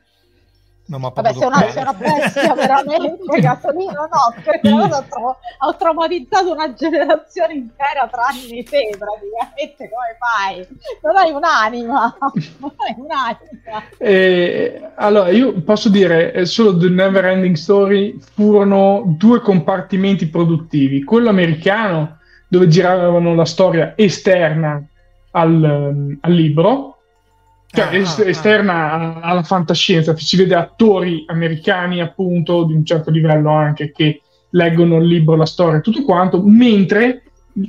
[0.90, 6.74] non Vabbè, sei una, sei una bestia veramente, Gasolino, no, perché ho, ho traumatizzato una
[6.74, 10.66] generazione intera tranne te, praticamente, come fai?
[11.02, 12.16] Non hai un'anima,
[12.58, 13.84] non hai un'anima.
[13.98, 21.28] Eh, allora, io posso dire, solo The Never Ending Story furono due compartimenti produttivi, quello
[21.28, 22.18] americano,
[22.48, 24.84] dove giravano la storia esterna
[25.30, 26.89] al, al libro,
[27.72, 29.20] cioè ah, est- ah, esterna ah.
[29.20, 35.06] alla fantascienza, si vede attori americani appunto di un certo livello anche che leggono il
[35.06, 37.22] libro, la storia e tutto quanto, mentre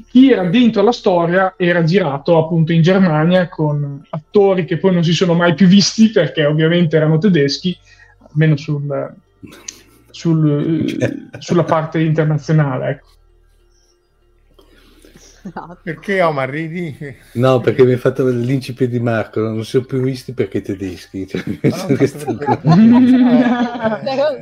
[0.08, 5.04] chi era dentro la storia era girato appunto in Germania con attori che poi non
[5.04, 7.78] si sono mai più visti perché ovviamente erano tedeschi,
[8.32, 9.14] almeno sul,
[10.10, 10.98] sul,
[11.38, 12.90] sulla parte internazionale.
[12.90, 13.08] Ecco.
[15.54, 15.78] No.
[15.82, 16.96] Perché Omar ridi?
[17.34, 20.62] No, perché mi hai fatto l'incipit di Marco, non si sono più visti perché i
[20.62, 21.28] tedeschi.
[21.28, 21.44] Cioè,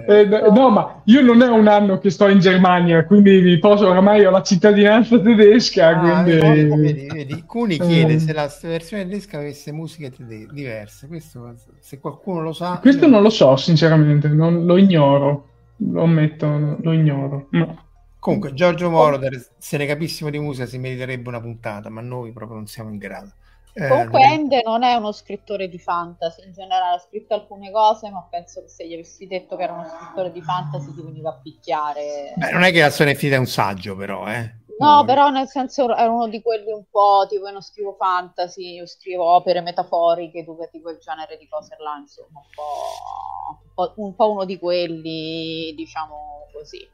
[0.07, 3.87] eh, no, ma io non è un anno che sto in Germania, quindi mi posso,
[3.87, 5.87] oramai ho la cittadinanza tedesca.
[5.87, 6.67] Ah, quindi...
[6.71, 7.43] vedi, vedi.
[7.45, 8.19] Cuni chiede eh.
[8.19, 11.07] se la versione tedesca avesse musiche tede- diverse.
[11.07, 12.79] Questo, se qualcuno lo sa...
[12.81, 15.45] Questo non lo so, sinceramente, non, lo ignoro.
[15.77, 17.47] Lo ammetto, lo ignoro.
[17.51, 17.87] No.
[18.19, 22.57] Comunque, Giorgio Moroder, se ne capissimo di musica, si meriterebbe una puntata, ma noi proprio
[22.57, 23.31] non siamo in grado.
[23.73, 28.09] Eh, Comunque, Ende non è uno scrittore di fantasy in generale, ha scritto alcune cose,
[28.09, 31.29] ma penso che se gli avessi detto che era uno scrittore di fantasy ti veniva
[31.29, 32.33] a picchiare.
[32.35, 34.57] Beh, non è che la storia è finita è un saggio, però, eh.
[34.79, 37.95] No, no, però nel senso è uno di quelli un po' tipo io non scrivo
[37.99, 43.59] fantasy, io scrivo opere metaforiche, dove tipo il genere di cose là, insomma, un po',
[43.61, 46.87] un po', un po' uno di quelli, diciamo così.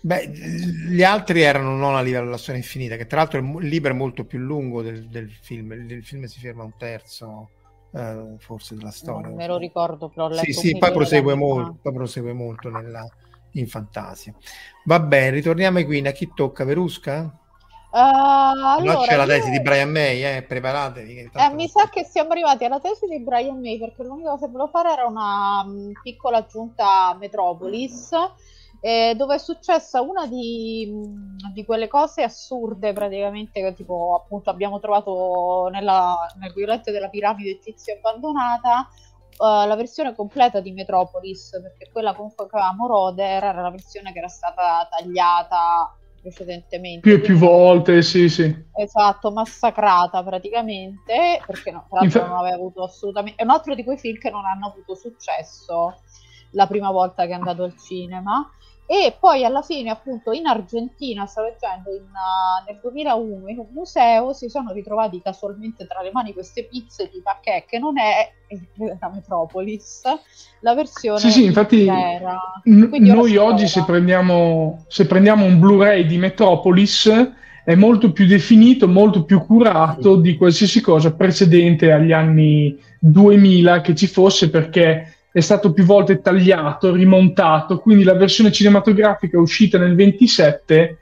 [0.00, 3.90] Beh, gli altri erano non a livello della storia infinita, che tra l'altro il libro
[3.90, 7.50] è molto più lungo del, del film, il, film si ferma un terzo
[7.92, 9.26] eh, forse della storia.
[9.26, 13.04] Non me lo ricordo, però Sì, sì, poi prosegue, molto, poi prosegue molto nella,
[13.52, 14.32] in fantasia.
[14.84, 16.64] Va bene, ritorniamo Queen, a chi tocca?
[16.64, 17.36] Verusca?
[17.90, 19.52] Uh, allora, c'è la tesi io...
[19.52, 20.42] di Brian May, eh?
[20.42, 21.30] preparatevi.
[21.34, 24.52] Eh, mi sa che siamo arrivati alla tesi di Brian May perché l'unica cosa che
[24.52, 28.10] volevo fare era una um, piccola aggiunta a Metropolis
[28.80, 30.88] eh, dove è successa una di,
[31.52, 37.50] di, quelle cose assurde praticamente che tipo appunto abbiamo trovato nella, nel violetto della piramide
[37.50, 38.88] egizia abbandonata
[39.38, 44.12] uh, la versione completa di Metropolis perché quella comunque che avevamo Roder era la versione
[44.12, 47.00] che era stata tagliata precedentemente.
[47.00, 48.54] Più e più volte sì sì.
[48.76, 52.30] Esatto massacrata praticamente perché no, tra l'altro Infa...
[52.30, 55.94] non aveva avuto assolutamente è un altro di quei film che non hanno avuto successo
[56.52, 58.50] la prima volta che è andato al cinema
[58.90, 63.66] e poi alla fine appunto in Argentina, stavo leggendo, in, uh, nel 2001 in un
[63.70, 68.32] museo si sono ritrovati casualmente tra le mani queste pizze di Paquet che non è
[68.98, 70.04] la Metropolis,
[70.60, 72.40] la versione sì, sì, infatti era.
[72.64, 77.10] N- noi oggi se prendiamo, se prendiamo un Blu-ray di Metropolis
[77.62, 83.94] è molto più definito, molto più curato di qualsiasi cosa precedente agli anni 2000 che
[83.94, 89.94] ci fosse perché è stato più volte tagliato, rimontato, quindi la versione cinematografica uscita nel
[89.94, 90.98] 27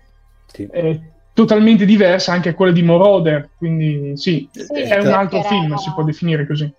[0.47, 0.69] sì.
[0.71, 1.01] è
[1.33, 5.93] totalmente diversa anche a quella di Moroder, quindi sì, sì è un altro film, si
[5.95, 6.73] può definire così.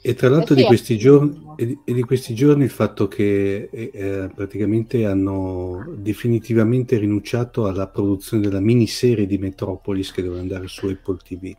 [0.00, 3.68] E tra l'altro eh sì, di, questi giorni, e di, questi giorni, il fatto che
[3.70, 10.68] eh, eh, praticamente hanno definitivamente rinunciato alla produzione della miniserie di Metropolis che doveva andare
[10.68, 11.52] su Apple TV.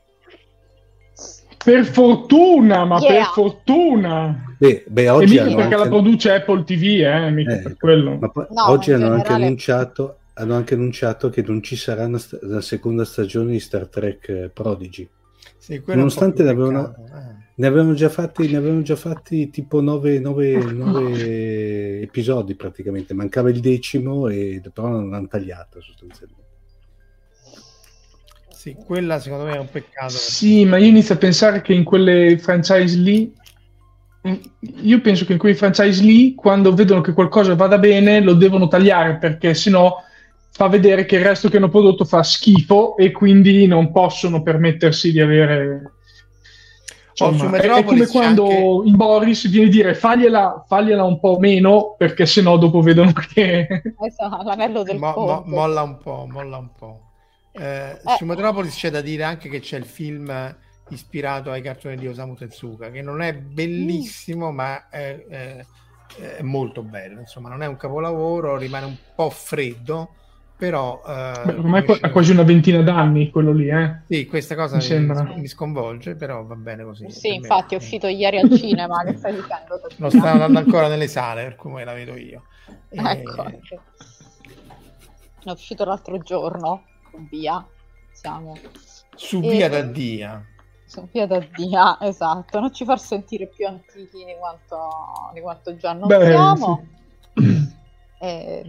[1.62, 3.14] Per fortuna, ma yeah.
[3.14, 4.56] per fortuna.
[4.58, 5.76] Beh, beh oggi e mica perché anche...
[5.76, 8.18] la produce Apple TV, eh, mica eh, per quello.
[8.18, 12.18] Ma poi, no, oggi hanno anche, annunciato, hanno anche annunciato che non ci sarà una
[12.18, 15.08] st- la seconda stagione di Star Trek eh, Prodigy.
[15.58, 17.52] Sì, Nonostante ne avevano, eh.
[17.56, 23.14] ne avevano, già fatti, ne avevano già fatti tipo nove, nove, nove episodi praticamente.
[23.14, 26.48] Mancava il decimo, e però non l'hanno tagliato sostanzialmente.
[28.60, 30.10] Sì, quella secondo me è un peccato.
[30.10, 33.34] Sì, ma io inizio a pensare che in quelle franchise lì,
[34.82, 38.68] io penso che in quei franchise lì, quando vedono che qualcosa vada bene, lo devono
[38.68, 39.96] tagliare perché sennò
[40.52, 45.14] fa vedere che il resto che hanno prodotto fa schifo e quindi non possono permettersi
[45.14, 45.94] di avere
[47.20, 48.90] oh, Insomma, è, è, come quando anche...
[48.90, 53.84] in Boris viene a dire fagliela, fagliela, un po' meno perché sennò dopo vedono che
[54.06, 57.04] esatto, l'anello del mo, mo, molla un po', molla un po'.
[57.60, 58.16] Eh, eh.
[58.18, 60.56] Su Metropolis c'è da dire anche che c'è il film
[60.90, 64.56] ispirato ai cartoni di Osamu Tezuka, che non è bellissimo, mm.
[64.56, 65.66] ma è, è,
[66.38, 67.20] è, molto bello.
[67.20, 70.16] Insomma, non è un capolavoro, rimane un po' freddo,
[70.58, 71.02] però...
[71.06, 74.04] Eh, Beh, ormai ha quasi una ventina d'anni quello lì, eh?
[74.08, 75.24] Sì, questa cosa mi, sembra.
[75.24, 77.10] mi sconvolge, però va bene così.
[77.12, 79.82] Sì, infatti è uscito ieri al cinema, che stai dicendo?
[79.98, 82.44] Non sta andando ancora nelle sale, per come la vedo io.
[82.90, 83.46] Ecco.
[83.46, 83.60] E...
[85.44, 86.84] È uscito l'altro giorno
[87.30, 87.66] via.
[88.12, 88.58] Siamo.
[89.16, 89.70] Su via e...
[89.70, 90.46] da Dia.
[90.86, 92.60] Su via da Dia, esatto.
[92.60, 96.86] Non ci far sentire più antichi di quanto, di quanto già non Beh, siamo.
[97.36, 97.78] Sì.
[98.22, 98.66] Eh,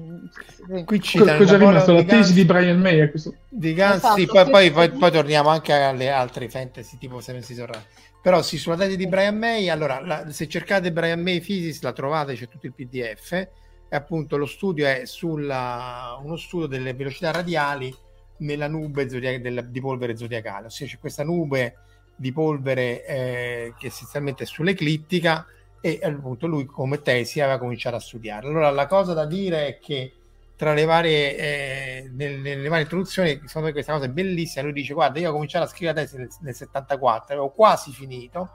[0.85, 1.93] Qui ci cosa è rimasto?
[1.93, 3.35] La tesi di Brian May a questo...
[3.49, 7.43] di Guns, esatto, sì, poi, poi, poi, poi, torniamo anche alle altre fantasy tipo Seven
[7.43, 7.87] Seas of
[8.23, 11.93] però sì, sulla tesi di Brian May allora la, se cercate Brian May Physics la
[11.93, 17.33] trovate, c'è tutto il pdf e appunto lo studio è sulla uno studio delle velocità
[17.33, 17.93] radiali
[18.41, 21.77] nella nube zodiac- del, di polvere zodiacale, ossia c'è questa nube
[22.17, 25.47] di polvere eh, che essenzialmente è sull'eclittica
[25.81, 28.47] e appunto lui come tesi aveva cominciato a studiare.
[28.47, 30.13] Allora la cosa da dire è che
[30.61, 34.75] tra le varie, eh, nelle, nelle, varie introduzioni, secondo me questa cosa è bellissima, lui
[34.75, 38.51] dice guarda io ho cominciato a scrivere la tesi nel, nel 74, avevo quasi finito,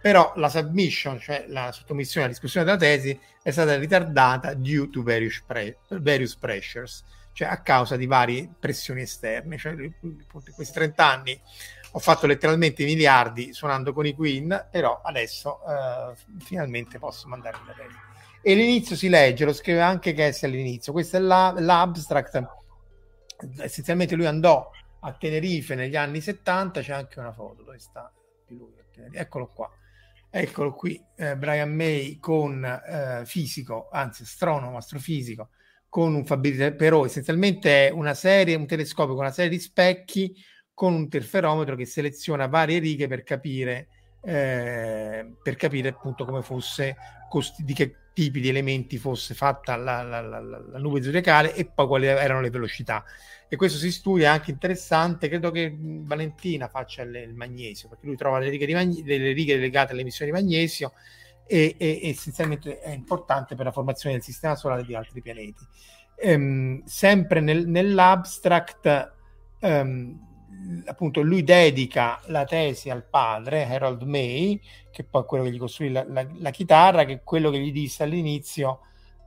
[0.00, 5.02] però la submission, cioè la sottomissione alla discussione della tesi, è stata ritardata due to
[5.02, 9.58] various, pre- various pressures, cioè a causa di varie pressioni esterne.
[9.58, 11.40] Cioè, in questi 30 anni
[11.92, 17.72] ho fatto letteralmente miliardi suonando con i Queen, però adesso eh, finalmente posso mandare la
[17.72, 18.10] tesi
[18.44, 22.44] e l'inizio si legge, lo scrive anche Cassie all'inizio, questo è la, l'abstract,
[23.58, 24.68] essenzialmente lui andò
[24.98, 28.12] a Tenerife negli anni 70, c'è anche una foto, dove sta
[28.48, 28.74] lui?
[29.12, 29.70] Eccolo qua,
[30.28, 35.50] eccolo qui, eh, Brian May con eh, fisico, anzi astronomo, astrofisico,
[35.92, 40.34] con un Fabrizio però essenzialmente è una serie, un telescopio con una serie di specchi
[40.72, 43.88] con un interferometro che seleziona varie righe per capire
[44.22, 46.96] eh, per capire appunto come fosse
[47.28, 51.66] costi- di che tipi di elementi fosse fatta la, la, la, la, nube zodiacale e
[51.66, 53.04] poi quali erano le velocità.
[53.46, 55.28] E questo si studia anche interessante.
[55.28, 59.56] Credo che Valentina faccia il, il magnesio perché lui trova le righe, magne- delle righe
[59.56, 60.92] legate alle emissioni di magnesio
[61.52, 65.66] e, e, e, essenzialmente è importante per la formazione del sistema solare di altri pianeti.
[66.16, 69.14] Ehm, sempre nel, nell'abstract.
[69.60, 70.30] Um,
[70.86, 74.60] appunto lui dedica la tesi al padre Harold May
[74.90, 77.58] che poi è quello che gli costruì la, la, la chitarra che è quello che
[77.58, 78.80] gli disse all'inizio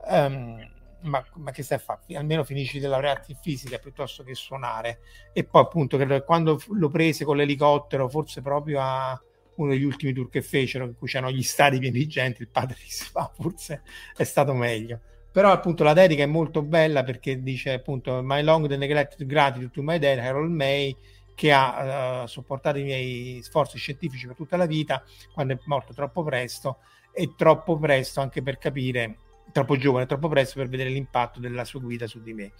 [0.08, 0.56] um,
[1.00, 2.16] ma, ma, che stai a fare?
[2.16, 5.00] Almeno finisci di laurearti in fisica piuttosto che suonare.
[5.32, 9.20] E poi, appunto, credo che quando lo prese con l'elicottero, forse proprio a
[9.56, 12.48] uno degli ultimi tour che fecero, in cui c'erano gli stadi pieni di gente, il
[12.48, 13.82] padre disse: ah, forse
[14.16, 15.00] è stato meglio.
[15.32, 19.70] Però, appunto, la dedica è molto bella perché dice appunto: My long and neglected gratitude
[19.72, 20.96] to my dad, Harold May
[21.36, 25.04] che ha uh, sopportato i miei sforzi scientifici per tutta la vita,
[25.34, 26.78] quando è morto troppo presto
[27.12, 29.18] e troppo presto anche per capire,
[29.52, 32.52] troppo giovane, troppo presto per vedere l'impatto della sua guida su di me.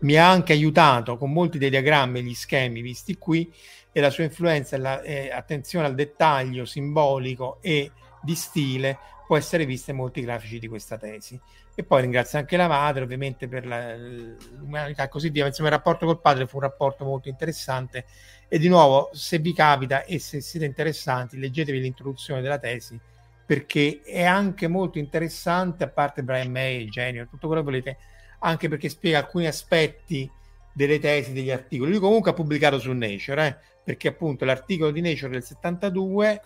[0.00, 3.52] Mi ha anche aiutato con molti dei diagrammi e gli schemi visti qui
[3.98, 7.90] e la sua influenza e la, eh, attenzione al dettaglio simbolico e
[8.22, 8.96] di stile
[9.26, 11.38] può essere vista in molti grafici di questa tesi.
[11.74, 15.46] E poi ringrazio anche la madre, ovviamente, per l'umanità e così via.
[15.46, 18.06] Insomma, il rapporto col padre fu un rapporto molto interessante.
[18.48, 22.98] E di nuovo, se vi capita e se siete interessanti, leggetevi l'introduzione della tesi,
[23.44, 27.98] perché è anche molto interessante, a parte Brian May, genio, tutto quello che volete,
[28.40, 30.30] anche perché spiega alcuni aspetti
[30.72, 31.90] delle tesi, degli articoli.
[31.90, 33.56] Lui comunque ha pubblicato su Nature, eh,
[33.88, 36.42] perché appunto l'articolo di Nature del 72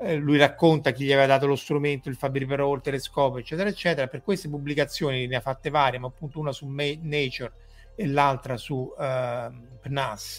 [0.00, 4.08] eh, lui racconta chi gli aveva dato lo strumento, il Fabri il telescopio, eccetera, eccetera.
[4.08, 7.52] Per queste pubblicazioni ne ha fatte varie, ma appunto una su Nature
[7.94, 10.38] e l'altra su uh, PNAS,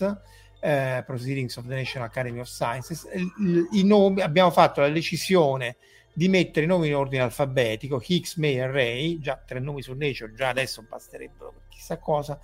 [0.59, 3.07] uh, Proceedings of the National Academy of Sciences.
[3.71, 5.77] I, nomi, abbiamo fatto la decisione
[6.11, 9.93] di mettere i nomi in ordine alfabetico, Higgs, May e Ray, già tre nomi su
[9.93, 12.37] Nature, già adesso basterebbero chissà cosa,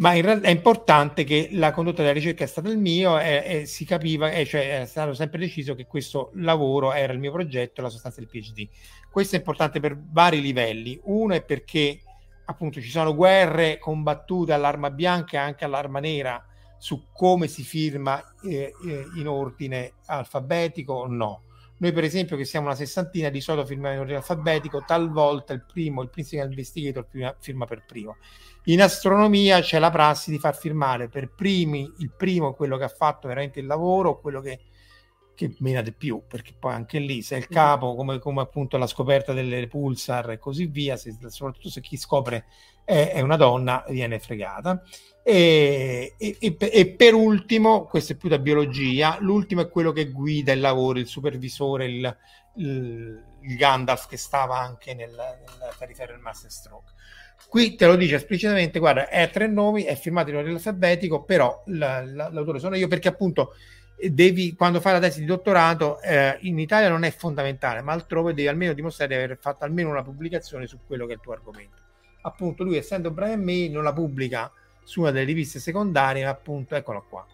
[0.00, 3.42] ma in realtà è importante che la condotta della ricerca è stata il mio e,
[3.44, 7.30] e si capiva, e cioè è stato sempre deciso che questo lavoro era il mio
[7.30, 8.66] progetto, la sostanza del PhD.
[9.10, 10.98] Questo è importante per vari livelli.
[11.04, 12.00] Uno è perché
[12.46, 16.42] appunto ci sono guerre combattute all'arma bianca e anche all'arma nera
[16.78, 21.42] su come si firma eh, eh, in ordine alfabetico o no.
[21.80, 25.64] Noi, per esempio, che siamo una sessantina, di solito firmiamo in ordine alfabetico, talvolta il
[25.64, 27.06] primo, il principal investigator
[27.38, 28.18] firma per primo.
[28.64, 32.88] In astronomia c'è la prassi di far firmare per primi il primo quello che ha
[32.88, 34.60] fatto veramente il lavoro, quello che,
[35.40, 38.86] che mena di più, perché poi anche lì se il capo, come, come appunto la
[38.86, 42.44] scoperta delle pulsar e così via, se, soprattutto se chi scopre
[42.84, 44.82] è, è una donna, viene fregata.
[45.22, 50.52] E, e, e, per ultimo, questo è più da biologia, l'ultimo è quello che guida
[50.52, 52.16] il lavoro, il supervisore, il,
[52.56, 56.92] il, il Gandalf che stava anche nel, nel perifero del Master Stroke.
[57.48, 61.24] Qui te lo dice esplicitamente, guarda, è a tre nomi, è firmato in ordine alfabetico,
[61.24, 63.54] però la, la, l'autore sono io perché appunto
[64.08, 68.34] devi, quando fai la tesi di dottorato, eh, in Italia non è fondamentale, ma altrove
[68.34, 71.32] devi almeno dimostrare di aver fatto almeno una pubblicazione su quello che è il tuo
[71.32, 71.82] argomento.
[72.22, 74.52] Appunto, lui essendo Brian May non la pubblica
[74.84, 77.26] su una delle riviste secondarie, ma appunto, eccolo qua.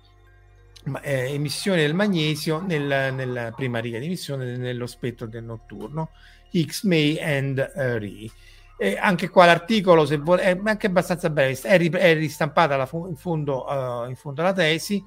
[0.85, 6.11] Ma, eh, emissione del magnesio nel, nella prima riga di emissione nello spettro del notturno,
[6.53, 8.31] X May and uh, Re
[8.79, 12.89] e anche qua l'articolo se vuole, è anche abbastanza breve, è, ri, è ristampata la,
[13.09, 15.03] in, fondo, uh, in fondo alla tesi.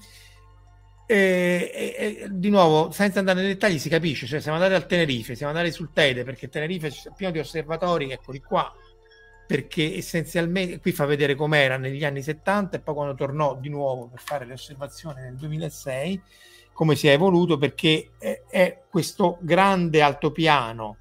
[1.12, 4.86] E, e, e, di nuovo, senza andare nei dettagli, si capisce: cioè, siamo andati al
[4.86, 8.72] Tenerife, siamo andati sul Tede perché Tenerife c'è pieno di osservatori, eccoli qua.
[9.48, 14.08] Perché essenzialmente qui fa vedere com'era negli anni 70 e poi quando tornò di nuovo
[14.08, 16.22] per fare le osservazioni nel 2006,
[16.74, 20.98] come si è evoluto perché è, è questo grande altopiano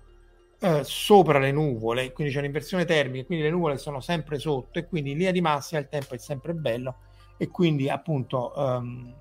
[0.60, 4.86] eh, sopra le nuvole, quindi c'è un'inversione termica, quindi le nuvole sono sempre sotto e
[4.86, 6.96] quindi in linea di massima il tempo è sempre bello
[7.36, 9.14] e quindi appunto ehm,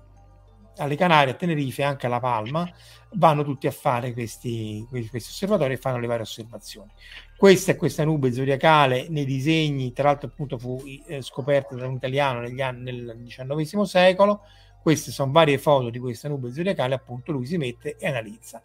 [0.78, 2.70] alle Canarie, a Tenerife e anche alla Palma
[3.12, 6.90] vanno tutti a fare questi, questi osservatori e fanno le varie osservazioni.
[7.36, 11.94] Questa è questa nube zodiacale nei disegni, tra l'altro appunto fu eh, scoperta da un
[11.94, 14.42] italiano negli anni, nel XIX secolo,
[14.82, 18.62] queste sono varie foto di questa nube zodiacale, appunto lui si mette e analizza.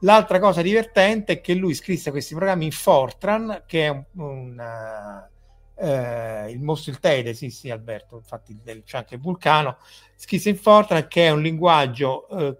[0.00, 5.28] L'altra cosa divertente è che lui scrisse questi programmi in Fortran, che è un, un
[5.78, 9.76] eh, il mostro il Teide, sì sì Alberto, infatti c'è anche il vulcano,
[10.14, 12.58] scrisse in Fortran che è un linguaggio eh,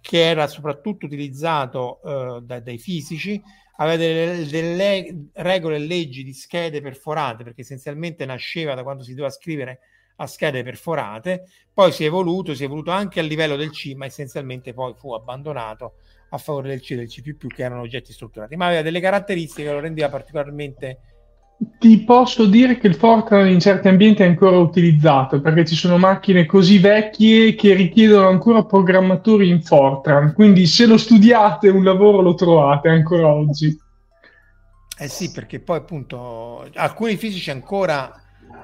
[0.00, 3.40] che era soprattutto utilizzato eh, da, dai fisici,
[3.76, 9.14] aveva delle, delle regole e leggi di schede perforate, perché essenzialmente nasceva da quando si
[9.14, 9.80] doveva scrivere
[10.16, 13.94] a schede perforate, poi si è evoluto, si è evoluto anche a livello del C,
[13.94, 15.94] ma essenzialmente poi fu abbandonato
[16.30, 19.68] a favore del C e del C++, che erano oggetti strutturati, ma aveva delle caratteristiche
[19.68, 20.98] che lo rendeva particolarmente
[21.78, 25.98] ti posso dire che il Fortran in certi ambienti è ancora utilizzato perché ci sono
[25.98, 30.32] macchine così vecchie che richiedono ancora programmatori in Fortran.
[30.34, 33.78] Quindi, se lo studiate, un lavoro lo trovate ancora oggi.
[34.96, 38.12] Eh sì, perché poi appunto alcuni fisici ancora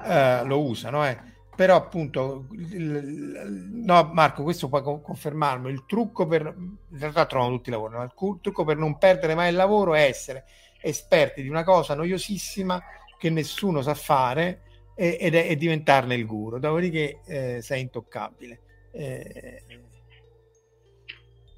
[0.05, 1.17] eh, lo usano, eh.
[1.55, 7.69] però appunto, il, no Marco, questo puoi confermarlo, il trucco per, in realtà trovano tutti
[7.69, 8.03] i lavori, no?
[8.03, 10.45] il trucco per non perdere mai il lavoro è essere
[10.81, 12.81] esperti di una cosa noiosissima
[13.17, 14.61] che nessuno sa fare
[14.95, 16.59] e, ed è, e diventarne il guru.
[16.59, 18.59] Dopodiché eh, sei intoccabile.
[18.91, 19.63] Eh,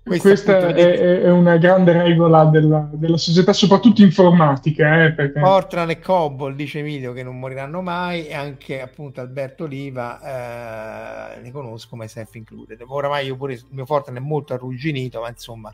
[0.03, 5.05] questa, questa è, è, una grande regola della, della società, soprattutto informatica.
[5.05, 5.39] Eh, perché...
[5.39, 11.39] Fortran e Cobol, dice Emilio, che non moriranno mai, e anche appunto Alberto Oliva, eh,
[11.39, 12.83] ne conosco, ma self included.
[12.85, 15.73] Oramai io pure, il mio Fortran è molto arrugginito, ma insomma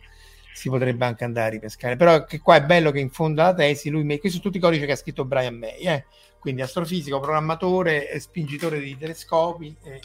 [0.59, 1.95] si potrebbe anche andare a ripescare.
[1.95, 4.59] Però che qua è bello che in fondo alla tesi lui, questi sono tutti i
[4.59, 6.05] codici che ha scritto Brian May, eh?
[6.37, 10.01] quindi astrofisico, programmatore, spingitore di telescopi e,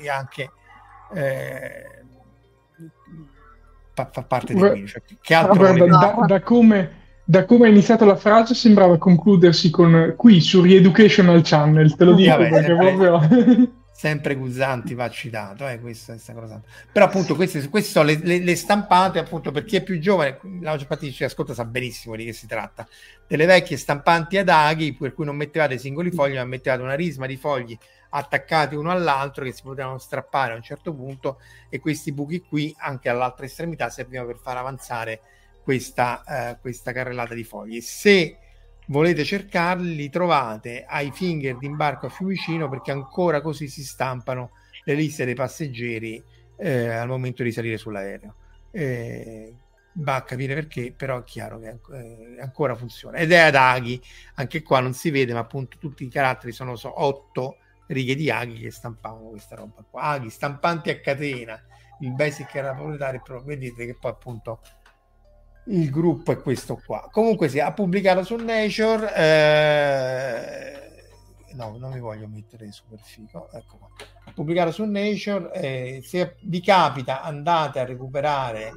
[0.00, 0.50] e anche
[1.14, 2.02] eh,
[3.94, 4.86] fa, fa, parte di lui.
[4.86, 6.90] Cioè, che altro guarda, da, da, come,
[7.24, 12.14] da come è iniziata la frase sembrava concludersi con qui su Reeducational Channel, te lo
[12.14, 16.62] dico Vabbè, perché proprio sempre Guzzanti va citato, eh, questa, questa cosa.
[16.92, 20.38] Però appunto queste, queste sono le, le, le, stampate, appunto per chi è più giovane,
[20.60, 22.86] la maggior parte chi ascolta sa benissimo di che si tratta,
[23.26, 27.26] delle vecchie stampanti ad aghi per cui non mettevate singoli fogli, ma mettevate una risma
[27.26, 27.76] di fogli
[28.10, 32.72] attaccati uno all'altro che si potevano strappare a un certo punto e questi buchi qui
[32.78, 35.20] anche all'altra estremità servivano per far avanzare
[35.60, 37.80] questa, eh, questa carrellata di fogli.
[37.80, 38.38] Se
[38.88, 44.50] volete cercarli, li trovate ai finger d'imbarco a Fiumicino perché ancora così si stampano
[44.84, 46.22] le liste dei passeggeri
[46.56, 48.34] eh, al momento di salire sull'aereo.
[48.70, 49.54] Eh,
[50.00, 53.18] va a capire perché, però è chiaro che eh, ancora funziona.
[53.18, 54.00] Ed è ad aghi,
[54.34, 57.56] anche qua non si vede, ma appunto tutti i caratteri sono so, otto
[57.88, 60.02] righe di aghi che stampavano questa roba qua.
[60.02, 61.60] Aghi stampanti a catena,
[62.00, 64.60] il basic era proprietario, però vedete che poi appunto
[65.68, 67.08] il gruppo è questo qua.
[67.10, 69.14] Comunque si ha pubblicato su Nature.
[69.14, 70.76] Eh...
[71.54, 73.50] No, non mi voglio mettere super figo.
[73.52, 73.88] Ecco qua.
[74.24, 75.52] Ha pubblicato su Nature.
[75.52, 78.72] Eh, se vi capita, andate a recuperare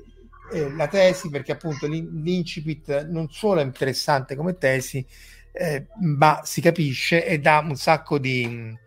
[0.51, 5.05] eh, la tesi perché appunto l'incipit non solo è interessante come tesi,
[5.53, 8.77] eh, ma si capisce e dà un sacco di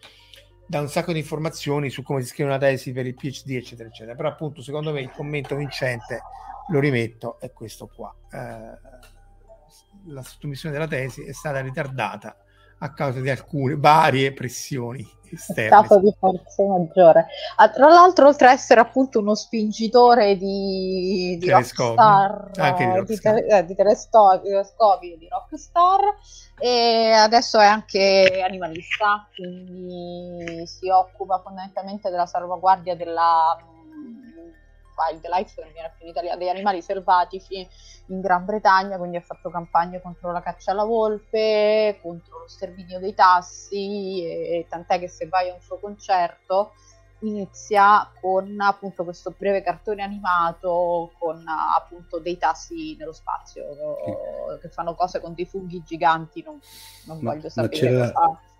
[0.66, 3.88] da un sacco di informazioni su come si scrive una tesi per il PhD, eccetera,
[3.88, 4.16] eccetera.
[4.16, 6.22] Però appunto, secondo me il commento vincente
[6.68, 8.14] lo rimetto, è questo qua.
[8.30, 8.92] Eh,
[10.06, 12.36] la sottomissione della tesi è stata ritardata
[12.78, 15.86] a causa di alcune varie pressioni esterne.
[15.86, 17.26] Stato di forza maggiore.
[17.56, 23.34] Ah, tra l'altro, oltre a essere appunto uno spingitore di, di rockstar, anche di, rockstar.
[23.34, 26.00] di, eh, di telescopi di rockstar,
[26.58, 33.56] e adesso è anche animalista, quindi si occupa fondamentalmente della salvaguardia della
[34.96, 37.66] wildlife, che viene più in Italia, degli animali selvatici
[38.06, 42.98] in Gran Bretagna, quindi ha fatto campagne contro la caccia alla volpe, contro lo sterminio
[42.98, 46.72] dei tassi, e, e tant'è che se vai a un suo concerto
[47.20, 53.64] inizia con appunto questo breve cartone animato con appunto dei tassi nello spazio
[54.60, 56.60] che fanno cose con dei funghi giganti non,
[57.06, 58.12] non ma, voglio sapere c'era,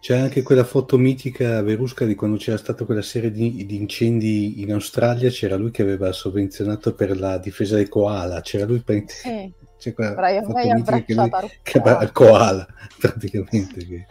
[0.04, 4.60] c'è anche quella foto mitica Verusca di quando c'era stata quella serie di, di, incendi
[4.60, 9.04] in Australia c'era lui che aveva sovvenzionato per la difesa dei koala c'era lui per...
[9.06, 9.50] sì.
[9.78, 11.30] c'è quella Brian foto mitica che, lui,
[11.62, 12.66] che koala
[13.00, 14.06] praticamente che...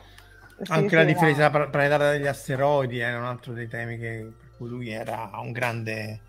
[0.69, 5.29] anche la difesa planetaria degli asteroidi era un altro dei temi che cui lui era
[5.35, 6.21] un grande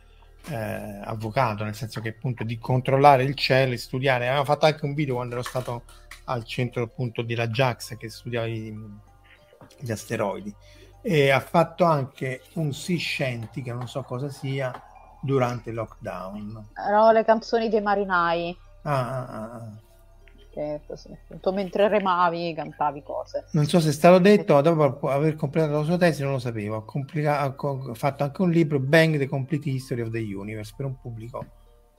[0.46, 4.28] eh, avvocato, nel senso che appunto di controllare il cielo e studiare.
[4.28, 5.84] Aveva fatto anche un video quando ero stato
[6.24, 8.76] al centro appunto della JAX che studiava i,
[9.78, 10.54] gli asteroidi
[11.06, 14.72] e ha fatto anche un Sea Shanty che non so cosa sia
[15.20, 16.70] durante il lockdown.
[16.74, 18.56] Erano le canzoni dei marinai.
[18.82, 19.54] Ah, ah, ah.
[19.54, 19.82] ah.
[20.50, 23.46] Che così, appunto, mentre remavi cantavi cose.
[23.50, 26.76] Non so se è stato detto, dopo aver completato la sua tesi non lo sapevo.
[26.76, 27.54] Ha, complica- ha
[27.94, 31.44] fatto anche un libro, Bang the Complete History of the Universe, per un pubblico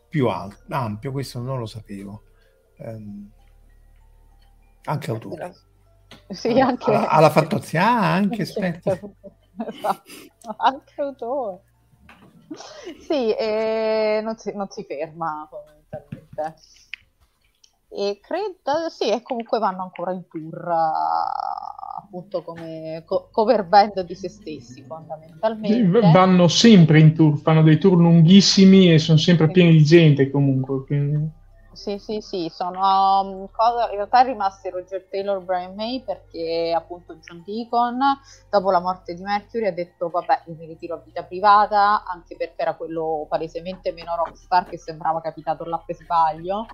[0.08, 2.24] più alto, ampio, questo non lo sapevo.
[2.78, 3.30] Um,
[4.86, 5.54] anche autore.
[6.30, 6.92] Sì, anche...
[6.94, 8.92] Alla, Fantozzi, ah, anche aspetta.
[9.68, 10.04] esatto.
[10.58, 11.64] anche autore.
[13.00, 16.56] Sì, e non si, non si ferma fondamentalmente.
[17.90, 20.74] E credo, sì, e comunque vanno ancora in tour
[22.06, 26.12] appunto come co- cover band di se stessi fondamentalmente.
[26.12, 30.86] Vanno sempre in tour, fanno dei tour lunghissimi e sono sempre pieni di gente comunque.
[30.86, 31.44] Quindi...
[31.76, 32.80] Sì, sì, sì, sono
[33.22, 38.00] um, cosa, in realtà è rimasto Roger Taylor Brian May perché appunto John Deacon
[38.50, 42.36] dopo la morte di Mercury ha detto vabbè io mi ritiro a vita privata anche
[42.38, 46.66] perché era quello palesemente meno rockstar che sembrava capitato là per sbaglio.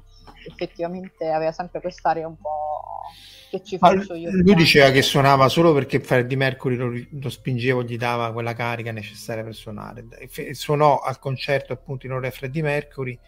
[0.48, 3.02] Effettivamente aveva sempre quest'area un po'
[3.50, 4.30] che ci faccio io.
[4.32, 8.92] lui diceva che suonava solo perché Freddie Mercury lo, lo spingeva gli dava quella carica
[8.92, 10.06] necessaria per suonare.
[10.52, 13.20] Suonò al concerto appunto in ora Freddie Mercury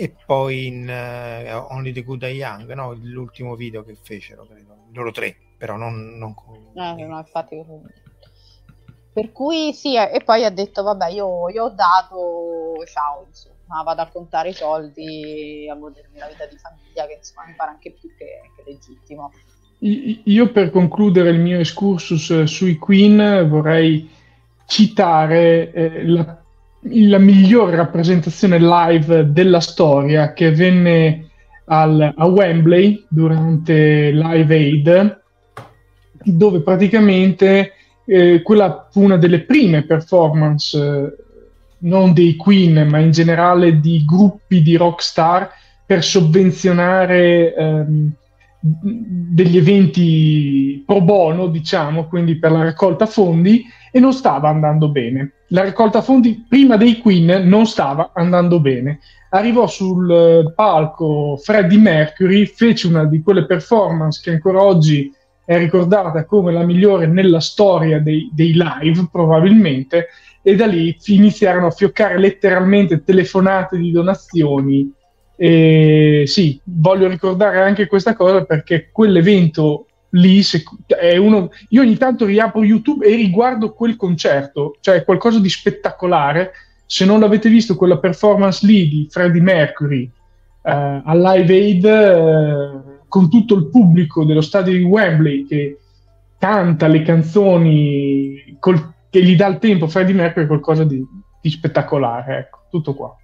[0.00, 2.94] e poi in uh, Only the Good and Young, no?
[3.02, 4.86] l'ultimo video che fecero, credo.
[4.94, 6.56] loro tre, però non, non con...
[6.74, 7.62] Eh, no, infatti...
[9.12, 14.00] Per cui sì, e poi ha detto, vabbè, io, io ho dato, ciao, insomma, vado
[14.00, 17.90] a contare i soldi, a godermi la vita di famiglia, che insomma mi pare anche
[17.90, 19.32] più che, che legittimo.
[19.80, 24.08] Io per concludere il mio excursus eh, sui Queen vorrei
[24.64, 26.40] citare eh, la
[26.82, 31.28] la migliore rappresentazione live della storia che venne
[31.66, 35.20] al, a Wembley durante Live Aid,
[36.22, 37.72] dove praticamente
[38.04, 41.14] eh, quella fu una delle prime performance, eh,
[41.82, 45.50] non dei Queen, ma in generale di gruppi di rockstar
[45.86, 48.10] per sovvenzionare ehm,
[48.60, 55.32] degli eventi pro bono, diciamo, quindi per la raccolta fondi, e non stava andando bene
[55.52, 59.00] la raccolta fondi prima dei Queen non stava andando bene.
[59.30, 65.12] Arrivò sul eh, palco Freddie Mercury, fece una di quelle performance che ancora oggi
[65.44, 70.08] è ricordata come la migliore nella storia dei, dei live, probabilmente,
[70.42, 74.92] e da lì iniziarono a fioccare letteralmente telefonate di donazioni.
[75.36, 81.96] E sì, voglio ricordare anche questa cosa perché quell'evento lì se, è uno, io ogni
[81.96, 86.52] tanto riapro YouTube e riguardo quel concerto, cioè qualcosa di spettacolare.
[86.86, 90.10] Se non l'avete visto, quella performance lì di Freddie Mercury
[90.62, 95.78] eh, al Live Aid eh, con tutto il pubblico dello stadio di Wembley che
[96.38, 101.04] canta le canzoni col, che gli dà il tempo Freddie Mercury è qualcosa di,
[101.40, 103.14] di spettacolare, ecco, tutto qua.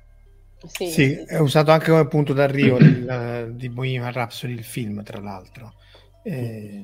[0.66, 5.20] Sì, sì, è usato anche come punto d'arrivo del, di Bohemian Rhapsody il film, tra
[5.20, 5.74] l'altro.
[6.26, 6.82] Eh,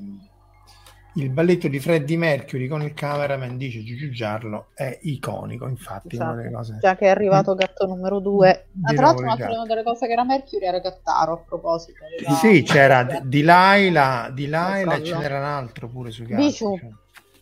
[1.14, 6.50] il balletto di Freddie Mercury con il cameraman dice Giugiu Giarlo è iconico infatti esatto.
[6.50, 6.78] cose...
[6.80, 10.24] già che è arrivato gatto numero due ah, tra l'altro una delle cose che era
[10.24, 12.32] Mercury era Gattaro a proposito era...
[12.36, 16.88] sì c'era di Laila e ce n'era un altro pure su gatti Bijou cioè.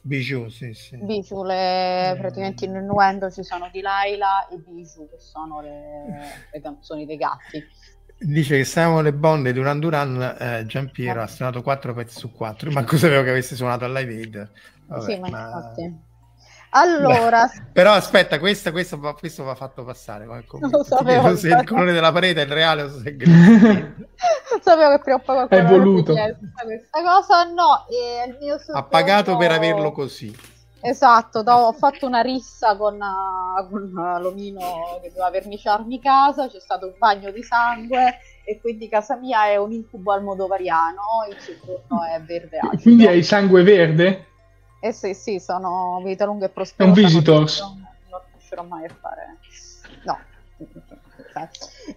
[0.02, 0.96] Bijou, sì, sì.
[0.96, 6.60] Bijou, le, praticamente in innuendo ci sono di Laila e Bijou, che sono le, le
[6.62, 7.62] canzoni dei gatti.
[8.22, 12.30] Dice che Samuel e Bond e Duran Duran, eh, Giampiero ha suonato 4 pezzi su
[12.30, 14.50] 4, ma cosa sapevo che avesse suonato al Live Aid?
[14.86, 15.46] Vabbè, sì, ma, ma...
[15.46, 16.08] infatti.
[16.72, 20.26] Allora, Beh, però aspetta, questo, questo, va, questo va fatto passare.
[20.26, 23.16] Non lo sapevo, se il colore della parete è il reale o se è
[24.60, 26.12] sapevo che prima o poi qualcuno è voluto.
[26.12, 27.44] questa cosa.
[27.44, 30.36] No, e il mio ha pagato per averlo così.
[30.82, 36.48] Esatto, do, ho fatto una rissa con, uh, con uh, l'omino che doveva verniciarmi casa,
[36.48, 41.38] c'è stato un bagno di sangue e quindi casa mia è un incubo almodovariano, il
[41.38, 42.82] soggiorno è verde acido.
[42.82, 44.26] Quindi hai sangue verde?
[44.80, 46.98] Eh sì, sì, sono vita lunga e prosperosa.
[46.98, 47.60] È un visitors.
[47.60, 49.36] Non, non riuscirò mai a fare...
[50.04, 50.18] No.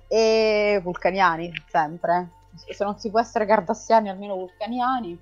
[0.07, 2.30] E vulcaniani, sempre.
[2.53, 5.18] Se non si può essere cardassiani, almeno vulcaniani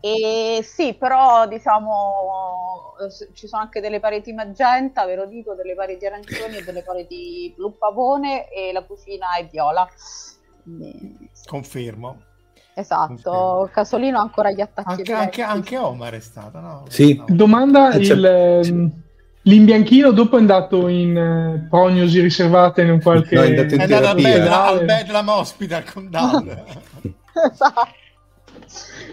[0.00, 2.94] e sì, però diciamo
[3.34, 7.52] ci sono anche delle pareti magenta, ve lo dico, delle pareti arancioni e delle pareti
[7.56, 9.88] blu pavone e la cucina è viola.
[11.46, 12.22] Confermo.
[12.74, 13.70] Esatto, Confermo.
[13.72, 14.88] Casolino ha ancora gli attacchi.
[14.88, 16.84] Anche, anche, anche, Omar è stato, no?
[16.88, 17.16] Sì.
[17.16, 17.24] No.
[17.28, 18.92] Domanda, il, ehm,
[19.44, 23.34] L'imbianchino dopo è andato in eh, prognosi riservate in un qualche...
[23.36, 26.62] No, è andato in È andato al al Bedlam Hospital con Down.
[27.32, 27.98] Esatto.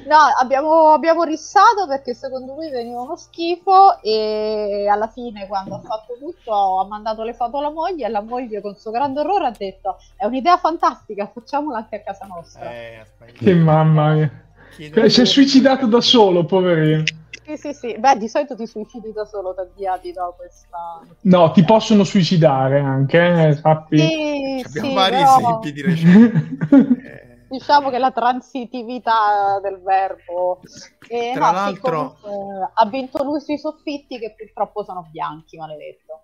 [0.05, 5.81] No, abbiamo, abbiamo rissato perché secondo lui veniva uno schifo e alla fine quando ha
[5.81, 9.47] fatto tutto ha mandato le foto alla moglie e la moglie con suo grande orrore
[9.47, 12.71] ha detto è un'idea fantastica, facciamola anche a casa nostra.
[12.71, 13.05] Eh.
[13.33, 14.31] Che mamma mia.
[14.71, 17.03] Chiedo- Eh, Si è suicidato da solo, poverino.
[17.47, 17.95] Sì, sì, sì.
[17.97, 20.99] Beh, di solito ti suicidi da solo, ti avviati da questa...
[21.21, 23.97] No, ti possono suicidare anche, eh, sappi.
[23.97, 26.45] Sì, Abbiamo sì, vari però esempi di recente.
[27.07, 30.61] Eh, diciamo che la transitività del verbo...
[31.07, 35.57] E, Tra no, sì, l'altro- comunque, ha vinto lui sui soffitti che purtroppo sono bianchi,
[35.57, 36.23] maledetto.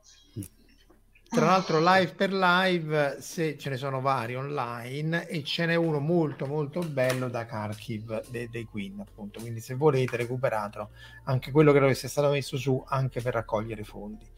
[1.33, 5.99] Tra l'altro, live per live, se ce ne sono vari online, e ce n'è uno
[5.99, 9.39] molto molto bello da Kharkiv de- dei Queen, appunto.
[9.39, 10.91] Quindi, se volete, recuperatelo
[11.23, 14.29] anche quello che è stato messo su anche per raccogliere fondi.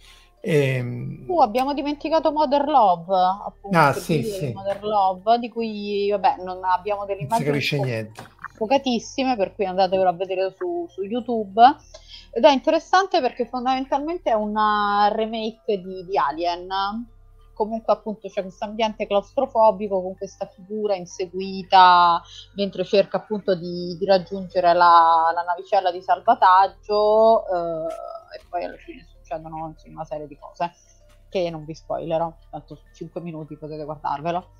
[0.48, 3.16] Ehm, Uh, abbiamo dimenticato Mother Love,
[3.48, 4.48] appunto, Ah, sì, sì.
[4.48, 8.24] di Mother Love, di cui vabbè, non abbiamo delle non si immagini capisce niente.
[8.56, 11.62] focatissime, per cui andatevelo a vedere su, su YouTube.
[12.32, 16.68] Ed è interessante perché fondamentalmente è una remake di, di Alien.
[17.54, 22.22] Comunque, appunto, c'è questo ambiente claustrofobico con questa figura inseguita
[22.56, 27.46] mentre cerca appunto di, di raggiungere la, la navicella di salvataggio.
[27.48, 30.72] eh, e poi alla fine succedono insomma, una serie di cose
[31.30, 32.34] che non vi spoilerò.
[32.50, 34.52] Tanto 5 minuti potete guardarvelo.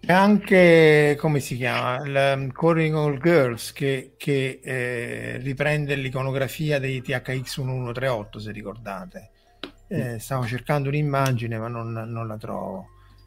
[0.00, 6.78] C'è anche, come si chiama, il um, Calling All Girls che, che, eh, riprende l'iconografia
[6.78, 9.30] dei THX 1138, se ricordate.
[9.88, 12.86] Eh, stavo cercando un'immagine, ma non, non la trovo.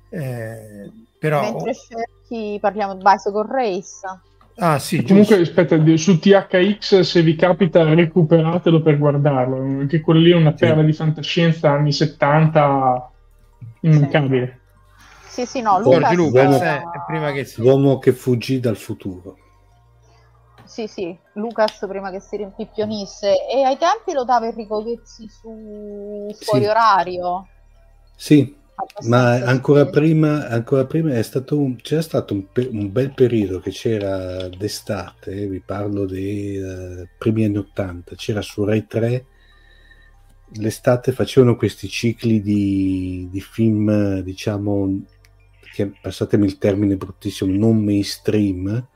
[0.09, 4.28] Eh, però, Mentre cerchi, parliamo di Bicycle Race.
[4.59, 5.61] Ah sì, Comunque, giusto.
[5.61, 10.83] aspetta, su THX se vi capita recuperatelo per guardarlo, che quello lì è una perla
[10.83, 13.11] di fantascienza anni 70
[13.81, 14.59] immancabile.
[15.27, 16.15] Sì, sì, no, Giorgio Lucas.
[16.15, 17.61] Lucas, Uomo- eh, è prima che si...
[17.61, 19.37] L'uomo che fuggì dal futuro.
[20.65, 23.47] Sì, sì, Lucas prima che si rimpicchionisse.
[23.47, 26.69] E ai tempi lo dava Enrico Ghezzi su fuori Sì.
[26.69, 27.47] orario.
[28.15, 28.58] Sì,
[29.07, 33.71] ma ancora prima, ancora prima stato un, c'era stato un, pe- un bel periodo che
[33.71, 39.25] c'era d'estate, eh, vi parlo dei eh, primi anni 80, c'era su Rai 3
[40.53, 45.01] l'estate facevano questi cicli di, di film, diciamo,
[45.73, 48.87] che, passatemi il termine bruttissimo, non mainstream,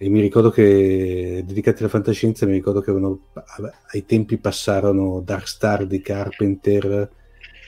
[0.00, 3.20] e mi ricordo che dedicati alla fantascienza mi ricordo che avevano,
[3.92, 7.10] ai tempi passarono Dark Star di Carpenter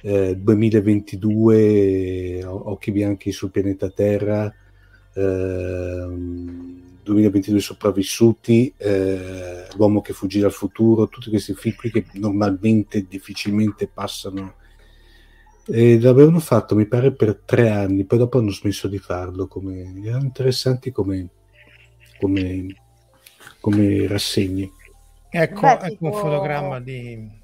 [0.02, 4.52] eh, 2022 O- Occhi bianchi sul pianeta Terra
[5.14, 13.06] ehm, 2022 sopravvissuti eh, L'uomo che fuggì dal futuro tutti questi film qui che normalmente
[13.08, 14.54] difficilmente passano
[15.66, 19.92] e l'avevano fatto mi pare per tre anni poi dopo hanno smesso di farlo come,
[20.02, 21.28] erano interessanti come
[22.20, 22.66] come,
[23.60, 24.70] come rassegne.
[25.30, 27.38] Ecco, Beh, ecco tipo- un fotogramma di...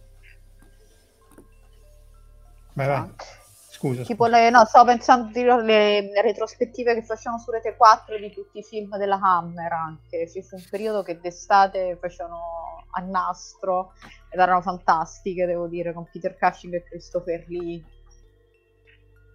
[2.76, 3.10] Vai, vai.
[3.70, 4.02] Scusa.
[4.04, 8.30] Tipo le, no, stavo pensando di le, le retrospettive che facevano su Rete 4 di
[8.32, 10.30] tutti i film della Hammer anche.
[10.30, 13.92] Ci fu un periodo che d'estate facevano a nastro
[14.30, 17.84] ed erano fantastiche, devo dire, con Peter Cushing e Christopher Lee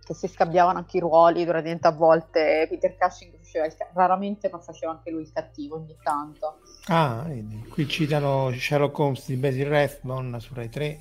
[0.03, 4.57] che si scambiavano anche i ruoli praticamente a volte Peter Cushing faceva il, raramente ma
[4.57, 6.57] faceva anche lui il cattivo ogni tanto
[6.87, 10.99] Ah, vedi, qui citano Sherlock Holmes di Basil Rathbone su Rai 3.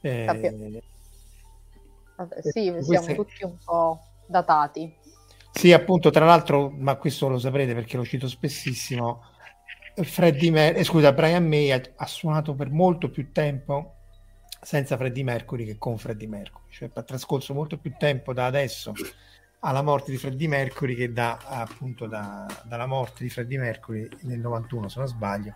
[0.00, 0.82] Eh,
[2.16, 4.94] Vabbè, sì, Eh, siamo queste- tutti un po' datati.
[5.52, 9.22] Sì, appunto, tra l'altro, ma questo lo saprete perché lo cito spessissimo,
[9.96, 13.94] Freddie Mer- eh, scusa, Brian May ha, ha suonato per molto più tempo
[14.60, 18.92] senza Freddie Mercury che con Freddie Mercury, cioè ha trascorso molto più tempo da adesso
[19.60, 24.38] alla morte di Freddie Mercury che da appunto da- dalla morte di Freddie Mercury nel
[24.40, 25.54] 91 se non sbaglio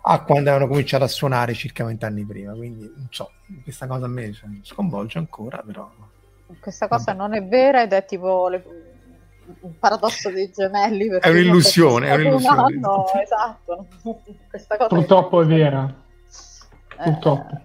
[0.00, 3.30] a quando avevano cominciato a suonare circa vent'anni prima quindi non so
[3.62, 5.90] questa cosa a me sconvolge ancora però
[6.60, 7.18] Questa cosa Vabbè.
[7.18, 8.64] non è vera ed è tipo le-
[9.60, 11.08] un paradosso dei gemelli.
[11.08, 12.60] È un'illusione, è un'illusione.
[12.76, 13.86] Un anno, esatto.
[14.48, 15.94] Questa cosa Purtroppo è vera.
[16.98, 17.60] Eh, Purtroppo.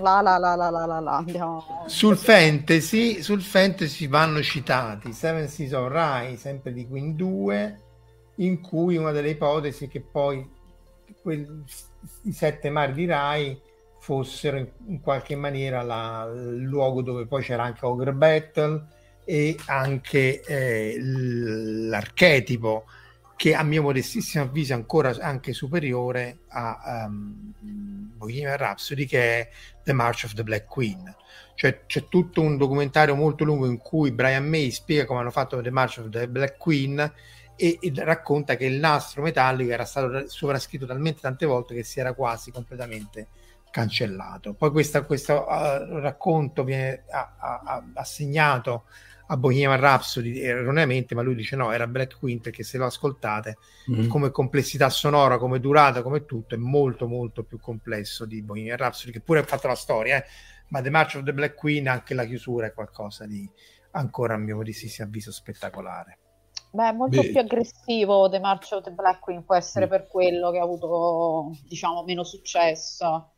[0.00, 1.16] La la la la la la la.
[1.16, 1.84] Andiamo...
[1.86, 7.80] Sul fantasy, sul fantasy vanno citati Seven Seas of Rye, sempre di Queen 2,
[8.36, 10.48] in cui una delle ipotesi è che poi
[11.22, 11.64] quel-
[12.22, 13.60] i sette mari di Rai
[14.00, 14.56] fossero
[14.86, 18.86] in, qualche maniera la- il luogo dove poi c'era anche Ogre Battle
[19.24, 22.84] e anche eh, l'archetipo
[23.36, 29.48] che a mio modestissimo avviso è ancora anche superiore a um, Bohemian Rhapsody che è
[29.82, 31.14] The March of the Black Queen.
[31.54, 35.58] Cioè c'è tutto un documentario molto lungo in cui Brian May spiega come hanno fatto
[35.60, 37.12] The March of the Black Queen
[37.60, 42.00] e, e racconta che il nastro metallico era stato sovrascritto talmente tante volte che si
[42.00, 43.28] era quasi completamente
[43.70, 48.84] cancellato poi questa, questo uh, racconto viene a, a, a, assegnato
[49.30, 53.58] a Bohemian Rhapsody erroneamente, ma lui dice no, era Black Queen perché se lo ascoltate
[53.90, 54.08] mm-hmm.
[54.08, 59.12] come complessità sonora, come durata, come tutto, è molto molto più complesso di Bohemian Rhapsody,
[59.12, 60.24] che pure ha fatto la storia, eh?
[60.68, 63.48] ma The March of the Black Queen, anche la chiusura è qualcosa di
[63.92, 66.18] ancora a mio modestissimo avviso spettacolare.
[66.72, 67.30] Beh, è molto Beh.
[67.30, 69.88] più aggressivo The March of the Black Queen, può essere mm.
[69.88, 73.32] per quello che ha avuto, diciamo, meno successo.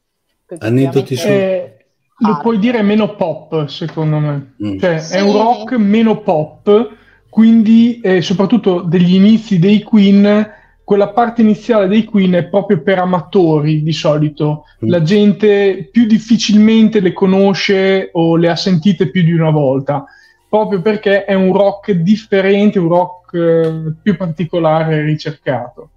[0.59, 1.27] Aneddoti su...
[1.27, 1.77] Eh,
[2.19, 4.55] lo puoi dire meno pop, secondo me.
[4.63, 4.79] Mm.
[4.79, 5.17] Cioè, sì.
[5.17, 6.91] è un rock meno pop,
[7.29, 10.51] quindi eh, soprattutto degli inizi dei Queen,
[10.85, 14.65] quella parte iniziale dei Queen è proprio per amatori di solito.
[14.85, 14.89] Mm.
[14.89, 20.05] La gente più difficilmente le conosce o le ha sentite più di una volta,
[20.53, 25.89] proprio perché è un rock differente, un rock eh, più particolare e ricercato.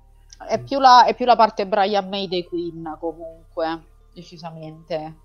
[0.48, 3.82] È più, la, è più la parte Brian May dei Queen, comunque,
[4.14, 5.16] decisamente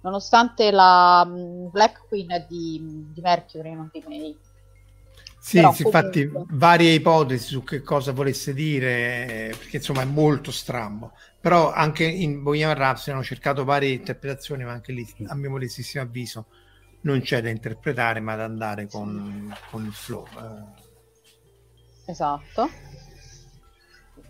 [0.00, 4.34] nonostante la um, Black Queen di, di Mercury, non di May.
[5.38, 10.50] Sì, Però, sì infatti varie ipotesi su che cosa volesse dire, perché insomma è molto
[10.50, 11.12] strambo.
[11.38, 16.02] Però anche in Bohemian Rhapsody hanno cercato varie interpretazioni, ma anche lì, a mio modestissimo
[16.02, 16.46] avviso,
[17.02, 20.26] non c'è da interpretare, ma da andare con, con il flow.
[20.26, 22.10] Eh.
[22.10, 22.68] Esatto.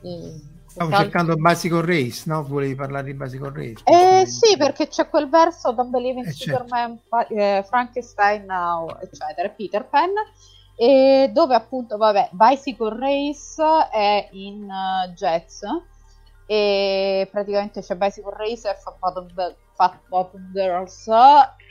[0.02, 2.44] E Stavo cercando Basic Race, no?
[2.44, 3.82] Volevi parlare di Basic Race?
[3.84, 6.30] Eh, sì, perché c'è quel verso Don't Believe in eh.
[6.30, 7.34] Superman, certo.
[7.34, 10.10] eh, Frankenstein, now, eccetera, Peter Pan,
[10.76, 13.60] e dove appunto, vabbè, Bicycle Race
[13.90, 15.62] è in uh, jazz
[16.46, 19.26] e praticamente c'è Bicycle Race e Fat Bottom,
[19.80, 21.08] Fat Bottom Girls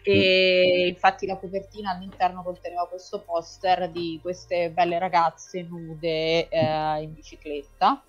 [0.03, 0.87] e mm.
[0.87, 8.01] infatti la copertina all'interno conteneva questo poster di queste belle ragazze nude eh, in bicicletta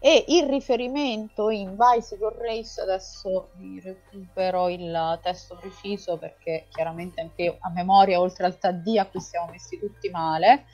[0.00, 7.56] e il riferimento in Bicycle Race adesso vi recupero il testo preciso perché chiaramente anche
[7.60, 10.64] a memoria oltre al TAD a cui siamo messi tutti male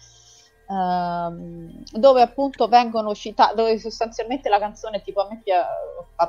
[1.93, 5.69] dove appunto vengono citate dove sostanzialmente la canzone tipo a me piace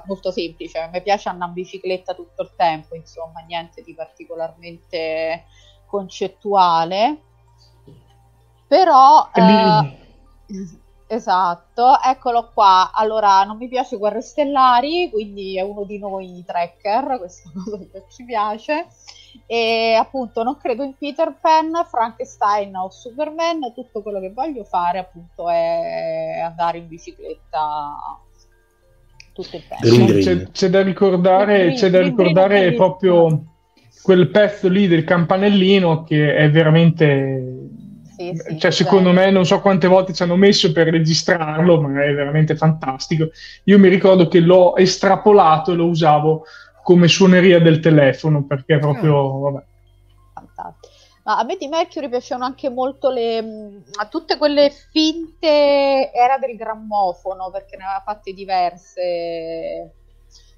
[0.05, 5.45] molto semplice a me piace andare in bicicletta tutto il tempo insomma niente di particolarmente
[5.85, 7.21] concettuale
[8.67, 9.97] però eh,
[11.13, 12.91] Esatto, eccolo qua.
[12.91, 18.05] Allora, non mi piace Guerre Stellari, quindi è uno di noi tracker, questa cosa che
[18.09, 18.87] ci piace.
[19.45, 24.99] E appunto non credo in Peter Pan, Frankenstein o Superman, tutto quello che voglio fare
[24.99, 27.95] appunto è andare in bicicletta
[29.33, 30.13] tutto il tempo.
[30.19, 33.45] C'è, c'è, da ricordare, c'è da ricordare proprio
[34.01, 37.63] quel pezzo lì del campanellino che è veramente
[38.15, 42.03] sì, sì, cioè, secondo me non so quante volte ci hanno messo per registrarlo, ma
[42.03, 43.29] è veramente fantastico.
[43.63, 46.43] Io mi ricordo che l'ho estrapolato e lo usavo
[46.83, 49.63] come suoneria del telefono perché proprio, vabbè.
[50.33, 50.93] Fantastico.
[51.25, 53.77] A me di Mercury piacevano anche molto le, mm,
[54.09, 59.93] tutte quelle finte era del grammofono perché ne aveva fatte diverse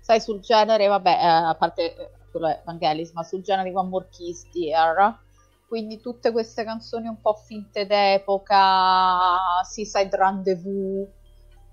[0.02, 3.76] sai sul genere vabbè eh, a parte eh, quello è Vangelis ma sul genere di
[3.76, 5.20] One More Kiss Dear
[5.68, 11.08] quindi tutte queste canzoni un po' finte d'epoca, Seaside Rendezvous,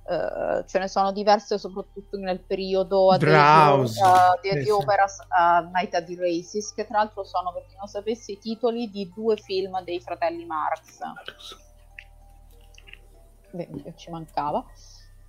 [0.04, 3.84] uh, ce ne sono diverse soprattutto nel periodo di, uh,
[4.40, 7.86] di, di opera uh, Night at the Races, che tra l'altro sono, per chi non
[7.86, 10.98] sapesse, i titoli di due film dei fratelli Marx.
[13.52, 14.64] Beh, ci mancava.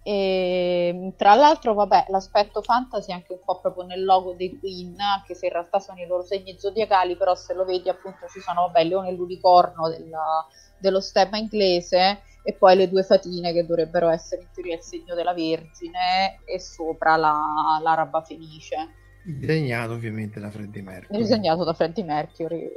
[0.06, 4.60] E, ehm, tra l'altro, vabbè, l'aspetto fantasy è anche un po' proprio nel logo dei
[4.60, 8.28] Queen, anche se in realtà sono i loro segni zodiacali, però se lo vedi appunto
[8.28, 10.46] ci sono, vabbè, leone e l'unicorno della,
[10.78, 15.16] dello stemma inglese e poi le due fatine che dovrebbero essere in teoria il segno
[15.16, 19.02] della Vergine e sopra la, l'araba fenice.
[19.24, 21.18] Disegnato ovviamente da Freddie Mercury.
[21.18, 22.70] Disegnato da Freddie Mercury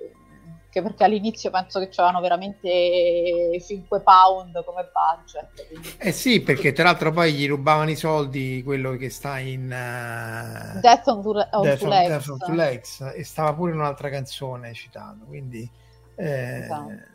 [0.77, 5.67] anche perché all'inizio penso che c'erano veramente 5 pound come budget.
[5.69, 5.95] Quindi...
[5.99, 10.81] Eh sì, perché tra l'altro poi gli rubavano i soldi quello che sta in uh...
[10.81, 12.09] Death on, Two, on Death, Two Legs.
[12.09, 15.69] Death on Two Legs e stava pure in un'altra canzone citando, quindi...
[16.17, 16.59] Eh...
[16.59, 17.15] Esatto.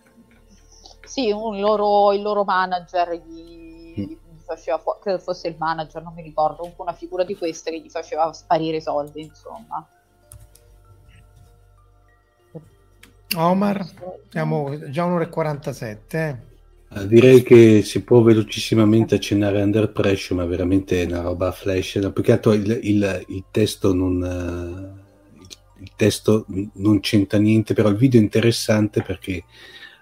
[1.12, 6.14] Sì, un loro, il loro manager gli, gli faceva, fu- credo fosse il manager, non
[6.14, 9.86] mi ricordo, comunque una figura di queste che gli faceva sparire i soldi, insomma.
[13.36, 13.86] Omar,
[14.30, 16.48] siamo già un'ora e 47.
[16.88, 16.98] Eh?
[16.98, 21.96] Uh, direi che si può velocissimamente accennare Under Pressure, ma veramente è una roba flash.
[21.96, 24.96] No, più che altro il, il, il testo non.
[25.34, 25.48] Il,
[25.80, 29.44] il testo non c'entra niente, però il video è interessante perché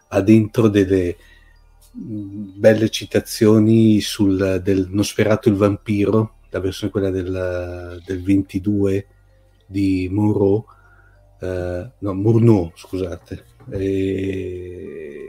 [0.10, 1.16] ha dentro delle
[1.98, 9.08] mm, belle citazioni sul del Nosferatu il vampiro, la versione quella del, del 22
[9.66, 10.64] di Monroe,
[11.42, 13.46] uh, no, Murnau, scusate.
[13.70, 15.20] E,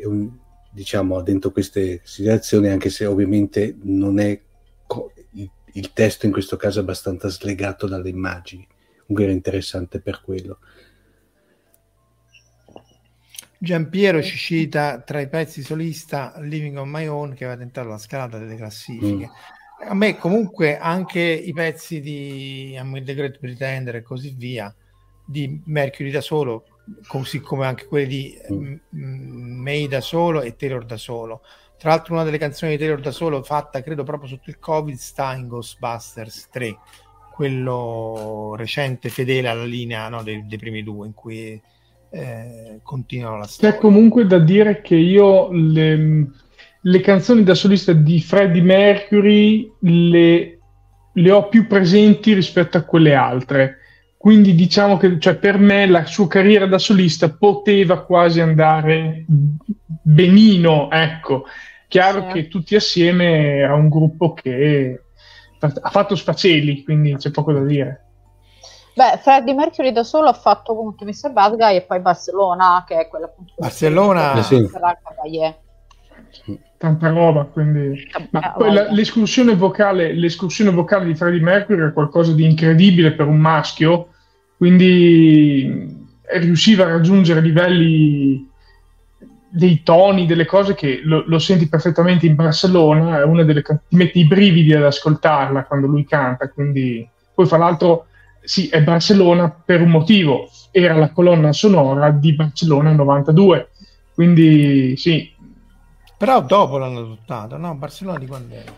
[0.00, 0.30] è un,
[0.70, 4.40] diciamo, dentro queste situazioni, anche se ovviamente non è
[4.86, 8.66] co- il, il, testo in questo caso è abbastanza slegato dalle immagini.
[9.06, 10.58] Comunque era interessante per quello.
[13.62, 17.98] Giampiero ci cita tra i pezzi solista Living on My Own che aveva tentato la
[17.98, 19.26] scalata delle classifiche.
[19.26, 19.88] Mm.
[19.88, 24.74] A me comunque anche i pezzi di I'm the Great Pretender e così via
[25.26, 26.64] di Mercury da solo
[27.06, 28.76] così come anche quelli di mm.
[29.60, 31.42] May da solo e Taylor da solo.
[31.76, 34.96] Tra l'altro una delle canzoni di Taylor da solo fatta credo proprio sotto il Covid
[34.96, 36.78] sta in Ghostbusters 3,
[37.34, 41.60] quello recente fedele alla linea no, dei, dei, primi due in cui
[42.10, 43.74] eh, continuano la storia.
[43.74, 46.26] C'è comunque da dire che io le,
[46.80, 50.58] le canzoni da solista di Freddie Mercury le,
[51.12, 53.80] le ho più presenti rispetto a quelle altre
[54.20, 59.24] quindi diciamo che cioè, per me la sua carriera da solista poteva quasi andare
[60.02, 61.44] benino, ecco.
[61.88, 62.32] Chiaro sì.
[62.34, 65.04] che tutti assieme era un gruppo che
[65.58, 68.09] ha fatto sfaceli, quindi c'è poco da dire.
[69.00, 71.32] Beh, Freddie Mercury da solo ha fatto appunto Mr.
[71.32, 74.68] Bad Guy e poi Barcellona, che è quella appunto Barcellona, eh, sì.
[76.76, 78.06] tanta roba, quindi...
[78.28, 83.26] Ma poi la, l'escursione, vocale, l'escursione vocale di Freddie Mercury è qualcosa di incredibile per
[83.26, 84.08] un maschio,
[84.58, 88.46] quindi riusciva a raggiungere livelli
[89.48, 93.96] dei toni, delle cose che lo, lo senti perfettamente in Barcellona, è una delle ti
[93.96, 98.04] mette i brividi ad ascoltarla quando lui canta, quindi poi fra l'altro
[98.50, 103.68] sì, è Barcellona per un motivo, era la colonna sonora di Barcellona 92,
[104.12, 105.32] quindi sì,
[106.18, 107.76] però dopo l'hanno adottato, no?
[107.76, 108.72] Barcellona di quando era?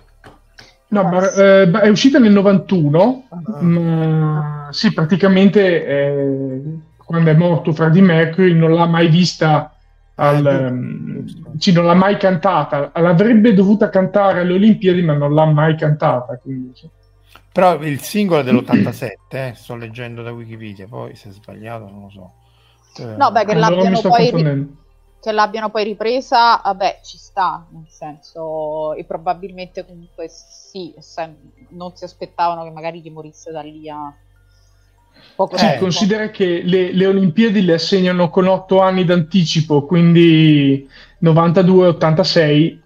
[0.88, 3.62] No, ma, eh, è uscita nel 91, ah.
[3.62, 6.62] ma sì, praticamente eh,
[6.98, 9.74] quando è morto Freddie Mercury non l'ha mai vista,
[10.16, 15.46] al, um, sì, non l'ha mai cantata, l'avrebbe dovuta cantare alle Olimpiadi ma non l'ha
[15.46, 16.36] mai cantata.
[16.36, 16.86] Quindi, sì.
[17.52, 22.02] Però il singolo è dell'87, eh, sto leggendo da Wikipedia, poi se è sbagliato non
[22.02, 22.32] lo so.
[23.02, 24.80] Eh, no, beh, che l'abbiano poi
[25.22, 30.92] che l'abbiano poi ripresa, vabbè, ci sta, nel senso, e probabilmente comunque sì,
[31.68, 34.12] non si aspettavano che magari gli morisse da lì a
[35.36, 35.78] poco tempo.
[35.78, 40.88] Considera che le, le, Olimpiadi le assegnano con otto anni d'anticipo, quindi
[41.22, 42.80] 92-86.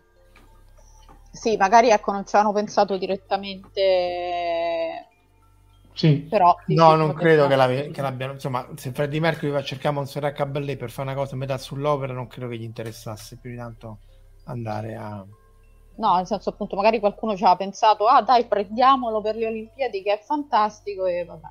[1.31, 3.81] Sì, magari ecco, non ci hanno pensato direttamente
[5.97, 6.27] sì.
[6.29, 8.35] Però, no, non credo che, l'abbia, che, l'abbiano.
[8.35, 11.57] Insomma, se Freddie Mercury va a cercare Montserrat Caballé per fare una cosa a metà
[11.57, 14.01] sull'opera, non credo che gli interessasse più di tanto
[14.45, 15.25] andare a.
[15.99, 20.03] No, nel senso, appunto, magari qualcuno ci ha pensato, ah dai, prendiamolo per le Olimpiadi,
[20.03, 21.49] che è fantastico, e vabbè.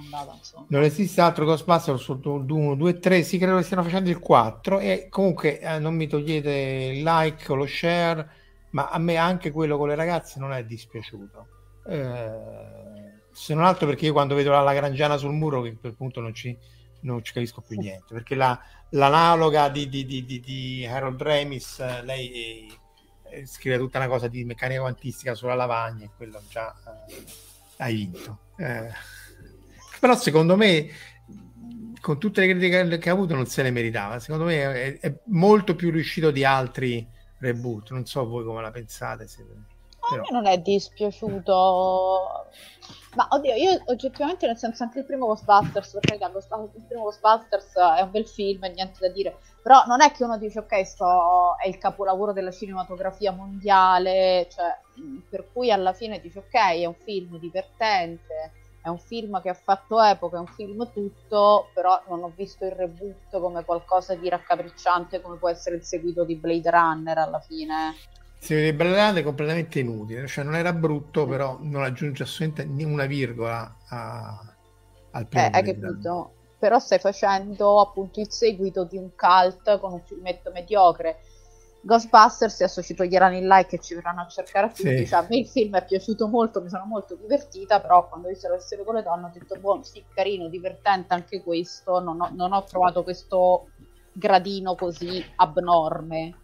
[0.00, 0.38] Andata,
[0.68, 4.78] non esiste altro Ghostbusters sul 1, 2, 3, sì credo che stiano facendo il 4
[4.78, 6.50] e comunque eh, non mi togliete
[6.94, 8.26] il like o lo share
[8.70, 11.46] ma a me anche quello con le ragazze non è dispiaciuto
[11.86, 12.79] eh,
[13.40, 16.34] se non altro perché io quando vedo la Lagrangiana sul muro, che per punto non
[16.34, 16.54] ci,
[17.00, 18.60] non ci capisco più niente, perché la,
[18.90, 22.70] l'analoga di, di, di, di, Harold Remis, lei
[23.30, 26.70] eh, scrive tutta una cosa di meccanica quantistica sulla lavagna e quello già
[27.08, 27.24] eh,
[27.78, 28.40] hai vinto.
[28.58, 28.90] Eh,
[29.98, 30.88] però secondo me,
[31.98, 34.18] con tutte le critiche che ha avuto, non se le meritava.
[34.18, 37.08] Secondo me è, è molto più riuscito di altri
[37.38, 37.92] reboot.
[37.92, 39.26] Non so voi come la pensate.
[39.26, 39.42] Se...
[39.42, 42.48] A me non è dispiaciuto
[43.14, 47.74] ma oddio, io oggettivamente, nel senso, anche il primo Ghostbusters, per carità, il primo Ghostbusters
[47.74, 49.38] è un bel film, niente da dire.
[49.62, 54.78] Però non è che uno dice, ok, sto, è il capolavoro della cinematografia mondiale, cioè,
[55.28, 59.54] per cui alla fine dice, ok, è un film divertente, è un film che ha
[59.54, 64.28] fatto epoca, è un film tutto, però non ho visto il reboot come qualcosa di
[64.28, 67.94] raccapricciante come può essere il seguito di Blade Runner alla fine.
[68.42, 73.76] Si vede Bellante completamente inutile, cioè non era brutto, però non aggiunge assolutamente una virgola
[73.88, 74.54] a,
[75.10, 75.44] al primo.
[75.44, 76.32] Eh, hai capito?
[76.58, 81.18] Però stai facendo appunto il seguito di un cult con un filmetto mediocre.
[81.82, 84.96] Ghostbusters, adesso ci toglieranno il like e ci verranno a cercare a tutti.
[84.96, 85.06] Sì.
[85.06, 88.30] Cioè, a me il film è piaciuto molto, mi sono molto divertita, però quando ho
[88.30, 92.18] visto la versione con le donne ho detto, buono, sì, carino, divertente anche questo, non
[92.22, 93.68] ho, non ho trovato questo
[94.12, 96.36] gradino così abnorme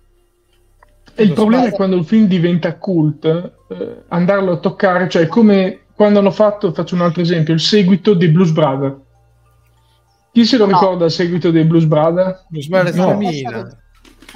[1.14, 5.86] E il problema è quando il film diventa cult, eh, andarlo a toccare, cioè come
[5.94, 8.96] quando hanno fatto, faccio un altro esempio, il seguito di Blues Brothers.
[10.32, 10.72] Chi se lo no.
[10.72, 12.44] ricorda il seguito dei Blues Brothers?
[12.48, 13.12] Blues Brothers no.
[13.14, 13.78] 2000.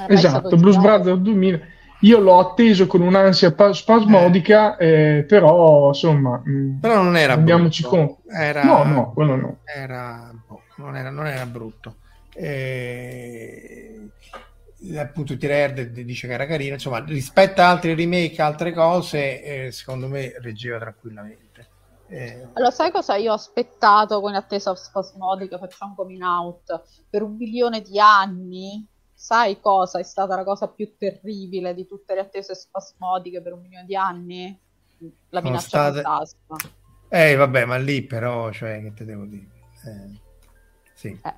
[0.08, 1.60] Esatto, Blues Brothers 2000.
[2.00, 5.18] Io l'ho atteso con un'ansia spasmodica, eh.
[5.18, 6.42] Eh, però insomma...
[6.48, 7.96] Mm, però non era andiamoci brutto.
[7.96, 8.34] Con...
[8.34, 8.64] Era...
[8.64, 9.58] No, no, quello no.
[9.64, 10.32] Era...
[10.48, 11.96] Boh, non, era, non era brutto.
[12.32, 13.90] Eh
[14.96, 20.08] appunto Tirerd dice che era carino insomma rispetto a altri remake altre cose eh, secondo
[20.08, 21.68] me reggeva tranquillamente.
[22.08, 22.48] Eh...
[22.54, 23.14] allora sai cosa?
[23.16, 28.86] Io ho aspettato con attesa spasmodica facciamo coming out per un milione di anni.
[29.14, 29.98] Sai cosa?
[29.98, 33.94] È stata la cosa più terribile di tutte le attese spasmodiche per un milione di
[33.94, 34.58] anni?
[35.28, 36.00] La minaccia state...
[36.00, 36.56] fantasma.
[37.08, 39.46] Eh vabbè ma lì però cioè che te devo dire?
[39.84, 40.20] Eh,
[40.94, 41.20] sì.
[41.22, 41.34] Eh,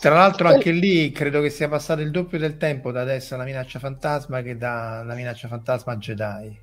[0.00, 3.44] tra l'altro anche lì credo che sia passato il doppio del tempo da adesso alla
[3.44, 6.60] minaccia fantasma che dalla minaccia fantasma a Jedi.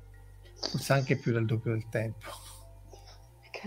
[0.60, 2.26] Forse anche più del doppio del tempo.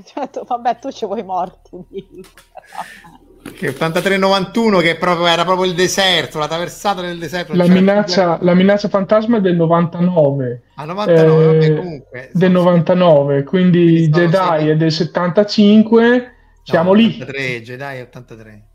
[0.06, 1.70] Certo, vabbè, tu ci vuoi morti.
[3.52, 7.54] che 83-91 che proprio, era proprio il deserto, la traversata del deserto.
[7.54, 10.64] La minaccia, la minaccia, fantasma è del 99.
[10.76, 12.30] Ah, 99, eh, vabbè, comunque.
[12.34, 16.34] Del 99, quindi Jedi è del 75,
[16.64, 17.62] siamo 83, lì.
[17.62, 18.68] Jedi 83.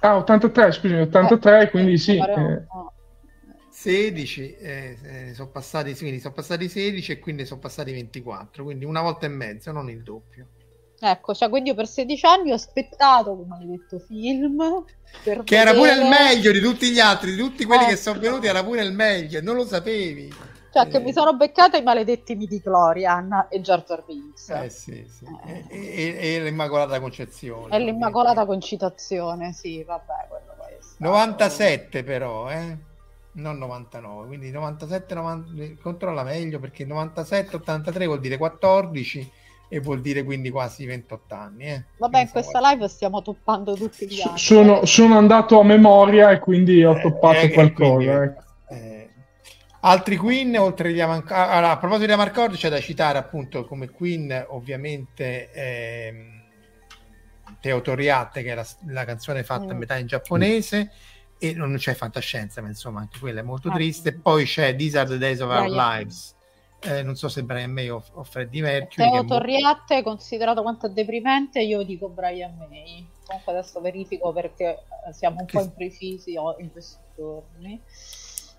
[0.00, 2.16] Ah, 83, scusami, 83, eh, quindi sì.
[2.16, 2.64] Eh.
[3.70, 8.84] 16, eh, eh, sono passati, quindi sono passati 16 e quindi sono passati 24, quindi
[8.84, 10.48] una volta e mezzo, non il doppio.
[10.98, 14.84] Ecco, cioè, quindi io per 16 anni ho aspettato come hai detto film.
[15.22, 15.60] che vedere...
[15.60, 18.00] era pure il meglio di tutti gli altri, di tutti quelli che ecco.
[18.00, 20.32] sono venuti era pure il meglio, non lo sapevi.
[20.76, 24.50] Cioè, che mi sono beccato i maledetti midi Glorian e Jar Jar Binks.
[24.50, 25.24] Eh sì, sì.
[25.46, 25.64] Eh.
[25.68, 27.74] E, e, e, l'Immacolata Concezione.
[27.74, 31.02] E l'Immacolata Concitazione, sì, vabbè, quello poi è stato...
[31.02, 32.76] 97 però, eh?
[33.32, 35.80] Non 99, quindi 97, 90...
[35.80, 39.32] controlla meglio perché 97, 83 vuol dire 14
[39.68, 41.64] e vuol dire quindi quasi 28 anni.
[41.64, 41.84] Eh?
[41.98, 44.38] Vabbè, in questa live stiamo toppando tutti gli anni.
[44.38, 47.94] Sono, sono andato a memoria e quindi ho eh, toppato eh, qualcosa.
[47.94, 48.44] Quindi, ecco.
[49.88, 53.88] Altri Queen, oltre agli Avancordi, allora, a proposito di Avancordi, c'è da citare appunto come
[53.88, 56.42] Queen, ovviamente, ehm,
[57.60, 59.70] Teotoriatte, che è la, la canzone fatta mm.
[59.70, 60.90] a metà in giapponese,
[61.38, 63.74] e non c'è fantascienza, ma insomma, anche quella è molto ah.
[63.74, 64.12] triste.
[64.12, 66.34] Poi c'è These Are the Days of Our Lives.
[66.80, 69.08] Eh, non so se Brian May o, o Freddie Mercury.
[69.08, 70.10] Teo Torriatte, molto...
[70.10, 73.08] considerato quanto deprimente, io dico Brian May.
[73.24, 74.82] Comunque adesso verifico perché
[75.12, 75.58] siamo un che...
[75.58, 77.80] po' imprecisi in questi giorni.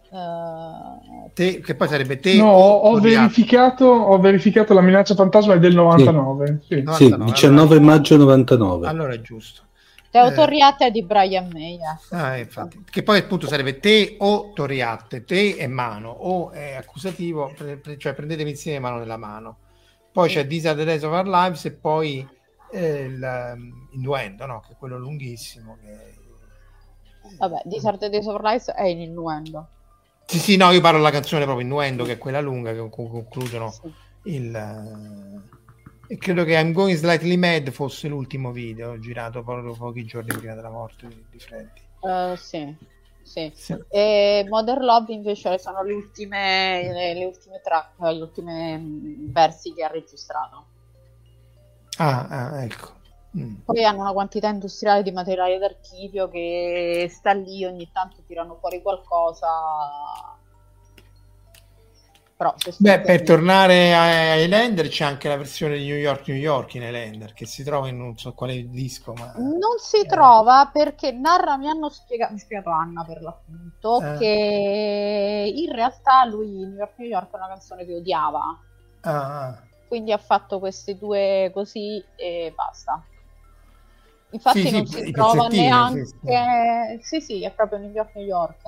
[0.10, 5.60] Uh, te, che poi sarebbe te no, ho verificato, ho verificato la minaccia fantasma è
[5.60, 6.82] del 99 sì, sì.
[6.82, 9.64] 99, sì 19 allora, maggio 99 allora è giusto
[10.10, 10.34] Teo eh.
[10.34, 11.78] Torriatte di Brian May
[12.12, 12.86] ah, infatti.
[12.90, 17.54] che poi appunto sarebbe te o Torriatte te e mano o è accusativo
[17.98, 19.58] cioè prendetemi insieme mano nella mano
[20.14, 20.36] poi sì.
[20.36, 22.26] c'è These are the days of our lives e poi
[22.72, 24.62] eh, il um, innuendo no?
[24.66, 26.16] che è quello lunghissimo che...
[27.38, 29.68] vabbè These are the days of our lives è in innuendo
[30.28, 33.72] sì, sì, no, io parlo della canzone proprio Innuendo, che è quella lunga, che concludono
[33.72, 33.94] sì.
[34.24, 34.52] il...
[34.54, 35.56] Uh,
[36.10, 40.54] e credo che I'm Going Slightly Mad fosse l'ultimo video girato proprio pochi giorni prima
[40.54, 41.82] della morte di, di Freddy.
[42.02, 42.76] Uh, sì,
[43.24, 43.50] sì.
[43.56, 43.78] sì.
[43.90, 49.74] E Modern Love invece sono le ultime, le, le ultime track, le ultime mm, versi
[49.74, 50.66] che ha registrato.
[52.00, 52.97] Ah, ah ecco.
[53.38, 53.56] Mm.
[53.66, 58.82] Poi hanno una quantità industriale di materiale d'archivio che sta lì, ogni tanto tirano fuori
[58.82, 59.48] qualcosa.
[62.38, 66.76] Però, Beh, per tornare a Highlander c'è anche la versione di New York New York
[66.76, 69.14] in Highlander che si trova in non so quale disco.
[69.14, 69.34] Ma...
[69.38, 70.06] Non si eh.
[70.06, 74.18] trova perché Narra mi hanno spiegato, mi spiegato Anna per l'appunto, eh.
[74.20, 78.60] che in realtà lui New York New York è una canzone che odiava.
[79.02, 79.48] Ah.
[79.48, 79.62] ah.
[79.88, 83.04] Quindi ha fatto queste due così e basta.
[84.32, 86.06] Infatti sì, non sì, si trova neanche...
[87.02, 88.62] Sì, sì, è proprio New York, New York.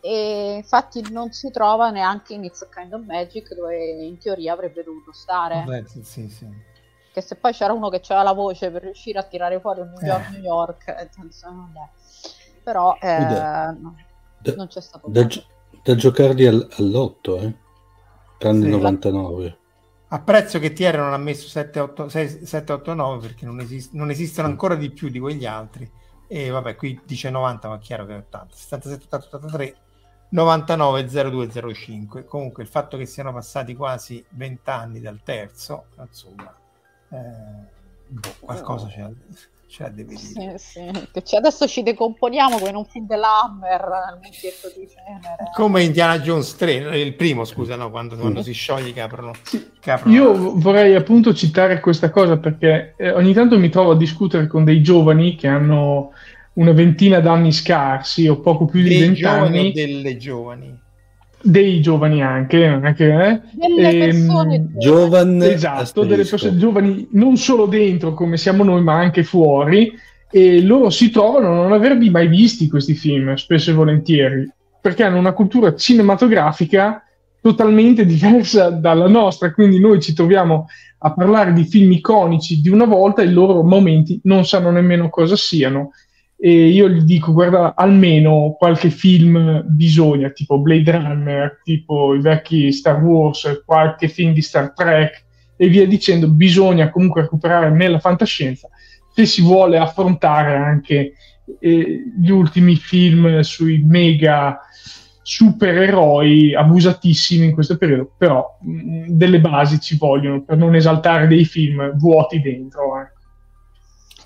[0.00, 4.52] E infatti non si trova neanche in It's a Kind of Magic dove in teoria
[4.52, 5.64] avrebbe dovuto stare.
[5.66, 6.48] Beh, sì, sì.
[7.12, 9.92] Che se poi c'era uno che aveva la voce per riuscire a tirare fuori un
[9.92, 10.32] New York, eh.
[10.32, 11.08] New York, eh,
[11.42, 11.88] vabbè.
[12.62, 13.96] però eh, no,
[14.38, 15.08] da, non c'è stato.
[15.08, 15.26] Da,
[15.82, 17.54] da giocarli al, all'otto, eh?
[18.38, 19.58] tranne sì, 99.
[20.10, 23.92] Apprezzo che TR non ha messo 7, 8, 6, 7, 8, 9 perché non, esist-
[23.92, 25.90] non esistono ancora di più di quegli altri.
[26.26, 28.54] E vabbè, qui dice 90, ma è chiaro che è 80.
[28.54, 29.76] 77, 80, 83,
[30.30, 32.24] 99, 02, 05.
[32.24, 36.54] Comunque il fatto che siano passati quasi 20 anni dal terzo, insomma,
[37.10, 37.16] eh,
[38.08, 39.10] boh, qualcosa c'è,
[39.68, 40.58] c'è devi dire.
[40.58, 41.08] Sì, sì.
[41.12, 45.50] Che c'è, adesso ci decomponiamo come in un film dell'Hammer nel mucchietto di cenere.
[45.54, 47.90] Come Indiana Jones 3, il primo scusa, no?
[47.90, 49.32] quando, quando si scioglie che aprono,
[49.78, 53.96] che aprono Io vorrei appunto citare questa cosa perché eh, ogni tanto mi trovo a
[53.96, 56.12] discutere con dei giovani che hanno
[56.54, 59.72] una ventina d'anni scarsi o poco più di vent'anni.
[59.72, 60.86] delle giovani
[61.40, 63.40] dei giovani anche, anche eh?
[63.52, 68.94] delle ehm, persone giovani, esatto, delle persone giovani non solo dentro come siamo noi, ma
[68.94, 69.92] anche fuori.
[70.30, 74.50] E loro si trovano a non averli mai visti questi film, spesso e volentieri,
[74.80, 77.02] perché hanno una cultura cinematografica
[77.40, 79.52] totalmente diversa dalla nostra.
[79.52, 80.66] Quindi noi ci troviamo
[80.98, 85.08] a parlare di film iconici di una volta e i loro momenti non sanno nemmeno
[85.08, 85.92] cosa siano
[86.40, 92.70] e io gli dico guarda almeno qualche film bisogna tipo Blade Runner tipo i vecchi
[92.70, 95.24] Star Wars qualche film di Star Trek
[95.56, 98.68] e via dicendo bisogna comunque recuperare nella fantascienza
[99.12, 101.14] se si vuole affrontare anche
[101.58, 104.60] eh, gli ultimi film sui mega
[105.20, 111.26] supereroi abusatissimi in questo periodo però mh, mm, delle basi ci vogliono per non esaltare
[111.26, 113.16] dei film vuoti dentro eh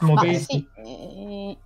[0.02, 0.68] modesti.
[0.84, 0.91] Sì,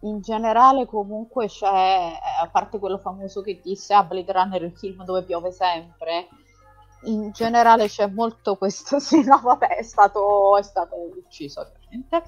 [0.06, 5.04] in generale comunque c'è, a parte quello famoso che disse ah, Blade Runner il film
[5.04, 6.28] dove piove sempre,
[7.02, 12.22] in generale c'è molto questo, sì no vabbè è stato, è stato ucciso ovviamente.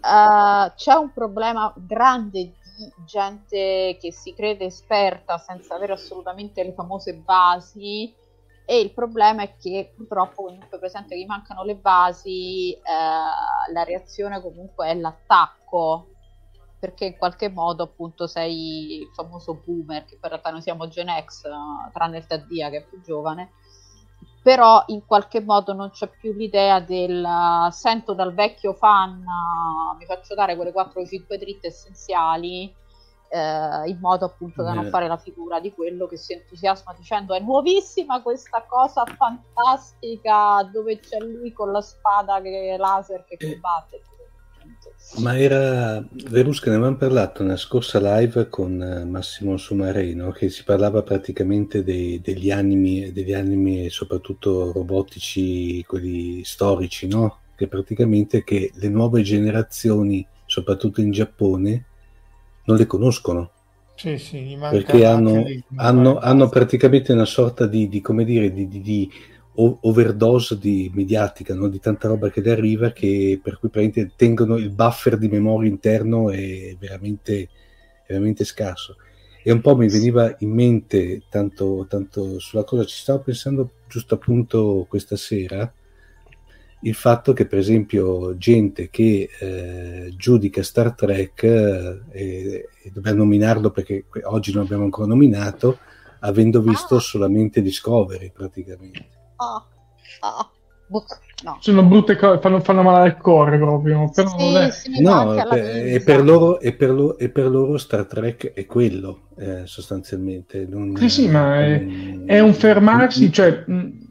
[0.00, 6.72] Uh, c'è un problema grande di gente che si crede esperta senza avere assolutamente le
[6.72, 8.14] famose basi
[8.64, 14.40] e il problema è che purtroppo comunque presente che mancano le basi eh, la reazione
[14.40, 16.10] comunque è l'attacco
[16.78, 21.08] perché in qualche modo appunto sei il famoso boomer che in realtà noi siamo Gen
[21.24, 21.42] X
[21.92, 23.52] tranne il Taddia che è più giovane
[24.42, 27.26] però in qualche modo non c'è più l'idea del
[27.70, 29.24] sento dal vecchio fan
[29.98, 32.72] mi faccio dare quelle 4 o 5 dritte essenziali
[33.30, 34.90] eh, in modo appunto da non eh.
[34.90, 40.98] fare la figura di quello che si entusiasma dicendo è nuovissima questa cosa fantastica dove
[40.98, 43.52] c'è lui con la spada che laser che eh.
[43.52, 44.02] combatte.
[45.16, 50.64] Ma era Verusca, ne avevamo parlato nella scorsa live con eh, Massimo Sumareno che si
[50.64, 57.38] parlava praticamente dei, degli animi, degli animi soprattutto robotici, quelli storici, no?
[57.56, 61.84] Che praticamente che le nuove generazioni, soprattutto in Giappone,
[62.66, 63.50] non le conoscono.
[63.96, 65.42] Sì, sì, perché hanno,
[65.74, 69.10] hanno, hanno, praticamente una sorta di, di come dire, di, di, di
[69.60, 71.68] overdose di mediatica, no?
[71.68, 75.68] di tanta roba che le arriva, che, per cui praticamente tengono il buffer di memoria
[75.68, 77.48] interno è veramente,
[78.06, 78.96] veramente scarso.
[79.42, 84.14] E un po' mi veniva in mente, tanto, tanto sulla cosa, ci stavo pensando giusto
[84.14, 85.72] appunto questa sera,
[86.82, 93.18] il fatto che per esempio gente che eh, giudica Star Trek eh, e, e, dobbiamo
[93.18, 95.78] nominarlo perché oggi non abbiamo ancora nominato
[96.20, 97.00] avendo visto ah.
[97.00, 99.66] solamente Discovery praticamente oh.
[100.20, 100.50] Oh.
[101.44, 101.58] No.
[101.60, 104.28] sono brutte cose fanno, fanno, male al cuore proprio però
[104.70, 108.64] sì, sì, no e, per loro, e, per lo, e, per loro, Star Trek è
[108.64, 114.08] quello eh, sostanzialmente non, sì sì ma è, um, è un fermarsi cioè mh,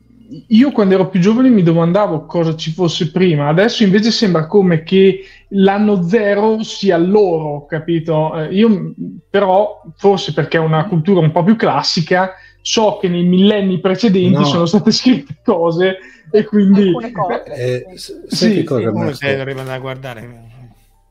[0.47, 4.83] io quando ero più giovane mi domandavo cosa ci fosse prima, adesso invece sembra come
[4.83, 8.37] che l'anno zero sia loro, capito?
[8.37, 8.93] Eh, io
[9.29, 12.33] però, forse perché è una cultura un po' più classica,
[12.68, 14.44] so che nei millenni precedenti no.
[14.44, 15.98] sono state scritte cose
[16.30, 16.91] e quindi...
[16.91, 18.14] Cose, eh, sì.
[18.27, 19.14] sai che cosa?
[19.14, 20.56] Sì, sì, dovrebbe a guardare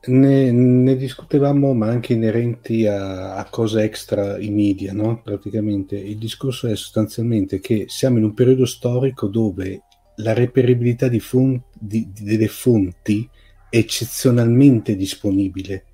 [0.07, 5.21] ne, ne, discutevamo, ma anche inerenti a, a cose extra i media, no?
[5.21, 9.81] Praticamente il discorso è sostanzialmente che siamo in un periodo storico dove
[10.17, 13.27] la reperibilità di font, di, di, delle fonti
[13.69, 15.85] è eccezionalmente disponibile.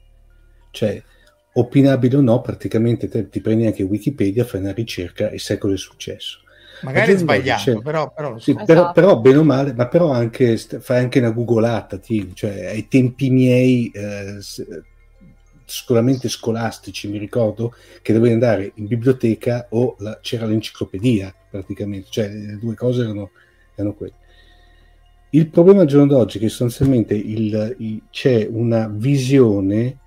[0.72, 1.02] Cioè,
[1.53, 5.73] opinabile o no, praticamente te, ti prendi anche Wikipedia, fai una ricerca e sai cosa
[5.75, 6.39] è successo.
[6.81, 8.65] Magari è sbagliato, dice, però, però, sì, esatto.
[8.65, 12.88] però, però, bene o male, ma però anche fai anche una googolata, ti, cioè ai
[12.89, 14.39] tempi miei eh,
[15.65, 22.27] sicuramente scolastici, mi ricordo che dovevi andare in biblioteca o la, c'era l'enciclopedia praticamente, cioè
[22.27, 23.31] le due cose erano,
[23.75, 24.13] erano quelle.
[25.30, 29.99] Il problema al giorno d'oggi è che sostanzialmente il, il, c'è una visione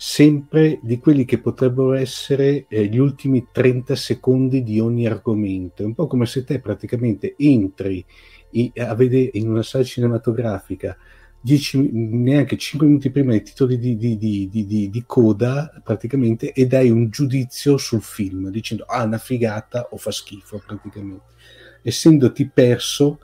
[0.00, 5.82] sempre di quelli che potrebbero essere eh, gli ultimi 30 secondi di ogni argomento.
[5.82, 8.04] È un po' come se te praticamente entri
[8.50, 10.96] in, a vedere in una sala cinematografica
[11.40, 14.48] 10, neanche 5 minuti prima dei titoli di, di, di,
[14.88, 20.12] di, coda praticamente e dai un giudizio sul film dicendo ah una figata o fa
[20.12, 21.24] schifo praticamente
[21.82, 23.18] essendoti perso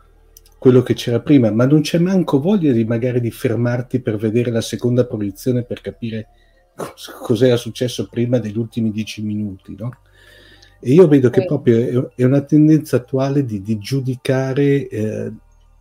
[0.59, 4.51] quello che c'era prima, ma non c'è manco voglia di magari di fermarti per vedere
[4.51, 6.29] la seconda proiezione per capire
[6.75, 9.99] cos'era successo prima degli ultimi dieci minuti, no?
[10.81, 15.33] E io vedo che proprio è una tendenza attuale di, di giudicare eh,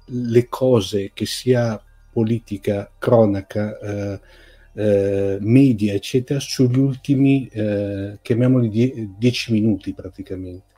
[0.06, 4.20] le cose, che sia politica, cronaca, eh,
[4.76, 10.74] eh, media, eccetera, sugli ultimi, eh, chiamiamoli die- dieci minuti praticamente,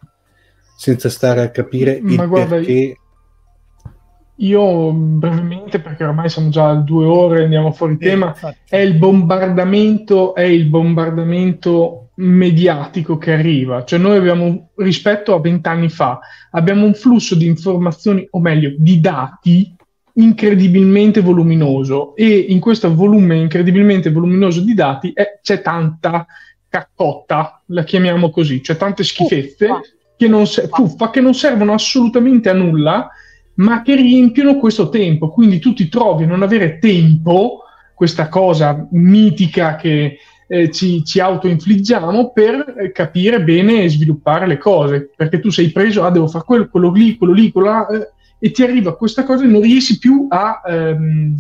[0.76, 2.98] senza stare a capire Ma il guarda, perché.
[4.38, 8.58] Io brevemente, perché ormai siamo già a due ore, andiamo fuori Sì, tema, infatti.
[8.68, 13.86] è il bombardamento, è il bombardamento mediatico che arriva.
[13.86, 16.20] Cioè noi abbiamo, rispetto a vent'anni fa,
[16.52, 19.74] abbiamo un flusso di informazioni, o meglio, di dati
[20.18, 26.26] incredibilmente voluminoso e in questo volume incredibilmente voluminoso di dati eh, c'è tanta
[26.70, 29.82] caccotta, la chiamiamo così, c'è tante schifezze Uffa.
[30.16, 33.10] che non, se- fuffa, che non servono assolutamente a nulla,
[33.56, 35.30] ma che riempiono questo tempo.
[35.30, 37.64] Quindi tu ti trovi a non avere tempo,
[37.94, 40.18] questa cosa mitica che
[40.48, 45.10] eh, ci, ci autoinfliggiamo, per eh, capire bene e sviluppare le cose.
[45.16, 48.10] Perché tu sei preso, ah, devo fare quello, quello lì, quello lì, quello là, eh,
[48.38, 51.36] e ti arriva questa cosa e non riesci più a, ehm,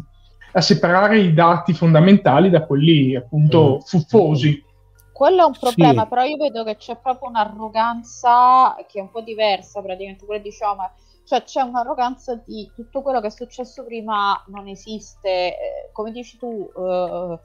[0.53, 3.79] a separare i dati fondamentali da quelli appunto Mm.
[3.85, 4.63] fuffosi.
[5.11, 6.07] Quello è un problema, Sì.
[6.09, 10.89] però io vedo che c'è proprio un'arroganza che è un po' diversa, praticamente quella diciamo,
[11.25, 16.37] cioè c'è un'arroganza di tutto quello che è successo prima non esiste, eh, come dici
[16.37, 17.39] tu, eh,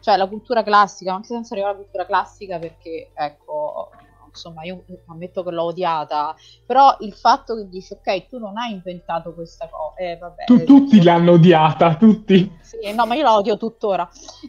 [0.00, 3.90] cioè la cultura classica, anche senza arrivare alla cultura classica perché ecco,
[4.28, 6.34] insomma io ammetto che l'ho odiata,
[6.66, 10.64] però il fatto che dici ok, tu non hai inventato questa cosa, eh, vabbè, Tu-
[10.64, 12.50] tutti l'hanno odiata, tutti.
[12.60, 14.08] sì, no, ma io la odio tuttora.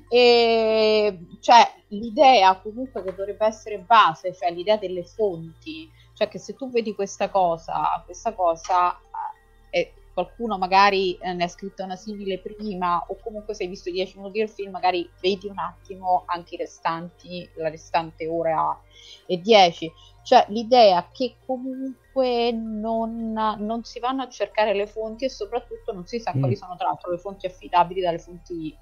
[0.09, 6.55] E, cioè, l'idea comunque che dovrebbe essere base, cioè l'idea delle fonti, cioè che se
[6.55, 8.97] tu vedi questa cosa, questa cosa,
[9.71, 13.69] eh, e qualcuno magari eh, ne ha scritto una simile prima, o comunque se hai
[13.69, 18.79] visto 10 minuti del film, magari vedi un attimo anche i restanti, la restante ora
[19.25, 19.91] e 10.
[20.23, 26.05] Cioè l'idea che comunque non, non si vanno a cercare le fonti e soprattutto non
[26.05, 26.39] si sa Mm.
[26.39, 28.77] quali sono tra l'altro le fonti affidabili dalle fonti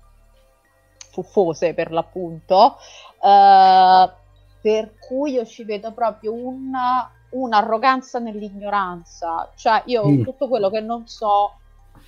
[1.11, 2.77] fuffose per l'appunto.
[3.21, 4.11] Eh,
[4.61, 9.51] per cui io ci vedo proprio una, un'arroganza nell'ignoranza.
[9.55, 10.23] Cioè io Mm.
[10.23, 11.55] tutto quello che non so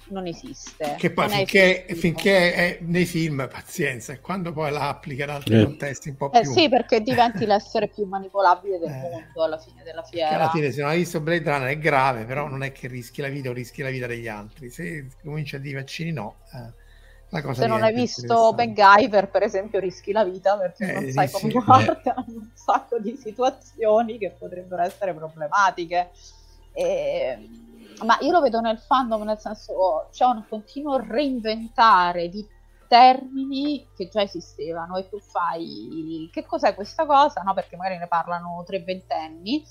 [0.10, 0.96] non esiste.
[0.98, 5.56] Che poi finché, finché è nei film, pazienza, e quando poi la applica in altri
[5.60, 5.64] Eh.
[5.64, 6.52] contesti un po' Eh più...
[6.52, 9.00] sì, perché diventi l'essere più manipolabile del Eh.
[9.02, 10.36] mondo alla fine della Che fiera.
[10.36, 13.22] alla fine se non hai visto Blade Runner è grave, però non è che rischi
[13.22, 14.70] la vita o rischi la vita degli altri.
[14.70, 16.74] Se cominci a dire vaccini no, eh,
[17.54, 18.66] Se non hai visto interessante.
[18.68, 21.64] MacGyver, per esempio, rischi la vita perché Eh, non sì, sai sì, come eh.
[21.64, 26.12] guardano un sacco di situazioni che potrebbero essere problematiche.
[26.72, 27.50] E-
[28.06, 32.46] Ma io lo vedo nel fandom, nel senso c'è un continuo reinventare di
[32.88, 37.42] termini che già esistevano e tu fai che cos'è questa cosa?
[37.42, 39.64] No, perché magari ne parlano tre ventenni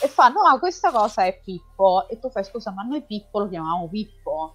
[0.00, 3.48] e fanno ah questa cosa è Pippo e tu fai scusa ma noi Pippo lo
[3.48, 4.54] chiamiamo Pippo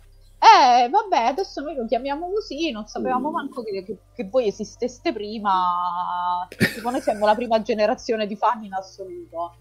[0.56, 5.11] eh, vabbè, adesso noi lo chiamiamo così, non sapevamo manco che, che- che voi esisteste
[5.14, 6.48] prima.
[6.74, 9.56] Tipo, noi siamo la prima generazione di fan in assoluto.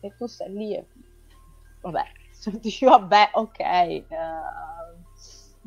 [0.00, 0.86] E tu stai lì e...
[1.80, 2.04] Vabbè,
[2.60, 3.58] dici, vabbè, ok.
[3.60, 4.04] eh,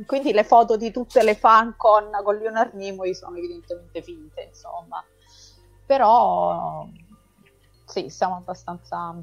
[0.05, 5.03] Quindi le foto di tutte le fan con, con Leonard Nimoy sono evidentemente finte, insomma.
[5.85, 6.88] Però,
[7.85, 9.15] sì, siamo abbastanza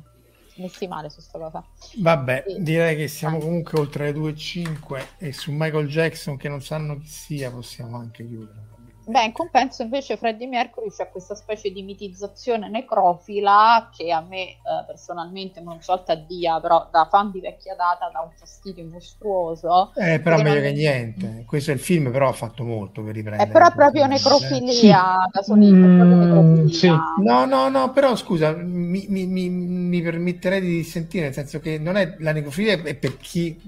[0.57, 1.65] messi male su sta cosa.
[1.99, 2.63] Vabbè, Sì.
[2.63, 7.07] direi che siamo comunque oltre le 2.05 e su Michael Jackson che non sanno chi
[7.09, 8.73] sia possiamo anche chiudere.
[9.07, 14.43] Beh, in compenso invece Freddie Mercury c'è questa specie di mitizzazione necrofila che a me
[14.49, 14.57] eh,
[14.87, 19.93] personalmente non so a dia, però da fan di vecchia data dà un fastidio mostruoso.
[19.97, 21.45] Eh, però meglio non- che niente.
[21.47, 23.49] Questo è il film, però ha fatto molto per riprendere.
[23.49, 24.09] È però proprio Eh.
[24.09, 27.03] necrofilia, Gasolino, è proprio Mm, necrofilia.
[27.17, 31.79] No, no, no, però scusa, mi, mi- mi- mi permetterei di dissentire, nel senso che
[31.79, 33.61] non è la necrofilia è per chi...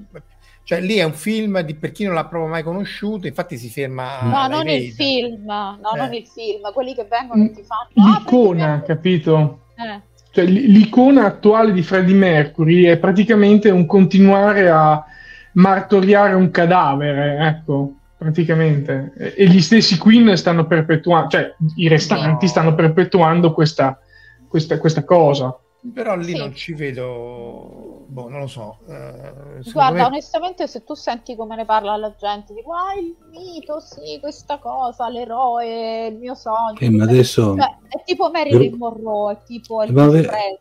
[0.67, 3.69] Cioè lì è un film di, per chi non l'ha proprio mai conosciuto, infatti si
[3.71, 4.23] ferma...
[4.23, 5.97] No, non il film, no, Eh.
[5.97, 7.89] non il film, quelli che vengono e ti fanno...
[8.13, 8.87] "Ah, L'icona, Mercury".
[8.87, 9.61] capito?
[9.77, 10.01] Eh.
[10.33, 15.05] Cioè, l'icona attuale di Freddie Mercury è praticamente un continuare a
[15.53, 19.13] martoriare un cadavere, ecco, praticamente.
[19.17, 22.51] E, e gli stessi Queen stanno perpetuando, cioè i restanti No.
[22.51, 24.01] stanno perpetuando questa,
[24.49, 25.57] questa, questa cosa.
[25.95, 26.37] Però lì Sì.
[26.39, 28.79] non ci vedo, boh, non lo so.
[28.89, 33.17] eh, Guarda, me- onestamente, se tu senti come ne parla la gente, tipo, ah, il
[33.31, 36.79] mito, sì, questa cosa, l'eroe, il mio sogno.
[36.79, 40.59] Eh, ma adesso Cioè, è tipo Marilyn Monroe, è tipo il Ma Presley,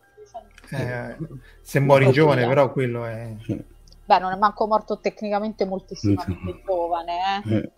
[0.69, 1.17] cioè, eh,
[1.61, 3.35] se muori giovane, però quello è...
[4.05, 7.13] Beh, non è manco morto tecnicamente moltissimamente giovane,
[7.45, 7.55] eh.
[7.55, 7.71] Eh.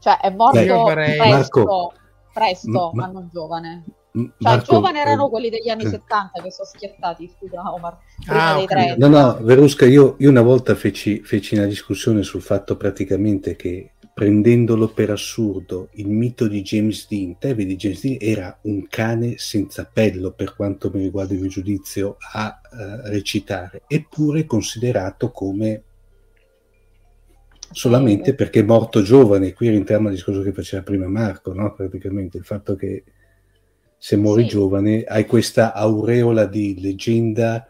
[0.00, 1.92] Cioè, è morto Io farei- presto, Marco,
[2.32, 3.84] presto, ma- ma non giovane.
[4.24, 5.90] Cioè, Marco, giovani erano eh, quelli degli anni eh.
[5.90, 8.66] 70 che sono schiattati, scusa Omar, prima Ah, dei.
[8.66, 9.08] 30.
[9.08, 13.92] No, no, Verusca, io, io una volta feci, feci una discussione sul fatto praticamente che
[14.18, 19.34] prendendolo per assurdo il mito di James Dean, te vedi James Dean era un cane
[19.38, 25.84] senza pello per quanto mi riguarda il mio giudizio a eh, recitare, eppure considerato come
[27.70, 31.72] solamente perché è morto giovane, qui rientriamo al discorso che faceva prima Marco, no?
[31.74, 33.04] praticamente il fatto che
[33.98, 34.48] se muori Sì.
[34.48, 37.66] giovane hai questa aureola di leggenda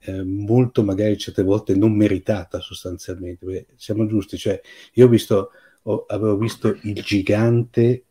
[0.00, 4.60] eh, molto magari certe volte non meritata sostanzialmente, Perché siamo giusti, cioè
[4.94, 5.50] io ho visto,
[5.82, 8.04] ho- avevo visto il gigante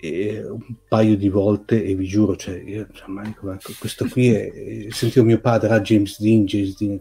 [0.00, 4.06] eh, un paio di volte e vi giuro, cioè, io, cioè, ma ecco, ma questo
[4.08, 7.00] qui è, eh, sentivo mio padre, ah, James Dean, James Dean,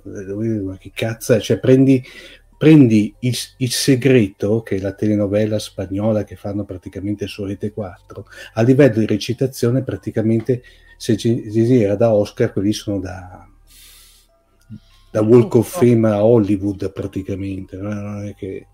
[0.66, 1.40] ma che cazzo?
[1.40, 2.04] Cioè, prendi,
[2.58, 8.26] prendi il, il segreto, che è la telenovela spagnola che fanno praticamente su Rete 4,
[8.54, 10.64] a livello di recitazione praticamente
[10.98, 11.44] se ci
[11.80, 13.48] era da Oscar, quelli sono da,
[15.12, 15.80] da Walk of Giusto.
[15.86, 17.94] Fame a Hollywood praticamente, no?
[17.94, 18.68] non è che...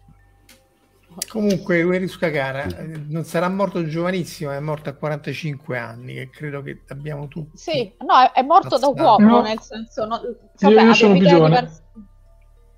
[1.27, 6.63] Comunque, Guerrisca cara, eh, non sarà morto giovanissimo, è morto a 45 anni, che credo
[6.63, 7.55] che abbiamo tutti.
[7.55, 9.41] Sì, no, è, è morto da uomo, No.
[9.43, 10.05] nel senso...
[10.05, 11.55] No, Io- vabbè, io sono più giovane.
[11.59, 11.81] divers-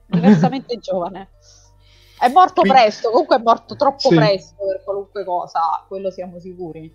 [0.05, 1.29] diversamente giovane.
[2.17, 4.15] È morto Quindi- presto, comunque è morto troppo Sì.
[4.15, 6.91] presto per qualunque cosa, quello siamo sicuri.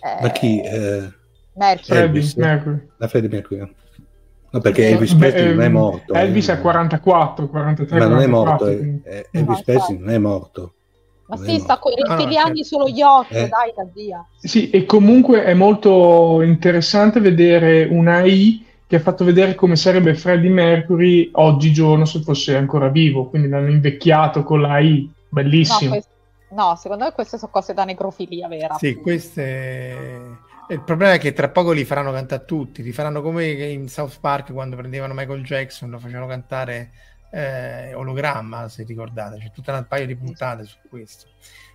[0.00, 0.60] Eh, Ma chi?
[0.60, 1.08] Eh,
[1.54, 1.98] Mercury.
[2.00, 2.34] Elvis.
[2.34, 2.88] Mercury.
[2.98, 3.74] la Freddie Mercury.
[4.50, 6.12] No, perché Elvis Presley non è morto.
[6.14, 6.52] Elvis eh.
[6.52, 10.18] ha 44, 43, Ma non è 44, morto, eh, eh, No, Elvis Presley non è
[10.18, 10.74] morto.
[11.26, 13.48] Ma sì, è sta con i rettiliani Ah, sullo yacht, Eh.
[13.48, 14.24] dai, da via.
[14.38, 20.14] Sì, e comunque è molto interessante vedere una AI che ha fatto vedere come sarebbe
[20.14, 25.90] Freddie Mercury oggigiorno se fosse ancora vivo, quindi l'hanno invecchiato con la No, bellissimo.
[25.90, 26.08] quest-
[26.50, 28.74] no, secondo me queste sono cose da necrofilia vera.
[28.74, 30.42] Sì, queste...
[30.66, 34.18] Il problema è che tra poco li faranno cantare tutti, li faranno come in South
[34.18, 36.90] Park quando prendevano Michael Jackson, lo facevano cantare
[37.30, 41.26] eh, ologramma, se ricordate, c'è tutta una paio di puntate su questo.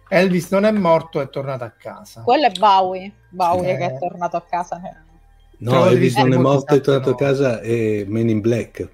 [0.07, 2.23] Elvis non è morto, è tornato a casa.
[2.23, 3.77] Quello è Bowie, Bowie Eh.
[3.77, 4.81] che è tornato a casa.
[5.59, 8.89] No, Trovo Elvis dei non è morto, è tornato a casa e Men in Black.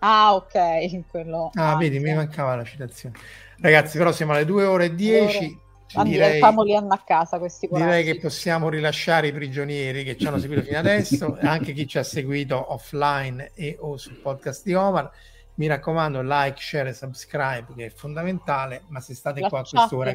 [0.00, 1.50] Ah, ok, quello.
[1.54, 3.16] Ah, vedi, mi mancava la citazione.
[3.58, 5.62] Ragazzi, però siamo alle 2 ore e 10.
[6.02, 8.04] Direi, Andiamoli a casa questi direi corazzi.
[8.04, 12.02] che possiamo rilasciare i prigionieri che ci hanno seguito fino adesso, anche chi ci ha
[12.02, 15.10] seguito offline e o sul podcast di Omar.
[15.54, 20.12] Mi raccomando, like, share e subscribe, che è fondamentale, ma se state qua a quest'ora,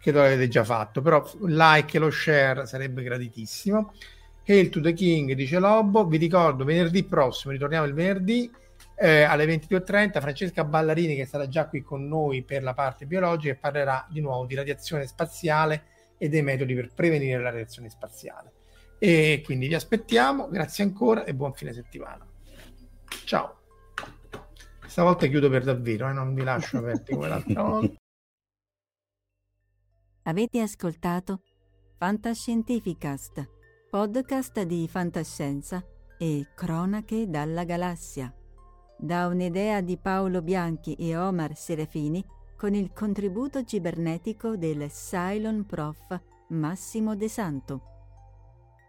[0.00, 3.92] che lo avete già fatto, però like e lo share sarebbe graditissimo.
[4.46, 6.06] Hail to the King, dice Lobbo.
[6.06, 8.50] Vi ricordo, venerdì prossimo, ritorniamo il venerdì
[8.96, 10.20] eh, alle 22.30.
[10.20, 14.46] Francesca Ballarini, che stata già qui con noi per la parte biologica, parlerà di nuovo
[14.46, 15.84] di radiazione spaziale
[16.18, 18.52] e dei metodi per prevenire la radiazione spaziale.
[18.98, 20.48] E quindi vi aspettiamo.
[20.48, 22.26] Grazie ancora e buon fine settimana.
[23.24, 23.58] Ciao.
[24.86, 27.96] Stavolta chiudo per davvero, eh, non vi lascio aperti come l'altra volta.
[30.24, 31.40] Avete ascoltato
[31.96, 33.48] Fantascientificast,
[33.92, 35.84] podcast di fantascienza
[36.16, 38.34] e cronache dalla galassia.
[38.96, 42.24] Da un'idea di Paolo Bianchi e Omar Serafini
[42.56, 47.82] con il contributo cibernetico del Cylon Prof Massimo De Santo.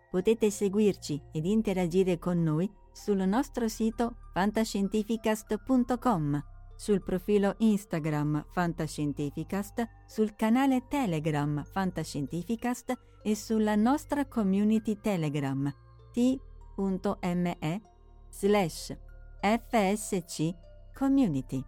[0.09, 6.43] Potete seguirci ed interagire con noi sul nostro sito fantascientificast.com,
[6.77, 15.71] sul profilo Instagram Fantascientificast, sul canale Telegram Fantascientificast e sulla nostra community Telegram
[16.11, 17.81] t.me
[18.29, 18.97] slash
[19.39, 20.53] fsc
[20.93, 21.63] community.